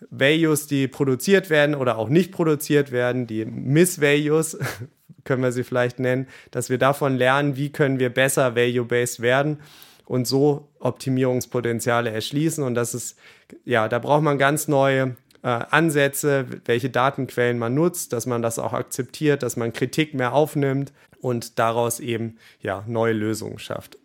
Values, 0.09 0.67
die 0.67 0.87
produziert 0.87 1.49
werden 1.49 1.75
oder 1.75 1.97
auch 1.97 2.09
nicht 2.09 2.31
produziert 2.31 2.91
werden, 2.91 3.27
die 3.27 3.45
Miss-Values, 3.45 4.57
können 5.23 5.43
wir 5.43 5.51
sie 5.51 5.63
vielleicht 5.63 5.99
nennen, 5.99 6.27
dass 6.51 6.69
wir 6.69 6.77
davon 6.77 7.17
lernen, 7.17 7.55
wie 7.55 7.71
können 7.71 7.99
wir 7.99 8.09
besser 8.09 8.55
value-based 8.55 9.21
werden 9.21 9.59
und 10.05 10.27
so 10.27 10.69
Optimierungspotenziale 10.79 12.09
erschließen. 12.09 12.63
Und 12.63 12.75
das 12.75 12.93
ist, 12.93 13.17
ja, 13.63 13.87
da 13.87 13.99
braucht 13.99 14.23
man 14.23 14.37
ganz 14.37 14.67
neue 14.67 15.15
äh, 15.43 15.47
Ansätze, 15.47 16.45
welche 16.65 16.89
Datenquellen 16.89 17.57
man 17.57 17.73
nutzt, 17.73 18.13
dass 18.13 18.25
man 18.25 18.41
das 18.41 18.59
auch 18.59 18.73
akzeptiert, 18.73 19.43
dass 19.43 19.55
man 19.55 19.73
Kritik 19.73 20.13
mehr 20.13 20.33
aufnimmt 20.33 20.91
und 21.19 21.57
daraus 21.59 21.99
eben 21.99 22.37
ja, 22.61 22.83
neue 22.87 23.13
Lösungen 23.13 23.59
schafft. 23.59 23.97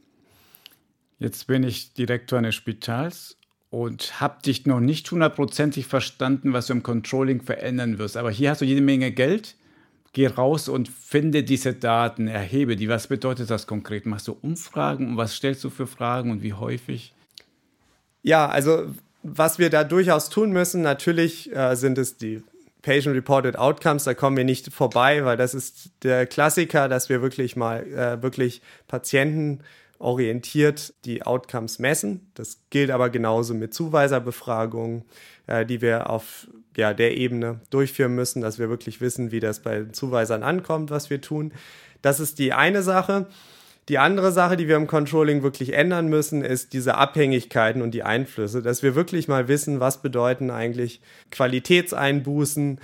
Jetzt 1.18 1.48
bin 1.48 1.64
ich 1.64 1.94
Direktor 1.94 2.38
eines 2.38 2.54
Spitals 2.54 3.36
und 3.70 4.20
habe 4.20 4.42
dich 4.42 4.66
noch 4.66 4.80
nicht 4.80 5.10
hundertprozentig 5.10 5.86
verstanden, 5.86 6.52
was 6.52 6.66
du 6.66 6.72
im 6.72 6.82
Controlling 6.82 7.42
verändern 7.42 7.98
wirst. 7.98 8.16
Aber 8.16 8.30
hier 8.30 8.50
hast 8.50 8.60
du 8.60 8.64
jede 8.64 8.80
Menge 8.80 9.12
Geld 9.12 9.56
geh 10.12 10.26
raus 10.26 10.68
und 10.68 10.88
finde 10.88 11.42
diese 11.44 11.74
Daten, 11.74 12.28
erhebe 12.28 12.76
die. 12.76 12.88
Was 12.88 13.06
bedeutet 13.06 13.50
das 13.50 13.66
konkret? 13.66 14.06
Machst 14.06 14.28
du 14.28 14.36
Umfragen 14.40 15.10
und 15.10 15.16
was 15.16 15.34
stellst 15.34 15.62
du 15.64 15.70
für 15.70 15.86
Fragen 15.86 16.30
und 16.30 16.42
wie 16.42 16.54
häufig? 16.54 17.14
Ja, 18.22 18.48
also 18.48 18.86
was 19.22 19.58
wir 19.58 19.70
da 19.70 19.84
durchaus 19.84 20.28
tun 20.30 20.50
müssen, 20.50 20.82
natürlich 20.82 21.54
äh, 21.54 21.74
sind 21.76 21.98
es 21.98 22.16
die 22.16 22.42
Patient-Reported 22.82 23.56
Outcomes, 23.56 24.04
da 24.04 24.14
kommen 24.14 24.36
wir 24.36 24.44
nicht 24.44 24.72
vorbei, 24.72 25.24
weil 25.24 25.36
das 25.36 25.54
ist 25.54 25.90
der 26.02 26.26
Klassiker, 26.26 26.88
dass 26.88 27.08
wir 27.08 27.22
wirklich 27.22 27.56
mal 27.56 27.86
äh, 27.86 28.22
wirklich 28.22 28.62
Patienten 28.86 29.60
orientiert 29.98 30.94
die 31.04 31.22
Outcomes 31.22 31.78
messen. 31.78 32.30
Das 32.34 32.62
gilt 32.70 32.90
aber 32.90 33.10
genauso 33.10 33.54
mit 33.54 33.74
Zuweiserbefragungen, 33.74 35.04
äh, 35.46 35.66
die 35.66 35.80
wir 35.80 36.10
auf 36.10 36.48
ja, 36.76 36.94
der 36.94 37.16
Ebene 37.16 37.60
durchführen 37.70 38.14
müssen, 38.14 38.40
dass 38.40 38.58
wir 38.58 38.68
wirklich 38.68 39.00
wissen, 39.00 39.32
wie 39.32 39.40
das 39.40 39.60
bei 39.60 39.78
den 39.78 39.92
Zuweisern 39.92 40.42
ankommt, 40.42 40.90
was 40.90 41.10
wir 41.10 41.20
tun. 41.20 41.52
Das 42.02 42.20
ist 42.20 42.38
die 42.38 42.52
eine 42.52 42.82
Sache. 42.82 43.26
Die 43.88 43.98
andere 43.98 44.32
Sache, 44.32 44.56
die 44.56 44.68
wir 44.68 44.76
im 44.76 44.86
Controlling 44.86 45.42
wirklich 45.42 45.72
ändern 45.72 46.08
müssen, 46.08 46.44
ist 46.44 46.74
diese 46.74 46.96
Abhängigkeiten 46.96 47.80
und 47.80 47.92
die 47.92 48.02
Einflüsse, 48.02 48.60
dass 48.62 48.82
wir 48.82 48.94
wirklich 48.94 49.28
mal 49.28 49.48
wissen, 49.48 49.80
was 49.80 50.02
bedeuten 50.02 50.50
eigentlich 50.50 51.00
Qualitätseinbußen, 51.30 52.80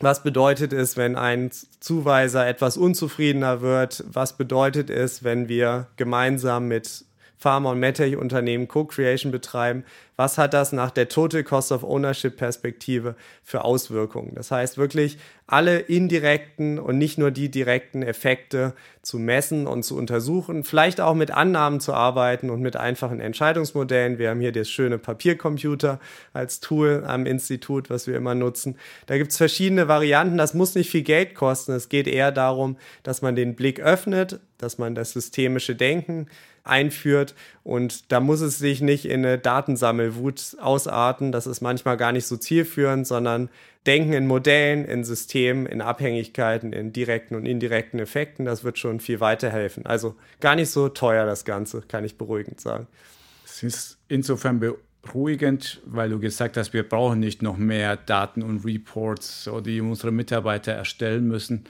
was 0.00 0.22
bedeutet 0.22 0.72
es, 0.72 0.96
wenn 0.96 1.16
ein 1.16 1.50
Zuweiser 1.80 2.46
etwas 2.46 2.76
unzufriedener 2.76 3.60
wird? 3.60 4.04
Was 4.08 4.36
bedeutet 4.36 4.90
es, 4.90 5.22
wenn 5.22 5.48
wir 5.48 5.86
gemeinsam 5.96 6.68
mit 6.68 7.04
Pharma- 7.36 7.72
und 7.72 7.80
MedTech-Unternehmen 7.80 8.68
Co-Creation 8.68 9.32
betreiben, 9.32 9.84
was 10.16 10.38
hat 10.38 10.54
das 10.54 10.72
nach 10.72 10.92
der 10.92 11.08
Total 11.08 11.42
Cost 11.42 11.72
of 11.72 11.82
Ownership-Perspektive 11.82 13.16
für 13.42 13.64
Auswirkungen? 13.64 14.32
Das 14.36 14.52
heißt 14.52 14.78
wirklich 14.78 15.18
alle 15.46 15.78
indirekten 15.78 16.78
und 16.78 16.98
nicht 16.98 17.18
nur 17.18 17.32
die 17.32 17.50
direkten 17.50 18.02
Effekte 18.02 18.74
zu 19.02 19.18
messen 19.18 19.66
und 19.66 19.82
zu 19.82 19.96
untersuchen, 19.96 20.62
vielleicht 20.62 21.00
auch 21.00 21.14
mit 21.14 21.32
Annahmen 21.32 21.80
zu 21.80 21.92
arbeiten 21.92 22.48
und 22.48 22.62
mit 22.62 22.76
einfachen 22.76 23.20
Entscheidungsmodellen. 23.20 24.18
Wir 24.18 24.30
haben 24.30 24.40
hier 24.40 24.52
das 24.52 24.70
schöne 24.70 24.98
Papiercomputer 24.98 25.98
als 26.32 26.60
Tool 26.60 27.02
am 27.06 27.26
Institut, 27.26 27.90
was 27.90 28.06
wir 28.06 28.16
immer 28.16 28.36
nutzen. 28.36 28.78
Da 29.06 29.18
gibt 29.18 29.32
es 29.32 29.36
verschiedene 29.36 29.88
Varianten. 29.88 30.38
Das 30.38 30.54
muss 30.54 30.76
nicht 30.76 30.90
viel 30.90 31.02
Geld 31.02 31.34
kosten. 31.34 31.72
Es 31.72 31.88
geht 31.88 32.06
eher 32.06 32.30
darum, 32.30 32.76
dass 33.02 33.20
man 33.20 33.34
den 33.34 33.56
Blick 33.56 33.80
öffnet, 33.80 34.38
dass 34.58 34.78
man 34.78 34.94
das 34.94 35.12
systemische 35.12 35.74
Denken 35.74 36.28
einführt. 36.64 37.34
Und 37.62 38.10
da 38.10 38.20
muss 38.20 38.40
es 38.40 38.58
sich 38.58 38.80
nicht 38.80 39.04
in 39.04 39.24
eine 39.24 39.38
Datensammelwut 39.38 40.56
ausarten. 40.60 41.30
Das 41.30 41.46
ist 41.46 41.60
manchmal 41.60 41.96
gar 41.96 42.12
nicht 42.12 42.26
so 42.26 42.36
zielführend, 42.36 43.06
sondern 43.06 43.50
denken 43.86 44.14
in 44.14 44.26
Modellen, 44.26 44.84
in 44.84 45.04
Systemen, 45.04 45.66
in 45.66 45.80
Abhängigkeiten, 45.82 46.72
in 46.72 46.92
direkten 46.92 47.34
und 47.34 47.46
indirekten 47.46 48.00
Effekten. 48.00 48.46
Das 48.46 48.64
wird 48.64 48.78
schon 48.78 49.00
viel 49.00 49.20
weiterhelfen. 49.20 49.86
Also 49.86 50.16
gar 50.40 50.56
nicht 50.56 50.70
so 50.70 50.88
teuer 50.88 51.26
das 51.26 51.44
Ganze, 51.44 51.82
kann 51.82 52.04
ich 52.04 52.16
beruhigend 52.16 52.60
sagen. 52.60 52.86
Es 53.44 53.62
ist 53.62 53.98
insofern 54.08 54.58
beruhigend, 55.02 55.82
weil 55.84 56.10
du 56.10 56.18
gesagt 56.18 56.56
hast, 56.56 56.72
wir 56.72 56.88
brauchen 56.88 57.20
nicht 57.20 57.42
noch 57.42 57.58
mehr 57.58 57.96
Daten 57.96 58.42
und 58.42 58.64
Reports, 58.64 59.48
die 59.64 59.80
unsere 59.80 60.12
Mitarbeiter 60.12 60.72
erstellen 60.72 61.28
müssen. 61.28 61.64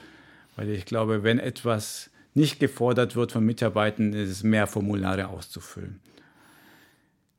Weil 0.56 0.70
ich 0.70 0.84
glaube, 0.84 1.24
wenn 1.24 1.40
etwas 1.40 2.10
nicht 2.34 2.58
gefordert 2.58 3.16
wird 3.16 3.32
von 3.32 3.44
Mitarbeitern, 3.44 4.12
ist 4.12 4.42
mehr 4.42 4.66
Formulare 4.66 5.28
auszufüllen. 5.28 6.00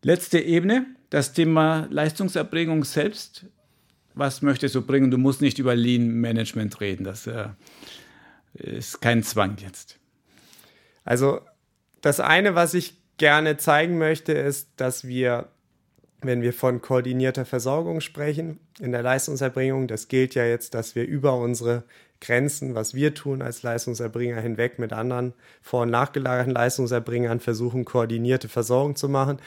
Letzte 0.01 0.39
Ebene, 0.39 0.85
das 1.09 1.33
Thema 1.33 1.87
Leistungserbringung 1.89 2.83
selbst. 2.83 3.45
Was 4.13 4.41
möchtest 4.41 4.75
du 4.75 4.81
bringen? 4.81 5.11
Du 5.11 5.17
musst 5.17 5.41
nicht 5.41 5.59
über 5.59 5.75
Lean 5.75 6.07
Management 6.07 6.79
reden. 6.79 7.03
Das 7.03 7.27
äh, 7.27 7.49
ist 8.53 9.01
kein 9.01 9.23
Zwang 9.23 9.57
jetzt. 9.57 9.97
Also 11.03 11.41
das 12.01 12.19
eine, 12.19 12.55
was 12.55 12.73
ich 12.73 12.97
gerne 13.17 13.57
zeigen 13.57 13.97
möchte, 13.97 14.33
ist, 14.33 14.69
dass 14.77 15.07
wir, 15.07 15.49
wenn 16.21 16.41
wir 16.41 16.53
von 16.53 16.81
koordinierter 16.81 17.45
Versorgung 17.45 17.99
sprechen 17.99 18.59
in 18.79 18.91
der 18.91 19.03
Leistungserbringung, 19.03 19.87
das 19.87 20.07
gilt 20.07 20.35
ja 20.35 20.45
jetzt, 20.45 20.73
dass 20.73 20.95
wir 20.95 21.05
über 21.05 21.37
unsere 21.37 21.83
Grenzen, 22.21 22.75
was 22.75 22.93
wir 22.93 23.13
tun 23.13 23.41
als 23.41 23.63
Leistungserbringer 23.63 24.39
hinweg 24.39 24.79
mit 24.79 24.93
anderen 24.93 25.33
vor- 25.61 25.83
und 25.83 25.91
nachgelagerten 25.91 26.53
Leistungserbringern 26.53 27.39
versuchen, 27.39 27.85
koordinierte 27.85 28.49
Versorgung 28.49 28.95
zu 28.95 29.09
machen, 29.09 29.39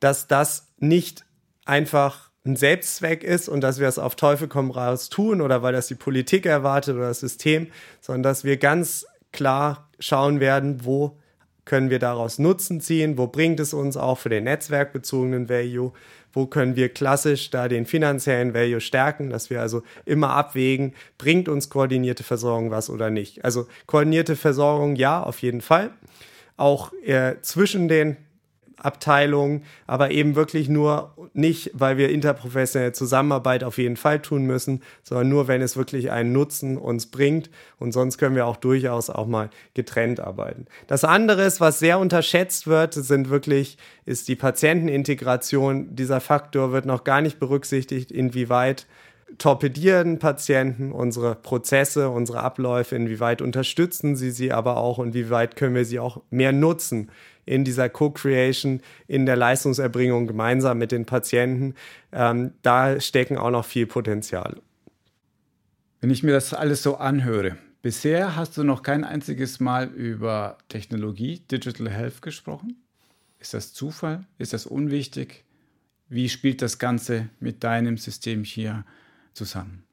dass 0.00 0.26
das 0.26 0.68
nicht 0.78 1.24
einfach 1.64 2.30
ein 2.44 2.56
Selbstzweck 2.56 3.24
ist 3.24 3.48
und 3.48 3.60
dass 3.60 3.80
wir 3.80 3.88
es 3.88 3.98
auf 3.98 4.14
Teufel 4.14 4.48
komm 4.48 4.70
raus 4.70 5.08
tun 5.08 5.40
oder 5.40 5.62
weil 5.62 5.72
das 5.72 5.88
die 5.88 5.96
Politik 5.96 6.46
erwartet 6.46 6.96
oder 6.96 7.08
das 7.08 7.20
System, 7.20 7.68
sondern 8.00 8.22
dass 8.22 8.44
wir 8.44 8.56
ganz 8.56 9.06
klar 9.32 9.90
schauen 9.98 10.40
werden, 10.40 10.84
wo 10.84 11.18
können 11.64 11.90
wir 11.90 11.98
daraus 11.98 12.38
Nutzen 12.38 12.80
ziehen, 12.80 13.18
wo 13.18 13.26
bringt 13.26 13.58
es 13.58 13.74
uns 13.74 13.96
auch 13.96 14.18
für 14.18 14.28
den 14.28 14.44
netzwerkbezogenen 14.44 15.48
Value 15.48 15.92
wo 16.36 16.46
können 16.46 16.76
wir 16.76 16.90
klassisch 16.90 17.50
da 17.50 17.66
den 17.66 17.86
finanziellen 17.86 18.52
Value 18.52 18.82
stärken, 18.82 19.30
dass 19.30 19.48
wir 19.48 19.62
also 19.62 19.82
immer 20.04 20.30
abwägen, 20.30 20.92
bringt 21.16 21.48
uns 21.48 21.70
koordinierte 21.70 22.24
Versorgung 22.24 22.70
was 22.70 22.90
oder 22.90 23.08
nicht. 23.08 23.42
Also 23.42 23.66
koordinierte 23.86 24.36
Versorgung 24.36 24.96
ja, 24.96 25.22
auf 25.22 25.40
jeden 25.40 25.62
Fall. 25.62 25.90
Auch 26.58 26.92
äh, 27.04 27.36
zwischen 27.40 27.88
den 27.88 28.18
Abteilung, 28.78 29.62
aber 29.86 30.10
eben 30.10 30.34
wirklich 30.34 30.68
nur 30.68 31.14
nicht, 31.32 31.70
weil 31.74 31.96
wir 31.96 32.10
interprofessionelle 32.10 32.92
Zusammenarbeit 32.92 33.64
auf 33.64 33.78
jeden 33.78 33.96
Fall 33.96 34.20
tun 34.20 34.44
müssen, 34.44 34.82
sondern 35.02 35.28
nur, 35.28 35.48
wenn 35.48 35.62
es 35.62 35.76
wirklich 35.76 36.10
einen 36.10 36.32
Nutzen 36.32 36.76
uns 36.76 37.06
bringt. 37.06 37.50
Und 37.78 37.92
sonst 37.92 38.18
können 38.18 38.36
wir 38.36 38.46
auch 38.46 38.56
durchaus 38.56 39.08
auch 39.10 39.26
mal 39.26 39.50
getrennt 39.74 40.20
arbeiten. 40.20 40.66
Das 40.86 41.04
andere 41.04 41.44
ist, 41.44 41.60
was 41.60 41.78
sehr 41.78 41.98
unterschätzt 41.98 42.66
wird, 42.66 42.94
sind 42.94 43.30
wirklich, 43.30 43.78
ist 44.04 44.28
die 44.28 44.36
Patientenintegration. 44.36 45.94
Dieser 45.96 46.20
Faktor 46.20 46.72
wird 46.72 46.86
noch 46.86 47.04
gar 47.04 47.22
nicht 47.22 47.38
berücksichtigt, 47.38 48.12
inwieweit 48.12 48.86
torpedieren 49.38 50.18
Patienten 50.18 50.92
unsere 50.92 51.34
Prozesse, 51.34 52.10
unsere 52.10 52.42
Abläufe, 52.42 52.94
inwieweit 52.94 53.42
unterstützen 53.42 54.14
sie 54.14 54.30
sie 54.30 54.52
aber 54.52 54.76
auch 54.76 54.98
und 54.98 55.14
wie 55.14 55.30
weit 55.30 55.56
können 55.56 55.74
wir 55.74 55.84
sie 55.84 55.98
auch 55.98 56.22
mehr 56.30 56.52
nutzen 56.52 57.10
in 57.46 57.64
dieser 57.64 57.88
Co-Creation, 57.88 58.80
in 59.06 59.24
der 59.24 59.36
Leistungserbringung 59.36 60.26
gemeinsam 60.26 60.78
mit 60.78 60.92
den 60.92 61.06
Patienten. 61.06 61.74
Ähm, 62.12 62.52
da 62.62 63.00
stecken 63.00 63.38
auch 63.38 63.50
noch 63.50 63.64
viel 63.64 63.86
Potenzial. 63.86 64.56
Wenn 66.00 66.10
ich 66.10 66.22
mir 66.22 66.32
das 66.32 66.52
alles 66.52 66.82
so 66.82 66.96
anhöre, 66.96 67.56
bisher 67.80 68.36
hast 68.36 68.56
du 68.58 68.64
noch 68.64 68.82
kein 68.82 69.04
einziges 69.04 69.60
Mal 69.60 69.86
über 69.86 70.58
Technologie, 70.68 71.40
Digital 71.50 71.88
Health 71.88 72.20
gesprochen. 72.20 72.76
Ist 73.38 73.54
das 73.54 73.72
Zufall? 73.72 74.24
Ist 74.38 74.52
das 74.52 74.66
unwichtig? 74.66 75.44
Wie 76.08 76.28
spielt 76.28 76.62
das 76.62 76.78
Ganze 76.78 77.28
mit 77.40 77.64
deinem 77.64 77.96
System 77.96 78.44
hier 78.44 78.84
zusammen? 79.32 79.84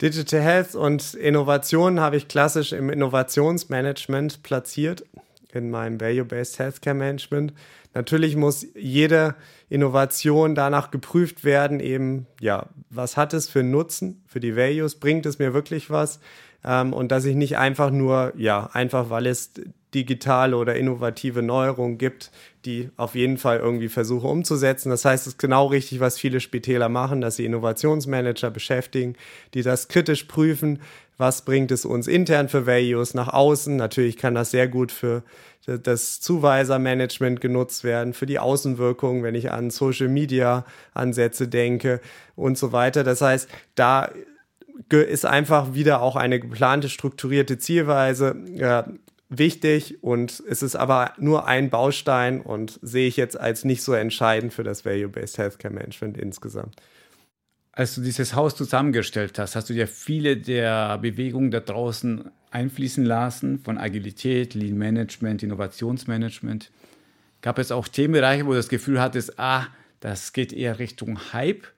Digital 0.00 0.40
Health 0.40 0.74
und 0.74 1.14
Innovation 1.14 1.98
habe 1.98 2.16
ich 2.16 2.28
klassisch 2.28 2.72
im 2.72 2.88
Innovationsmanagement 2.88 4.42
platziert 4.42 5.04
in 5.52 5.70
meinem 5.70 6.00
Value-Based 6.00 6.58
Healthcare 6.58 6.94
Management. 6.96 7.52
Natürlich 7.94 8.36
muss 8.36 8.66
jede 8.74 9.34
Innovation 9.68 10.54
danach 10.54 10.90
geprüft 10.90 11.44
werden, 11.44 11.80
eben, 11.80 12.26
ja, 12.40 12.66
was 12.90 13.16
hat 13.16 13.34
es 13.34 13.48
für 13.48 13.62
Nutzen 13.62 14.22
für 14.26 14.40
die 14.40 14.56
Values? 14.56 14.96
Bringt 14.96 15.26
es 15.26 15.38
mir 15.38 15.54
wirklich 15.54 15.90
was? 15.90 16.20
Ähm, 16.64 16.92
und 16.92 17.10
dass 17.12 17.24
ich 17.24 17.36
nicht 17.36 17.56
einfach 17.56 17.90
nur, 17.90 18.32
ja, 18.36 18.68
einfach 18.72 19.10
weil 19.10 19.26
es 19.26 19.52
digitale 19.94 20.56
oder 20.56 20.76
innovative 20.76 21.42
Neuerungen 21.42 21.96
gibt, 21.96 22.30
die 22.66 22.90
auf 22.96 23.14
jeden 23.14 23.38
Fall 23.38 23.58
irgendwie 23.58 23.88
versuche 23.88 24.26
umzusetzen. 24.26 24.90
Das 24.90 25.04
heißt, 25.04 25.26
es 25.26 25.34
ist 25.34 25.38
genau 25.38 25.66
richtig, 25.66 26.00
was 26.00 26.18
viele 26.18 26.40
Spitäler 26.40 26.90
machen, 26.90 27.20
dass 27.22 27.36
sie 27.36 27.46
Innovationsmanager 27.46 28.50
beschäftigen, 28.50 29.16
die 29.54 29.62
das 29.62 29.88
kritisch 29.88 30.24
prüfen, 30.24 30.80
was 31.18 31.42
bringt 31.42 31.70
es 31.72 31.84
uns 31.84 32.06
intern 32.06 32.48
für 32.48 32.66
Values 32.66 33.12
nach 33.12 33.28
außen. 33.28 33.76
Natürlich 33.76 34.16
kann 34.16 34.34
das 34.34 34.52
sehr 34.52 34.68
gut 34.68 34.92
für 34.92 35.22
das 35.66 36.20
Zuweisermanagement 36.20 37.40
genutzt 37.40 37.84
werden, 37.84 38.14
für 38.14 38.24
die 38.24 38.38
Außenwirkung, 38.38 39.22
wenn 39.22 39.34
ich 39.34 39.50
an 39.52 39.70
Social 39.70 40.08
Media 40.08 40.64
Ansätze 40.94 41.48
denke 41.48 42.00
und 42.36 42.56
so 42.56 42.72
weiter. 42.72 43.04
Das 43.04 43.20
heißt, 43.20 43.50
da 43.74 44.10
ist 44.88 45.26
einfach 45.26 45.74
wieder 45.74 46.00
auch 46.00 46.16
eine 46.16 46.40
geplante, 46.40 46.88
strukturierte 46.88 47.58
Zielweise 47.58 48.36
äh, 48.56 48.84
wichtig 49.28 50.02
und 50.02 50.42
es 50.48 50.62
ist 50.62 50.76
aber 50.76 51.12
nur 51.18 51.46
ein 51.46 51.68
Baustein 51.68 52.40
und 52.40 52.78
sehe 52.80 53.08
ich 53.08 53.16
jetzt 53.16 53.38
als 53.38 53.64
nicht 53.64 53.82
so 53.82 53.92
entscheidend 53.92 54.54
für 54.54 54.62
das 54.62 54.86
Value-Based 54.86 55.36
Healthcare 55.36 55.74
Management 55.74 56.16
insgesamt. 56.16 56.76
Als 57.78 57.94
du 57.94 58.00
dieses 58.00 58.34
Haus 58.34 58.56
zusammengestellt 58.56 59.38
hast, 59.38 59.54
hast 59.54 59.70
du 59.70 59.72
ja 59.72 59.86
viele 59.86 60.36
der 60.36 60.98
Bewegungen 60.98 61.52
da 61.52 61.60
draußen 61.60 62.28
einfließen 62.50 63.04
lassen, 63.04 63.60
von 63.60 63.78
Agilität, 63.78 64.54
Lean 64.54 64.76
Management, 64.76 65.44
Innovationsmanagement. 65.44 66.72
Gab 67.40 67.60
es 67.60 67.70
auch 67.70 67.86
Themenbereiche, 67.86 68.46
wo 68.46 68.50
du 68.50 68.56
das 68.56 68.68
Gefühl 68.68 69.00
hattest, 69.00 69.38
ah, 69.38 69.68
das 70.00 70.32
geht 70.32 70.52
eher 70.52 70.80
Richtung 70.80 71.32
Hype? 71.32 71.68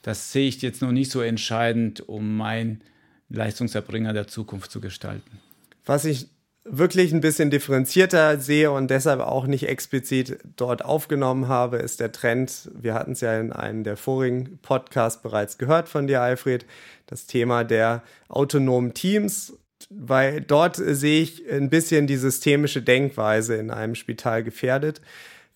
Das 0.00 0.32
sehe 0.32 0.48
ich 0.48 0.62
jetzt 0.62 0.80
noch 0.80 0.92
nicht 0.92 1.10
so 1.10 1.20
entscheidend, 1.20 2.08
um 2.08 2.38
mein 2.38 2.80
Leistungserbringer 3.28 4.14
der 4.14 4.26
Zukunft 4.26 4.70
zu 4.70 4.80
gestalten. 4.80 5.42
Was 5.84 6.06
ich 6.06 6.28
wirklich 6.64 7.12
ein 7.12 7.20
bisschen 7.20 7.50
differenzierter 7.50 8.38
sehe 8.38 8.70
und 8.70 8.90
deshalb 8.90 9.20
auch 9.20 9.46
nicht 9.46 9.68
explizit 9.68 10.38
dort 10.56 10.84
aufgenommen 10.84 11.48
habe, 11.48 11.76
ist 11.76 12.00
der 12.00 12.12
Trend. 12.12 12.70
Wir 12.74 12.94
hatten 12.94 13.12
es 13.12 13.20
ja 13.20 13.38
in 13.38 13.52
einem 13.52 13.84
der 13.84 13.96
vorigen 13.96 14.58
Podcasts 14.62 15.22
bereits 15.22 15.58
gehört 15.58 15.88
von 15.88 16.06
dir, 16.06 16.22
Alfred, 16.22 16.64
das 17.06 17.26
Thema 17.26 17.64
der 17.64 18.02
autonomen 18.28 18.94
Teams, 18.94 19.58
weil 19.90 20.40
dort 20.40 20.76
sehe 20.76 21.22
ich 21.22 21.50
ein 21.50 21.68
bisschen 21.68 22.06
die 22.06 22.16
systemische 22.16 22.80
Denkweise 22.80 23.56
in 23.56 23.70
einem 23.70 23.94
Spital 23.94 24.42
gefährdet 24.42 25.02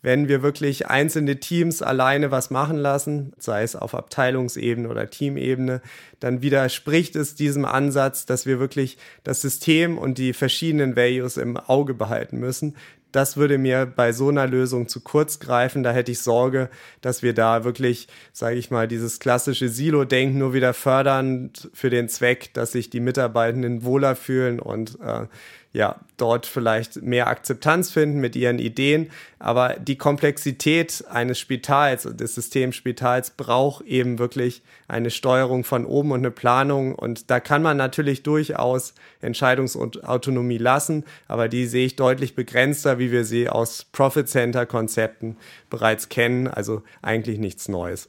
wenn 0.01 0.29
wir 0.29 0.43
wirklich 0.43 0.87
einzelne 0.87 1.41
Teams 1.41 1.83
alleine 1.83 2.31
was 2.31 2.51
machen 2.51 2.77
lassen, 2.77 3.33
sei 3.39 3.63
es 3.63 3.75
auf 3.75 3.95
Abteilungsebene 3.95 4.89
oder 4.89 5.11
Teamebene, 5.11 5.83
dann 6.21 6.41
widerspricht 6.41 7.17
es 7.17 7.35
diesem 7.35 7.65
Ansatz, 7.65 8.25
dass 8.25 8.47
wir 8.47 8.61
wirklich 8.61 8.97
das 9.25 9.43
System 9.43 9.99
und 9.99 10.19
die 10.19 10.33
verschiedenen 10.33 10.95
Values 10.95 11.37
im 11.37 11.57
Auge 11.57 11.95
behalten 11.95 12.39
müssen. 12.39 12.77
Das 13.11 13.39
würde 13.39 13.57
mir 13.57 13.87
bei 13.87 14.13
so 14.13 14.29
einer 14.29 14.47
Lösung 14.47 14.87
zu 14.87 15.01
kurz 15.01 15.41
greifen. 15.41 15.83
Da 15.83 15.93
hätte 15.93 16.13
ich 16.13 16.21
Sorge, 16.21 16.69
dass 17.01 17.23
wir 17.23 17.33
da 17.33 17.65
wirklich, 17.65 18.07
sage 18.33 18.57
ich 18.57 18.71
mal, 18.71 18.87
dieses 18.87 19.19
klassische 19.19 19.71
Silo-Denken 19.71 20.39
nur 20.39 20.53
wieder 20.53 20.75
fördern 20.75 21.51
für 21.73 21.89
den 21.89 22.11
Zweck, 22.11 22.53
dass 22.53 22.73
sich 22.73 22.91
die 22.91 23.01
Mitarbeitenden 23.01 23.83
wohler 23.83 24.15
fühlen 24.15 24.61
und 24.61 25.01
äh, 25.01 25.27
ja, 25.73 25.97
dort 26.17 26.47
vielleicht 26.47 27.03
mehr 27.03 27.27
Akzeptanz 27.27 27.91
finden 27.91 28.21
mit 28.21 28.35
ihren 28.37 28.59
Ideen. 28.59 29.11
Aber 29.39 29.75
die 29.75 29.97
Komplexität 29.97 31.05
eines 31.11 31.39
Spitals, 31.39 32.03
des 32.05 32.35
Systems 32.35 32.77
Spitals 32.77 33.31
braucht 33.31 33.85
eben 33.85 34.19
wirklich 34.19 34.63
eine 34.89 35.11
Steuerung 35.11 35.65
von 35.65 35.85
oben 35.85 36.13
und 36.13 36.21
eine 36.21 36.31
Planung. 36.31 36.95
Und 36.95 37.31
da 37.31 37.39
kann 37.39 37.63
man 37.63 37.77
natürlich 37.77 38.23
durchaus 38.23 38.95
Entscheidungsautonomie 39.21 40.59
lassen, 40.59 41.05
aber 41.29 41.49
die 41.49 41.67
sehe 41.67 41.87
ich 41.87 41.97
deutlich 41.97 42.35
begrenzter, 42.35 42.99
wie 42.99 43.13
wir 43.13 43.25
sie 43.25 43.49
aus 43.49 43.85
Profit 43.85 44.29
Center 44.29 44.65
Konzepten 44.65 45.37
bereits 45.69 46.09
kennen. 46.09 46.49
Also 46.49 46.83
eigentlich 47.03 47.39
nichts 47.39 47.69
Neues. 47.69 48.09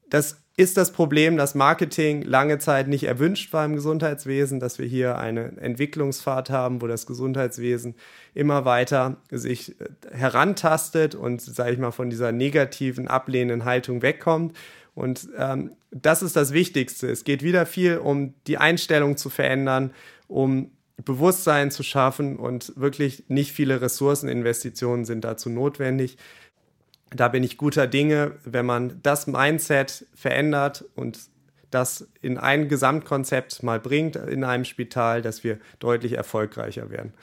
Das 0.10 0.38
ist 0.60 0.76
das 0.76 0.92
Problem, 0.92 1.38
dass 1.38 1.54
Marketing 1.54 2.24
lange 2.24 2.58
Zeit 2.58 2.88
nicht 2.88 3.04
erwünscht 3.04 3.54
war 3.54 3.64
im 3.64 3.76
Gesundheitswesen, 3.76 4.60
dass 4.60 4.80
wir 4.80 4.88
hier 4.88 5.20
eine 5.20 5.56
Entwicklungsfahrt 5.58 6.50
haben, 6.50 6.82
wo 6.82 6.88
das 6.88 7.06
Gesundheitswesen 7.06 7.94
immer 8.34 8.66
weiter 8.66 9.18
sich 9.30 9.80
äh, 9.80 9.86
herantastet 10.12 11.14
und, 11.14 11.42
sage 11.42 11.74
ich 11.74 11.78
mal, 11.78 11.92
von 11.92 12.10
dieser 12.10 12.32
negativen, 12.32 13.08
ablehnenden 13.08 13.66
Haltung 13.66 14.02
wegkommt. 14.02 14.58
Und 14.96 15.30
ähm, 15.38 15.74
das 15.92 16.24
ist 16.24 16.36
das 16.36 16.54
Wichtigste. 16.54 17.08
Es 17.08 17.24
geht 17.24 17.44
wieder 17.44 17.68
viel 17.68 18.00
um 18.00 18.34
die 18.48 18.58
Einstellung 18.58 19.16
zu 19.16 19.30
verändern, 19.30 19.92
um 20.28 20.72
Bewusstsein 21.04 21.72
zu 21.72 21.84
schaffen 21.84 22.38
und 22.38 22.74
wirklich 22.76 23.26
nicht 23.28 23.52
viele 23.52 23.82
Ressourceninvestitionen 23.82 25.06
sind 25.06 25.24
dazu 25.24 25.50
notwendig. 25.50 26.18
Da 27.12 27.28
bin 27.28 27.44
ich 27.44 27.58
guter 27.58 27.88
Dinge, 27.88 28.34
wenn 28.44 28.66
man 28.66 29.00
das 29.04 29.28
Mindset 29.28 30.06
verändert 30.14 30.84
und 30.96 31.20
das 31.72 32.08
in 32.22 32.38
ein 32.38 32.70
Gesamtkonzept 32.70 33.62
mal 33.64 33.80
bringt 33.80 34.16
in 34.16 34.44
einem 34.44 34.66
Spital, 34.66 35.22
dass 35.22 35.44
wir 35.44 35.60
deutlich 35.80 36.14
erfolgreicher 36.14 36.90
werden. 36.90 37.14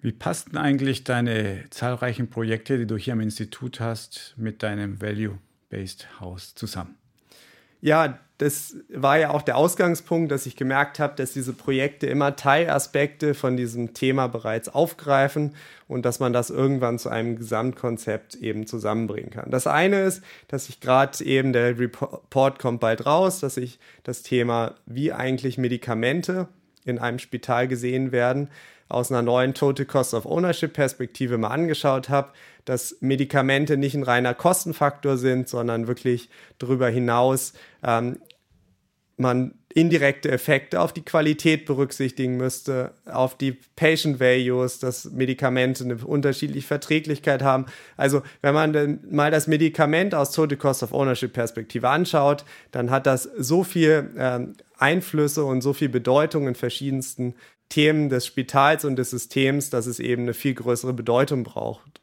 Wie 0.00 0.12
passten 0.12 0.56
eigentlich 0.56 1.04
deine 1.04 1.64
zahlreichen 1.70 2.30
Projekte, 2.30 2.78
die 2.78 2.86
du 2.86 2.96
hier 2.96 3.14
am 3.14 3.20
Institut 3.20 3.80
hast, 3.80 4.34
mit 4.36 4.62
deinem 4.62 5.00
Value-Based 5.00 6.20
House 6.20 6.54
zusammen? 6.54 6.94
Ja, 7.80 8.18
das 8.38 8.76
war 8.88 9.18
ja 9.18 9.30
auch 9.30 9.42
der 9.42 9.56
Ausgangspunkt, 9.56 10.30
dass 10.30 10.46
ich 10.46 10.54
gemerkt 10.54 11.00
habe, 11.00 11.16
dass 11.16 11.32
diese 11.32 11.52
Projekte 11.52 12.06
immer 12.06 12.36
Teilaspekte 12.36 13.34
von 13.34 13.56
diesem 13.56 13.94
Thema 13.94 14.28
bereits 14.28 14.68
aufgreifen 14.68 15.56
und 15.88 16.04
dass 16.04 16.20
man 16.20 16.32
das 16.32 16.48
irgendwann 16.48 17.00
zu 17.00 17.08
einem 17.08 17.36
Gesamtkonzept 17.36 18.36
eben 18.36 18.68
zusammenbringen 18.68 19.30
kann. 19.30 19.50
Das 19.50 19.66
eine 19.66 20.02
ist, 20.02 20.22
dass 20.46 20.68
ich 20.68 20.78
gerade 20.78 21.22
eben 21.24 21.52
der 21.52 21.80
Report 21.80 22.60
kommt 22.60 22.78
bald 22.78 23.06
raus, 23.06 23.40
dass 23.40 23.56
ich 23.56 23.80
das 24.04 24.22
Thema, 24.22 24.76
wie 24.86 25.12
eigentlich 25.12 25.58
Medikamente 25.58 26.46
in 26.84 27.00
einem 27.00 27.18
Spital 27.18 27.66
gesehen 27.66 28.12
werden, 28.12 28.50
aus 28.88 29.10
einer 29.10 29.22
neuen 29.22 29.52
Total 29.52 29.84
Cost 29.84 30.14
of 30.14 30.26
Ownership 30.26 30.72
Perspektive 30.72 31.38
mal 31.38 31.48
angeschaut 31.48 32.08
habe, 32.08 32.30
dass 32.68 32.96
Medikamente 33.00 33.76
nicht 33.76 33.94
ein 33.94 34.02
reiner 34.02 34.34
Kostenfaktor 34.34 35.16
sind, 35.16 35.48
sondern 35.48 35.86
wirklich 35.86 36.28
darüber 36.58 36.88
hinaus 36.88 37.54
ähm, 37.82 38.18
man 39.18 39.54
indirekte 39.74 40.30
Effekte 40.30 40.80
auf 40.80 40.92
die 40.92 41.04
Qualität 41.04 41.66
berücksichtigen 41.66 42.36
müsste, 42.36 42.94
auf 43.04 43.36
die 43.36 43.58
Patient 43.76 44.18
Values, 44.18 44.78
dass 44.78 45.10
Medikamente 45.10 45.84
eine 45.84 45.96
unterschiedliche 45.96 46.66
Verträglichkeit 46.66 47.42
haben. 47.42 47.66
Also 47.96 48.22
wenn 48.40 48.54
man 48.54 49.00
mal 49.10 49.30
das 49.30 49.46
Medikament 49.46 50.14
aus 50.14 50.32
Total 50.32 50.56
Cost 50.56 50.82
of 50.82 50.92
Ownership 50.92 51.32
Perspektive 51.32 51.88
anschaut, 51.88 52.44
dann 52.70 52.90
hat 52.90 53.06
das 53.06 53.24
so 53.36 53.64
viel 53.64 54.10
äh, 54.16 54.40
Einflüsse 54.78 55.44
und 55.44 55.60
so 55.60 55.72
viel 55.72 55.88
Bedeutung 55.88 56.48
in 56.48 56.54
verschiedensten 56.54 57.34
Themen 57.68 58.08
des 58.08 58.24
Spitals 58.24 58.84
und 58.84 58.96
des 58.96 59.10
Systems, 59.10 59.68
dass 59.68 59.86
es 59.86 60.00
eben 60.00 60.22
eine 60.22 60.34
viel 60.34 60.54
größere 60.54 60.94
Bedeutung 60.94 61.42
braucht. 61.42 61.97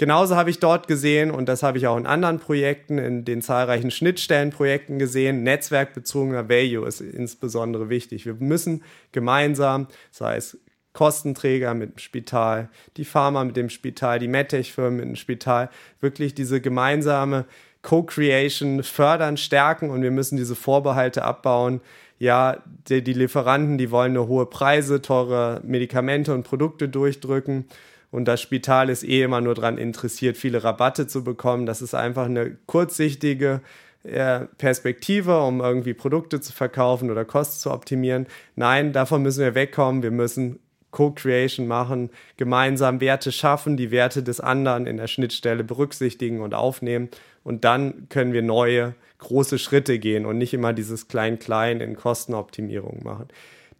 Genauso 0.00 0.34
habe 0.34 0.48
ich 0.48 0.60
dort 0.60 0.88
gesehen, 0.88 1.30
und 1.30 1.46
das 1.46 1.62
habe 1.62 1.76
ich 1.76 1.86
auch 1.86 1.98
in 1.98 2.06
anderen 2.06 2.38
Projekten, 2.38 2.96
in 2.96 3.26
den 3.26 3.42
zahlreichen 3.42 3.90
Schnittstellenprojekten 3.90 4.98
gesehen, 4.98 5.42
netzwerkbezogener 5.42 6.48
Value 6.48 6.88
ist 6.88 7.02
insbesondere 7.02 7.90
wichtig. 7.90 8.24
Wir 8.24 8.32
müssen 8.32 8.82
gemeinsam, 9.12 9.88
sei 10.10 10.36
es 10.36 10.58
Kostenträger 10.94 11.74
mit 11.74 11.90
dem 11.90 11.98
Spital, 11.98 12.70
die 12.96 13.04
Pharma 13.04 13.44
mit 13.44 13.58
dem 13.58 13.68
Spital, 13.68 14.18
die 14.18 14.28
MedTech-Firmen 14.28 14.96
mit 14.96 15.04
dem 15.04 15.16
Spital, 15.16 15.68
wirklich 16.00 16.34
diese 16.34 16.62
gemeinsame 16.62 17.44
Co-Creation 17.82 18.82
fördern, 18.82 19.36
stärken 19.36 19.90
und 19.90 20.00
wir 20.00 20.10
müssen 20.10 20.38
diese 20.38 20.54
Vorbehalte 20.54 21.24
abbauen. 21.24 21.82
Ja, 22.18 22.62
die, 22.88 23.04
die 23.04 23.12
Lieferanten, 23.12 23.76
die 23.76 23.90
wollen 23.90 24.14
nur 24.14 24.28
hohe 24.28 24.46
Preise, 24.46 25.02
teure 25.02 25.60
Medikamente 25.62 26.32
und 26.32 26.44
Produkte 26.44 26.88
durchdrücken 26.88 27.66
und 28.10 28.26
das 28.26 28.40
Spital 28.40 28.90
ist 28.90 29.04
eh 29.04 29.22
immer 29.22 29.40
nur 29.40 29.54
daran 29.54 29.78
interessiert, 29.78 30.36
viele 30.36 30.64
Rabatte 30.64 31.06
zu 31.06 31.22
bekommen. 31.22 31.66
Das 31.66 31.80
ist 31.80 31.94
einfach 31.94 32.26
eine 32.26 32.56
kurzsichtige 32.66 33.60
äh, 34.02 34.40
Perspektive, 34.58 35.40
um 35.42 35.60
irgendwie 35.60 35.94
Produkte 35.94 36.40
zu 36.40 36.52
verkaufen 36.52 37.10
oder 37.10 37.24
Kosten 37.24 37.60
zu 37.60 37.70
optimieren. 37.70 38.26
Nein, 38.56 38.92
davon 38.92 39.22
müssen 39.22 39.44
wir 39.44 39.54
wegkommen. 39.54 40.02
Wir 40.02 40.10
müssen 40.10 40.58
Co-Creation 40.90 41.68
machen, 41.68 42.10
gemeinsam 42.36 43.00
Werte 43.00 43.30
schaffen, 43.30 43.76
die 43.76 43.92
Werte 43.92 44.24
des 44.24 44.40
anderen 44.40 44.86
in 44.86 44.96
der 44.96 45.06
Schnittstelle 45.06 45.62
berücksichtigen 45.62 46.40
und 46.40 46.52
aufnehmen. 46.54 47.10
Und 47.44 47.64
dann 47.64 48.08
können 48.08 48.32
wir 48.32 48.42
neue, 48.42 48.94
große 49.18 49.58
Schritte 49.58 49.98
gehen 49.98 50.26
und 50.26 50.38
nicht 50.38 50.52
immer 50.52 50.72
dieses 50.72 51.06
Klein-Klein 51.06 51.80
in 51.80 51.94
Kostenoptimierung 51.94 53.02
machen. 53.04 53.28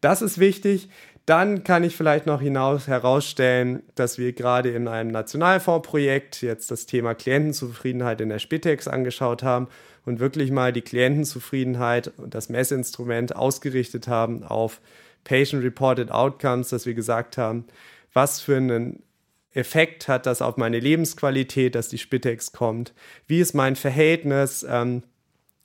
Das 0.01 0.23
ist 0.23 0.39
wichtig. 0.39 0.89
Dann 1.31 1.63
kann 1.63 1.85
ich 1.85 1.95
vielleicht 1.95 2.27
noch 2.27 2.41
hinaus 2.41 2.89
herausstellen, 2.89 3.85
dass 3.95 4.19
wir 4.19 4.33
gerade 4.33 4.71
in 4.71 4.89
einem 4.89 5.13
Nationalfondsprojekt 5.13 6.43
jetzt 6.43 6.73
das 6.73 6.87
Thema 6.87 7.15
Klientenzufriedenheit 7.15 8.21
in 8.21 8.31
der 8.31 8.41
Spitex 8.41 8.89
angeschaut 8.89 9.45
haben 9.45 9.69
und 10.05 10.19
wirklich 10.19 10.51
mal 10.51 10.73
die 10.73 10.81
Klientenzufriedenheit 10.81 12.09
und 12.17 12.35
das 12.35 12.49
Messinstrument 12.49 13.37
ausgerichtet 13.37 14.09
haben 14.09 14.43
auf 14.43 14.81
Patient-Reported 15.23 16.11
Outcomes, 16.11 16.71
dass 16.71 16.85
wir 16.85 16.95
gesagt 16.95 17.39
haben, 17.39 17.65
was 18.13 18.41
für 18.41 18.57
einen 18.57 19.05
Effekt 19.53 20.09
hat 20.09 20.27
das 20.27 20.43
auf 20.43 20.57
meine 20.57 20.81
Lebensqualität, 20.81 21.77
dass 21.77 21.87
die 21.87 21.99
Spitex 21.99 22.51
kommt? 22.51 22.93
Wie 23.29 23.39
ist 23.39 23.55
mein 23.55 23.77
Verhältnis 23.77 24.67
ähm, 24.69 25.05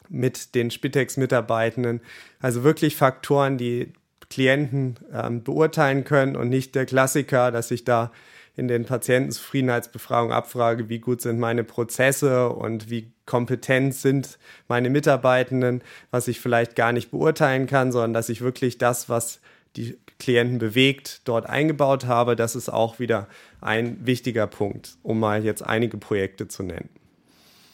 mit 0.10 0.54
den 0.54 0.70
Spitex-Mitarbeitenden? 0.70 2.02
Also 2.40 2.64
wirklich 2.64 2.96
Faktoren, 2.96 3.58
die 3.58 3.94
Klienten 4.30 4.96
ähm, 5.14 5.44
beurteilen 5.44 6.04
können 6.04 6.36
und 6.36 6.50
nicht 6.50 6.76
der 6.76 6.86
Klassiker, 6.86 7.52
dass 7.52 7.72
ich 7.72 7.84
da 7.84 8.12
in 8.56 8.68
den 8.68 8.86
Patientenzufriedenheitsbefragungen 8.86 10.34
abfrage, 10.34 10.88
wie 10.90 11.00
gut 11.00 11.22
sind 11.22 11.40
meine 11.40 11.64
Prozesse 11.64 12.50
und 12.50 12.90
wie 12.90 13.12
kompetent 13.26 13.94
sind 13.94 14.38
meine 14.68 14.90
Mitarbeitenden, 14.90 15.82
was 16.12 16.28
ich 16.28 16.40
vielleicht 16.40 16.76
gar 16.76 16.94
nicht 16.94 17.12
beurteilen 17.12 17.68
kann, 17.68 17.92
sondern 17.92 18.14
dass 18.14 18.30
ich 18.30 18.42
wirklich 18.42 18.78
das, 18.78 19.10
was 19.10 19.42
die 19.76 19.98
Klienten 20.20 20.58
bewegt, 20.58 21.22
dort 21.26 21.50
eingebaut 21.50 22.06
habe. 22.06 22.38
Das 22.38 22.56
ist 22.56 22.70
auch 22.70 23.00
wieder 23.00 23.28
ein 23.60 24.06
wichtiger 24.06 24.48
Punkt, 24.48 24.98
um 25.04 25.20
mal 25.20 25.44
jetzt 25.44 25.62
einige 25.62 25.98
Projekte 25.98 26.48
zu 26.48 26.64
nennen. 26.64 26.90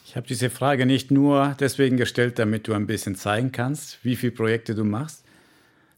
Ich 0.04 0.16
habe 0.16 0.26
diese 0.26 0.50
Frage 0.50 0.84
nicht 0.84 1.10
nur 1.10 1.56
deswegen 1.60 1.96
gestellt, 1.96 2.38
damit 2.38 2.66
du 2.66 2.74
ein 2.74 2.86
bisschen 2.86 3.14
zeigen 3.14 3.52
kannst, 3.52 4.04
wie 4.04 4.16
viele 4.16 4.32
Projekte 4.32 4.74
du 4.74 4.84
machst, 4.84 5.21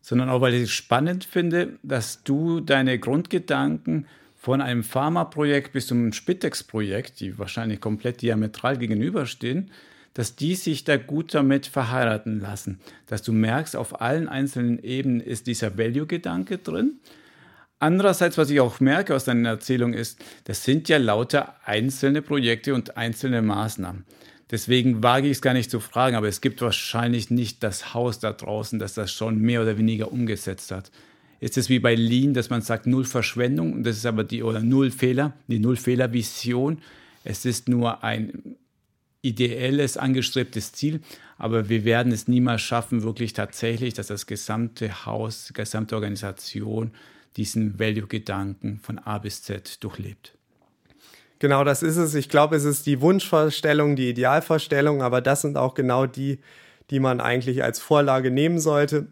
sondern 0.05 0.29
auch, 0.29 0.43
weil 0.43 0.53
ich 0.53 0.65
es 0.65 0.71
spannend 0.71 1.25
finde, 1.25 1.79
dass 1.83 2.23
du 2.25 2.61
deine 2.61 2.99
Grundgedanken 2.99 4.07
von 4.37 4.61
einem 4.61 4.85
Pharmaprojekt 4.85 5.73
bis 5.73 5.87
zum 5.87 6.13
Spitex-Projekt, 6.13 7.21
die 7.21 7.39
wahrscheinlich 7.39 7.81
komplett 7.81 8.21
diametral 8.21 8.77
gegenüberstehen, 8.77 9.71
dass 10.13 10.37
die 10.37 10.57
sich 10.57 10.85
da 10.85 10.99
gut 10.99 11.33
damit 11.33 11.67
verheiraten 11.67 12.39
lassen. 12.39 12.81
Dass 13.07 13.23
du 13.23 13.33
merkst, 13.33 13.77
auf 13.77 14.03
allen 14.03 14.29
einzelnen 14.29 14.79
Ebenen 14.79 15.21
ist 15.21 15.47
dieser 15.47 15.79
Value-Gedanke 15.79 16.59
drin. 16.59 16.99
Andererseits, 17.79 18.37
was 18.37 18.51
ich 18.51 18.61
auch 18.61 18.81
merke 18.81 19.15
aus 19.15 19.25
deiner 19.25 19.49
Erzählung 19.49 19.95
ist, 19.95 20.23
das 20.45 20.65
sind 20.65 20.91
ja 20.91 20.99
lauter 20.99 21.55
einzelne 21.65 22.21
Projekte 22.21 22.75
und 22.75 22.99
einzelne 22.99 23.41
Maßnahmen. 23.41 24.05
Deswegen 24.55 25.03
wage 25.03 25.27
ich 25.27 25.33
es 25.33 25.43
gar 25.43 25.53
nicht 25.53 25.69
zu 25.69 25.81
fragen, 25.81 26.15
aber 26.15 26.29
es 26.29 26.41
gibt 26.41 26.63
wahrscheinlich 26.63 27.29
nicht 27.29 27.65
das 27.65 27.93
Haus 27.93 28.21
da 28.21 28.33
draußen, 28.33 28.79
das 28.79 28.95
das 28.95 29.11
schon 29.11 29.41
mehr 29.41 29.61
oder 29.63 29.79
weniger 29.79 30.13
umgesetzt 30.13 30.71
hat. 30.71 30.93
Ist 31.41 31.59
es 31.59 31.69
wie 31.69 31.81
bei 31.81 31.97
Lean, 31.97 32.35
dass 32.35 32.51
man 32.51 32.63
sagt 32.63 32.87
Null 32.87 33.05
Verschwendung 33.05 33.73
und 33.73 33.83
das 33.83 33.97
ist 33.97 34.07
aber 34.07 34.23
die 34.23 34.45
oder 34.45 34.61
Null 34.61 34.93
Fehler, 34.93 35.33
die 35.49 35.59
Null 35.59 35.75
Fehler 35.75 36.13
Vision. 36.13 36.79
Es 37.25 37.45
ist 37.45 37.69
nur 37.69 38.05
ein 38.05 38.55
ideelles, 39.23 39.97
angestrebtes 39.97 40.71
Ziel, 40.71 41.01
aber 41.37 41.69
wir 41.69 41.85
werden 41.85 42.13
es 42.13 42.29
niemals 42.29 42.63
schaffen, 42.63 43.03
wirklich 43.03 43.33
tatsächlich, 43.33 43.95
dass 43.95 44.07
das 44.07 44.25
gesamte 44.25 45.05
Haus, 45.05 45.47
die 45.49 45.55
gesamte 45.55 45.97
Organisation 45.97 46.93
diesen 47.37 47.81
Value-Gedanken 47.81 48.79
von 48.79 49.01
A 49.01 49.19
bis 49.19 49.43
Z 49.43 49.83
durchlebt. 49.83 50.39
Genau, 51.39 51.65
das 51.65 51.83
ist 51.83 51.97
es. 51.97 52.15
Ich 52.15 52.29
glaube, 52.29 52.57
es 52.57 52.65
ist 52.65 52.87
die 52.87 53.01
Wunschvorstellung, 53.01 53.97
die 53.97 54.09
Idealvorstellung, 54.11 55.03
aber 55.03 55.21
das 55.21 55.43
sind 55.43 55.57
auch 55.57 55.75
genau 55.75 56.07
die, 56.07 56.41
die 56.91 57.01
man 57.01 57.21
eigentlich 57.21 57.63
als 57.65 57.81
Vorlage 57.81 58.31
nehmen 58.31 58.59
sollte. 58.59 59.09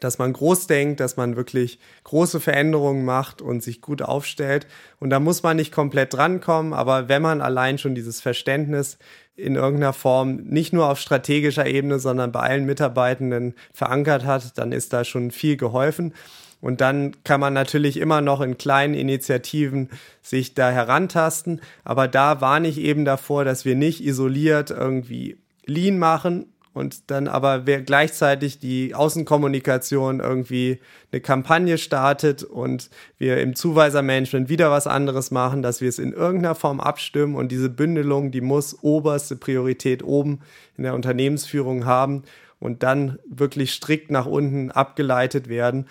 Dass 0.00 0.18
man 0.18 0.32
groß 0.32 0.68
denkt, 0.68 1.00
dass 1.00 1.16
man 1.16 1.34
wirklich 1.34 1.80
große 2.04 2.38
Veränderungen 2.38 3.04
macht 3.04 3.42
und 3.42 3.64
sich 3.64 3.80
gut 3.80 4.00
aufstellt. 4.00 4.68
Und 5.00 5.10
da 5.10 5.18
muss 5.18 5.42
man 5.42 5.56
nicht 5.56 5.72
komplett 5.72 6.14
drankommen, 6.14 6.72
aber 6.72 7.08
wenn 7.08 7.20
man 7.20 7.40
allein 7.40 7.78
schon 7.78 7.96
dieses 7.96 8.20
Verständnis 8.20 8.98
in 9.34 9.56
irgendeiner 9.56 9.92
Form 9.92 10.36
nicht 10.36 10.72
nur 10.72 10.88
auf 10.88 11.00
strategischer 11.00 11.66
Ebene, 11.66 11.98
sondern 11.98 12.30
bei 12.30 12.40
allen 12.40 12.64
Mitarbeitenden 12.64 13.54
verankert 13.72 14.24
hat, 14.24 14.56
dann 14.56 14.70
ist 14.70 14.92
da 14.92 15.04
schon 15.04 15.32
viel 15.32 15.56
geholfen. 15.56 16.14
Und 16.60 16.80
dann 16.80 17.14
kann 17.24 17.40
man 17.40 17.52
natürlich 17.52 17.98
immer 17.98 18.20
noch 18.20 18.40
in 18.40 18.58
kleinen 18.58 18.94
Initiativen 18.94 19.90
sich 20.22 20.54
da 20.54 20.70
herantasten. 20.70 21.60
Aber 21.84 22.08
da 22.08 22.40
warne 22.40 22.68
ich 22.68 22.78
eben 22.78 23.04
davor, 23.04 23.44
dass 23.44 23.64
wir 23.64 23.76
nicht 23.76 24.04
isoliert 24.04 24.70
irgendwie 24.70 25.36
Lean 25.66 25.98
machen 25.98 26.46
und 26.78 27.10
dann 27.10 27.26
aber 27.26 27.66
wer 27.66 27.82
gleichzeitig 27.82 28.60
die 28.60 28.94
Außenkommunikation 28.94 30.20
irgendwie 30.20 30.78
eine 31.10 31.20
Kampagne 31.20 31.76
startet 31.76 32.44
und 32.44 32.88
wir 33.18 33.40
im 33.40 33.56
Zuweisermanagement 33.56 34.48
wieder 34.48 34.70
was 34.70 34.86
anderes 34.86 35.32
machen, 35.32 35.60
dass 35.60 35.80
wir 35.80 35.88
es 35.88 35.98
in 35.98 36.12
irgendeiner 36.12 36.54
Form 36.54 36.78
abstimmen 36.78 37.34
und 37.34 37.50
diese 37.50 37.68
Bündelung, 37.68 38.30
die 38.30 38.40
muss 38.40 38.78
oberste 38.82 39.34
Priorität 39.34 40.04
oben 40.04 40.40
in 40.76 40.84
der 40.84 40.94
Unternehmensführung 40.94 41.84
haben 41.84 42.22
und 42.60 42.84
dann 42.84 43.18
wirklich 43.28 43.72
strikt 43.72 44.12
nach 44.12 44.26
unten 44.26 44.70
abgeleitet 44.70 45.48
werden. 45.48 45.86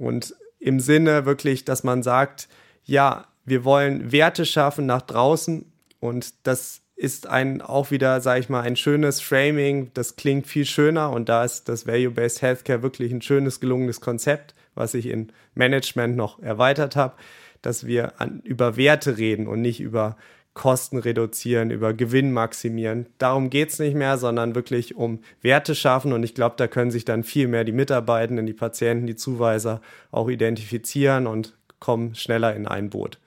Und 0.00 0.34
im 0.58 0.80
Sinne 0.80 1.26
wirklich, 1.26 1.64
dass 1.66 1.84
man 1.84 2.02
sagt, 2.02 2.48
ja, 2.84 3.26
wir 3.44 3.64
wollen 3.64 4.12
Werte 4.12 4.46
schaffen 4.46 4.86
nach 4.86 5.02
draußen 5.02 5.70
und 6.00 6.34
das 6.44 6.80
ist 6.96 7.26
ein 7.26 7.62
auch 7.62 7.90
wieder, 7.90 8.20
sage 8.20 8.40
ich 8.40 8.48
mal, 8.48 8.62
ein 8.62 8.76
schönes 8.76 9.20
Framing. 9.20 9.90
Das 9.94 10.16
klingt 10.16 10.46
viel 10.46 10.64
schöner 10.64 11.10
und 11.10 11.28
da 11.28 11.44
ist 11.44 11.68
das 11.68 11.86
Value-Based 11.86 12.42
Healthcare 12.42 12.82
wirklich 12.82 13.12
ein 13.12 13.22
schönes, 13.22 13.60
gelungenes 13.60 14.00
Konzept, 14.00 14.54
was 14.74 14.94
ich 14.94 15.06
in 15.06 15.32
Management 15.54 16.16
noch 16.16 16.42
erweitert 16.42 16.96
habe, 16.96 17.14
dass 17.62 17.86
wir 17.86 18.20
an, 18.20 18.40
über 18.40 18.76
Werte 18.76 19.18
reden 19.18 19.46
und 19.46 19.60
nicht 19.60 19.80
über 19.80 20.16
Kosten 20.54 20.98
reduzieren, 20.98 21.70
über 21.70 21.94
Gewinn 21.94 22.32
maximieren. 22.32 23.06
Darum 23.18 23.50
geht 23.50 23.70
es 23.70 23.78
nicht 23.78 23.94
mehr, 23.94 24.18
sondern 24.18 24.54
wirklich 24.54 24.96
um 24.96 25.20
Werte 25.42 25.74
schaffen. 25.74 26.12
Und 26.12 26.22
ich 26.24 26.34
glaube, 26.34 26.56
da 26.58 26.66
können 26.66 26.90
sich 26.90 27.04
dann 27.04 27.22
viel 27.22 27.46
mehr 27.46 27.64
die 27.64 27.72
Mitarbeitenden, 27.72 28.46
die 28.46 28.52
Patienten, 28.52 29.06
die 29.06 29.16
Zuweiser 29.16 29.80
auch 30.10 30.28
identifizieren 30.28 31.26
und 31.26 31.56
kommen 31.78 32.14
schneller 32.14 32.54
in 32.54 32.66
ein 32.66 32.90
Boot. 32.90 33.18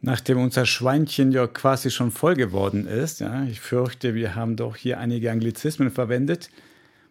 Nachdem 0.00 0.38
unser 0.38 0.66
Schweinchen 0.66 1.30
ja 1.30 1.46
quasi 1.46 1.90
schon 1.92 2.10
voll 2.10 2.34
geworden 2.34 2.88
ist, 2.88 3.20
ja, 3.20 3.44
ich 3.44 3.60
fürchte, 3.60 4.16
wir 4.16 4.34
haben 4.34 4.56
doch 4.56 4.74
hier 4.74 4.98
einige 4.98 5.30
Anglizismen 5.30 5.92
verwendet, 5.92 6.50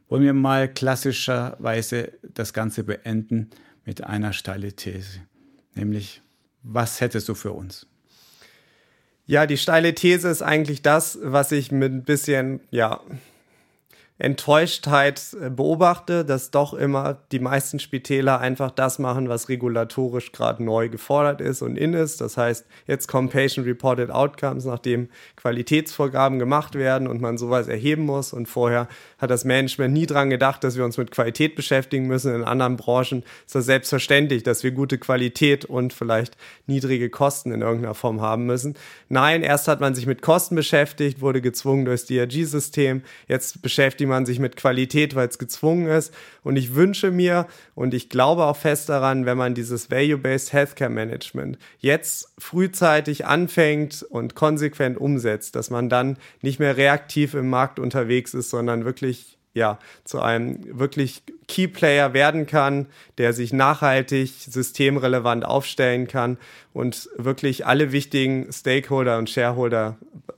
wollen 0.10 0.24
wir 0.24 0.34
mal 0.34 0.68
klassischerweise 0.68 2.12
das 2.22 2.52
Ganze 2.52 2.84
beenden 2.84 3.50
mit 3.86 4.04
einer 4.04 4.34
steile 4.34 4.74
These, 4.74 5.22
nämlich 5.74 6.22
was 6.64 7.00
hättest 7.00 7.30
du 7.30 7.34
für 7.34 7.54
uns? 7.54 7.88
Ja, 9.26 9.46
die 9.46 9.58
steile 9.58 9.94
These 9.96 10.28
ist 10.30 10.42
eigentlich 10.42 10.82
das, 10.82 11.18
was 11.22 11.52
ich 11.52 11.72
mit 11.72 11.94
ein 11.94 12.04
bisschen, 12.04 12.60
ja, 12.70 13.00
Enttäuschtheit 14.22 15.36
äh, 15.42 15.50
beobachte, 15.50 16.24
dass 16.24 16.52
doch 16.52 16.76
immer 16.76 17.18
die 17.32 17.40
meisten 17.40 17.80
Spitäler 17.80 18.40
einfach 18.40 18.70
das 18.70 19.00
machen, 19.00 19.30
was 19.30 19.50
regulatorisch 19.50 20.32
gerade 20.32 20.64
neu 20.64 20.90
gefordert 20.90 21.42
ist 21.42 21.64
und 21.64 21.76
in 21.76 21.94
ist. 21.94 22.22
Das 22.22 22.38
heißt, 22.38 22.68
jetzt 22.86 23.08
kommen 23.08 23.30
Patient-Reported 23.30 24.12
Outcomes, 24.12 24.66
nachdem 24.66 25.10
Qualitätsvorgaben 25.38 26.38
gemacht 26.38 26.76
werden 26.76 27.08
und 27.08 27.20
man 27.20 27.40
sowas 27.40 27.68
erheben 27.68 28.06
muss. 28.06 28.32
Und 28.32 28.48
vorher 28.48 28.88
hat 29.18 29.32
das 29.32 29.44
Management 29.44 29.94
nie 29.96 30.06
dran 30.06 30.30
gedacht, 30.30 30.64
dass 30.64 30.78
wir 30.78 30.86
uns 30.86 31.00
mit 31.00 31.10
Qualität 31.10 31.56
beschäftigen 31.56 32.06
müssen. 32.06 32.36
In 32.36 32.44
anderen 32.44 32.78
Branchen 32.78 33.24
ist 33.48 33.56
das 33.56 33.66
selbstverständlich, 33.66 34.44
dass 34.44 34.64
wir 34.64 34.70
gute 34.70 35.00
Qualität 35.00 35.66
und 35.66 35.94
vielleicht 35.94 36.38
niedrige 36.68 37.10
Kosten 37.10 37.52
in 37.52 37.62
irgendeiner 37.62 37.96
Form 37.96 38.22
haben 38.22 38.46
müssen. 38.46 38.76
Nein, 39.10 39.42
erst 39.42 39.68
hat 39.68 39.82
man 39.82 39.96
sich 39.96 40.06
mit 40.06 40.22
Kosten 40.22 40.56
beschäftigt, 40.56 41.22
wurde 41.22 41.42
gezwungen 41.42 41.86
durchs 41.86 42.06
DRG-System. 42.06 43.02
Jetzt 43.28 43.64
beschäftigt 43.64 44.11
man 44.12 44.28
sich 44.28 44.38
mit 44.38 44.56
Qualität, 44.56 45.16
weil 45.16 45.28
es 45.28 45.40
gezwungen 45.40 45.88
ist. 45.88 46.14
Und 46.44 46.56
ich 46.56 46.76
wünsche 46.76 47.10
mir 47.10 47.48
und 47.74 47.96
ich 47.96 48.10
glaube 48.10 48.44
auch 48.44 48.58
fest 48.58 48.90
daran, 48.90 49.26
wenn 49.26 49.38
man 49.38 49.56
dieses 49.56 49.90
Value-Based 49.90 50.54
Healthcare 50.54 50.92
Management 50.92 51.58
jetzt 51.80 52.32
frühzeitig 52.38 53.26
anfängt 53.26 54.04
und 54.04 54.36
konsequent 54.36 55.00
umsetzt, 55.00 55.56
dass 55.56 55.72
man 55.72 55.90
dann 55.90 56.18
nicht 56.44 56.60
mehr 56.60 56.78
reaktiv 56.78 57.34
im 57.34 57.50
Markt 57.50 57.80
unterwegs 57.80 58.36
ist, 58.36 58.52
sondern 58.52 58.86
wirklich 58.86 59.40
ja, 59.54 59.80
zu 60.06 60.22
einem 60.22 60.80
wirklich 60.80 61.24
Key 61.48 61.68
Player 61.68 62.14
werden 62.14 62.46
kann, 62.46 62.88
der 63.18 63.34
sich 63.34 63.52
nachhaltig 63.52 64.32
systemrelevant 64.48 65.44
aufstellen 65.44 66.08
kann 66.08 66.38
und 66.74 67.10
wirklich 67.18 67.66
alle 67.66 67.92
wichtigen 67.92 68.52
Stakeholder 68.52 69.18
und 69.18 69.30
Shareholder 69.30 69.98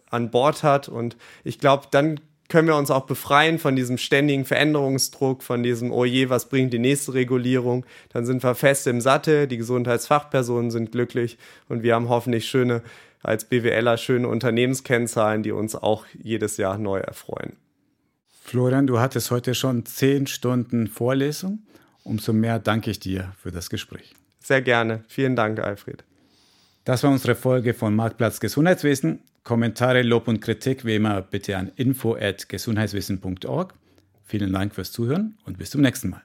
an 0.09 0.31
Bord 0.31 0.63
hat. 0.63 0.89
Und 0.89 1.17
ich 1.43 1.59
glaube, 1.59 1.87
dann 1.91 2.19
können 2.53 2.67
wir 2.67 2.75
uns 2.75 2.91
auch 2.91 3.07
befreien 3.07 3.57
von 3.57 3.75
diesem 3.75 3.97
ständigen 3.97 4.45
Veränderungsdruck, 4.45 5.41
von 5.41 5.63
diesem, 5.63 5.91
oh 5.91 6.05
je, 6.05 6.29
was 6.29 6.49
bringt 6.49 6.71
die 6.71 6.77
nächste 6.77 7.15
Regulierung? 7.15 7.83
Dann 8.09 8.27
sind 8.27 8.43
wir 8.43 8.53
fest 8.53 8.85
im 8.85 9.01
Sattel, 9.01 9.47
die 9.47 9.57
Gesundheitsfachpersonen 9.57 10.69
sind 10.69 10.91
glücklich 10.91 11.39
und 11.67 11.81
wir 11.81 11.95
haben 11.95 12.09
hoffentlich 12.09 12.45
schöne, 12.45 12.83
als 13.23 13.45
BWLer, 13.45 13.97
schöne 13.97 14.27
Unternehmenskennzahlen, 14.27 15.41
die 15.41 15.51
uns 15.51 15.75
auch 15.75 16.05
jedes 16.13 16.57
Jahr 16.57 16.77
neu 16.77 16.99
erfreuen. 16.99 17.53
Florian, 18.43 18.85
du 18.85 18.99
hattest 18.99 19.31
heute 19.31 19.55
schon 19.55 19.87
zehn 19.87 20.27
Stunden 20.27 20.85
Vorlesung. 20.85 21.63
Umso 22.03 22.33
mehr 22.33 22.59
danke 22.59 22.91
ich 22.91 22.99
dir 22.99 23.33
für 23.41 23.51
das 23.51 23.71
Gespräch. 23.71 24.13
Sehr 24.39 24.61
gerne. 24.61 25.03
Vielen 25.07 25.35
Dank, 25.35 25.57
Alfred. 25.57 26.03
Das 26.85 27.01
war 27.01 27.09
unsere 27.09 27.33
Folge 27.33 27.73
von 27.73 27.95
Marktplatz 27.95 28.39
Gesundheitswesen. 28.39 29.21
Kommentare, 29.43 30.03
Lob 30.03 30.27
und 30.29 30.39
Kritik 30.39 30.85
wie 30.85 30.95
immer 30.95 31.21
bitte 31.21 31.57
an 31.57 31.69
info@gesundheitswissen.org. 31.75 33.73
Vielen 34.23 34.53
Dank 34.53 34.73
fürs 34.73 34.93
Zuhören 34.93 35.37
und 35.45 35.57
bis 35.57 35.71
zum 35.71 35.81
nächsten 35.81 36.09
Mal. 36.11 36.23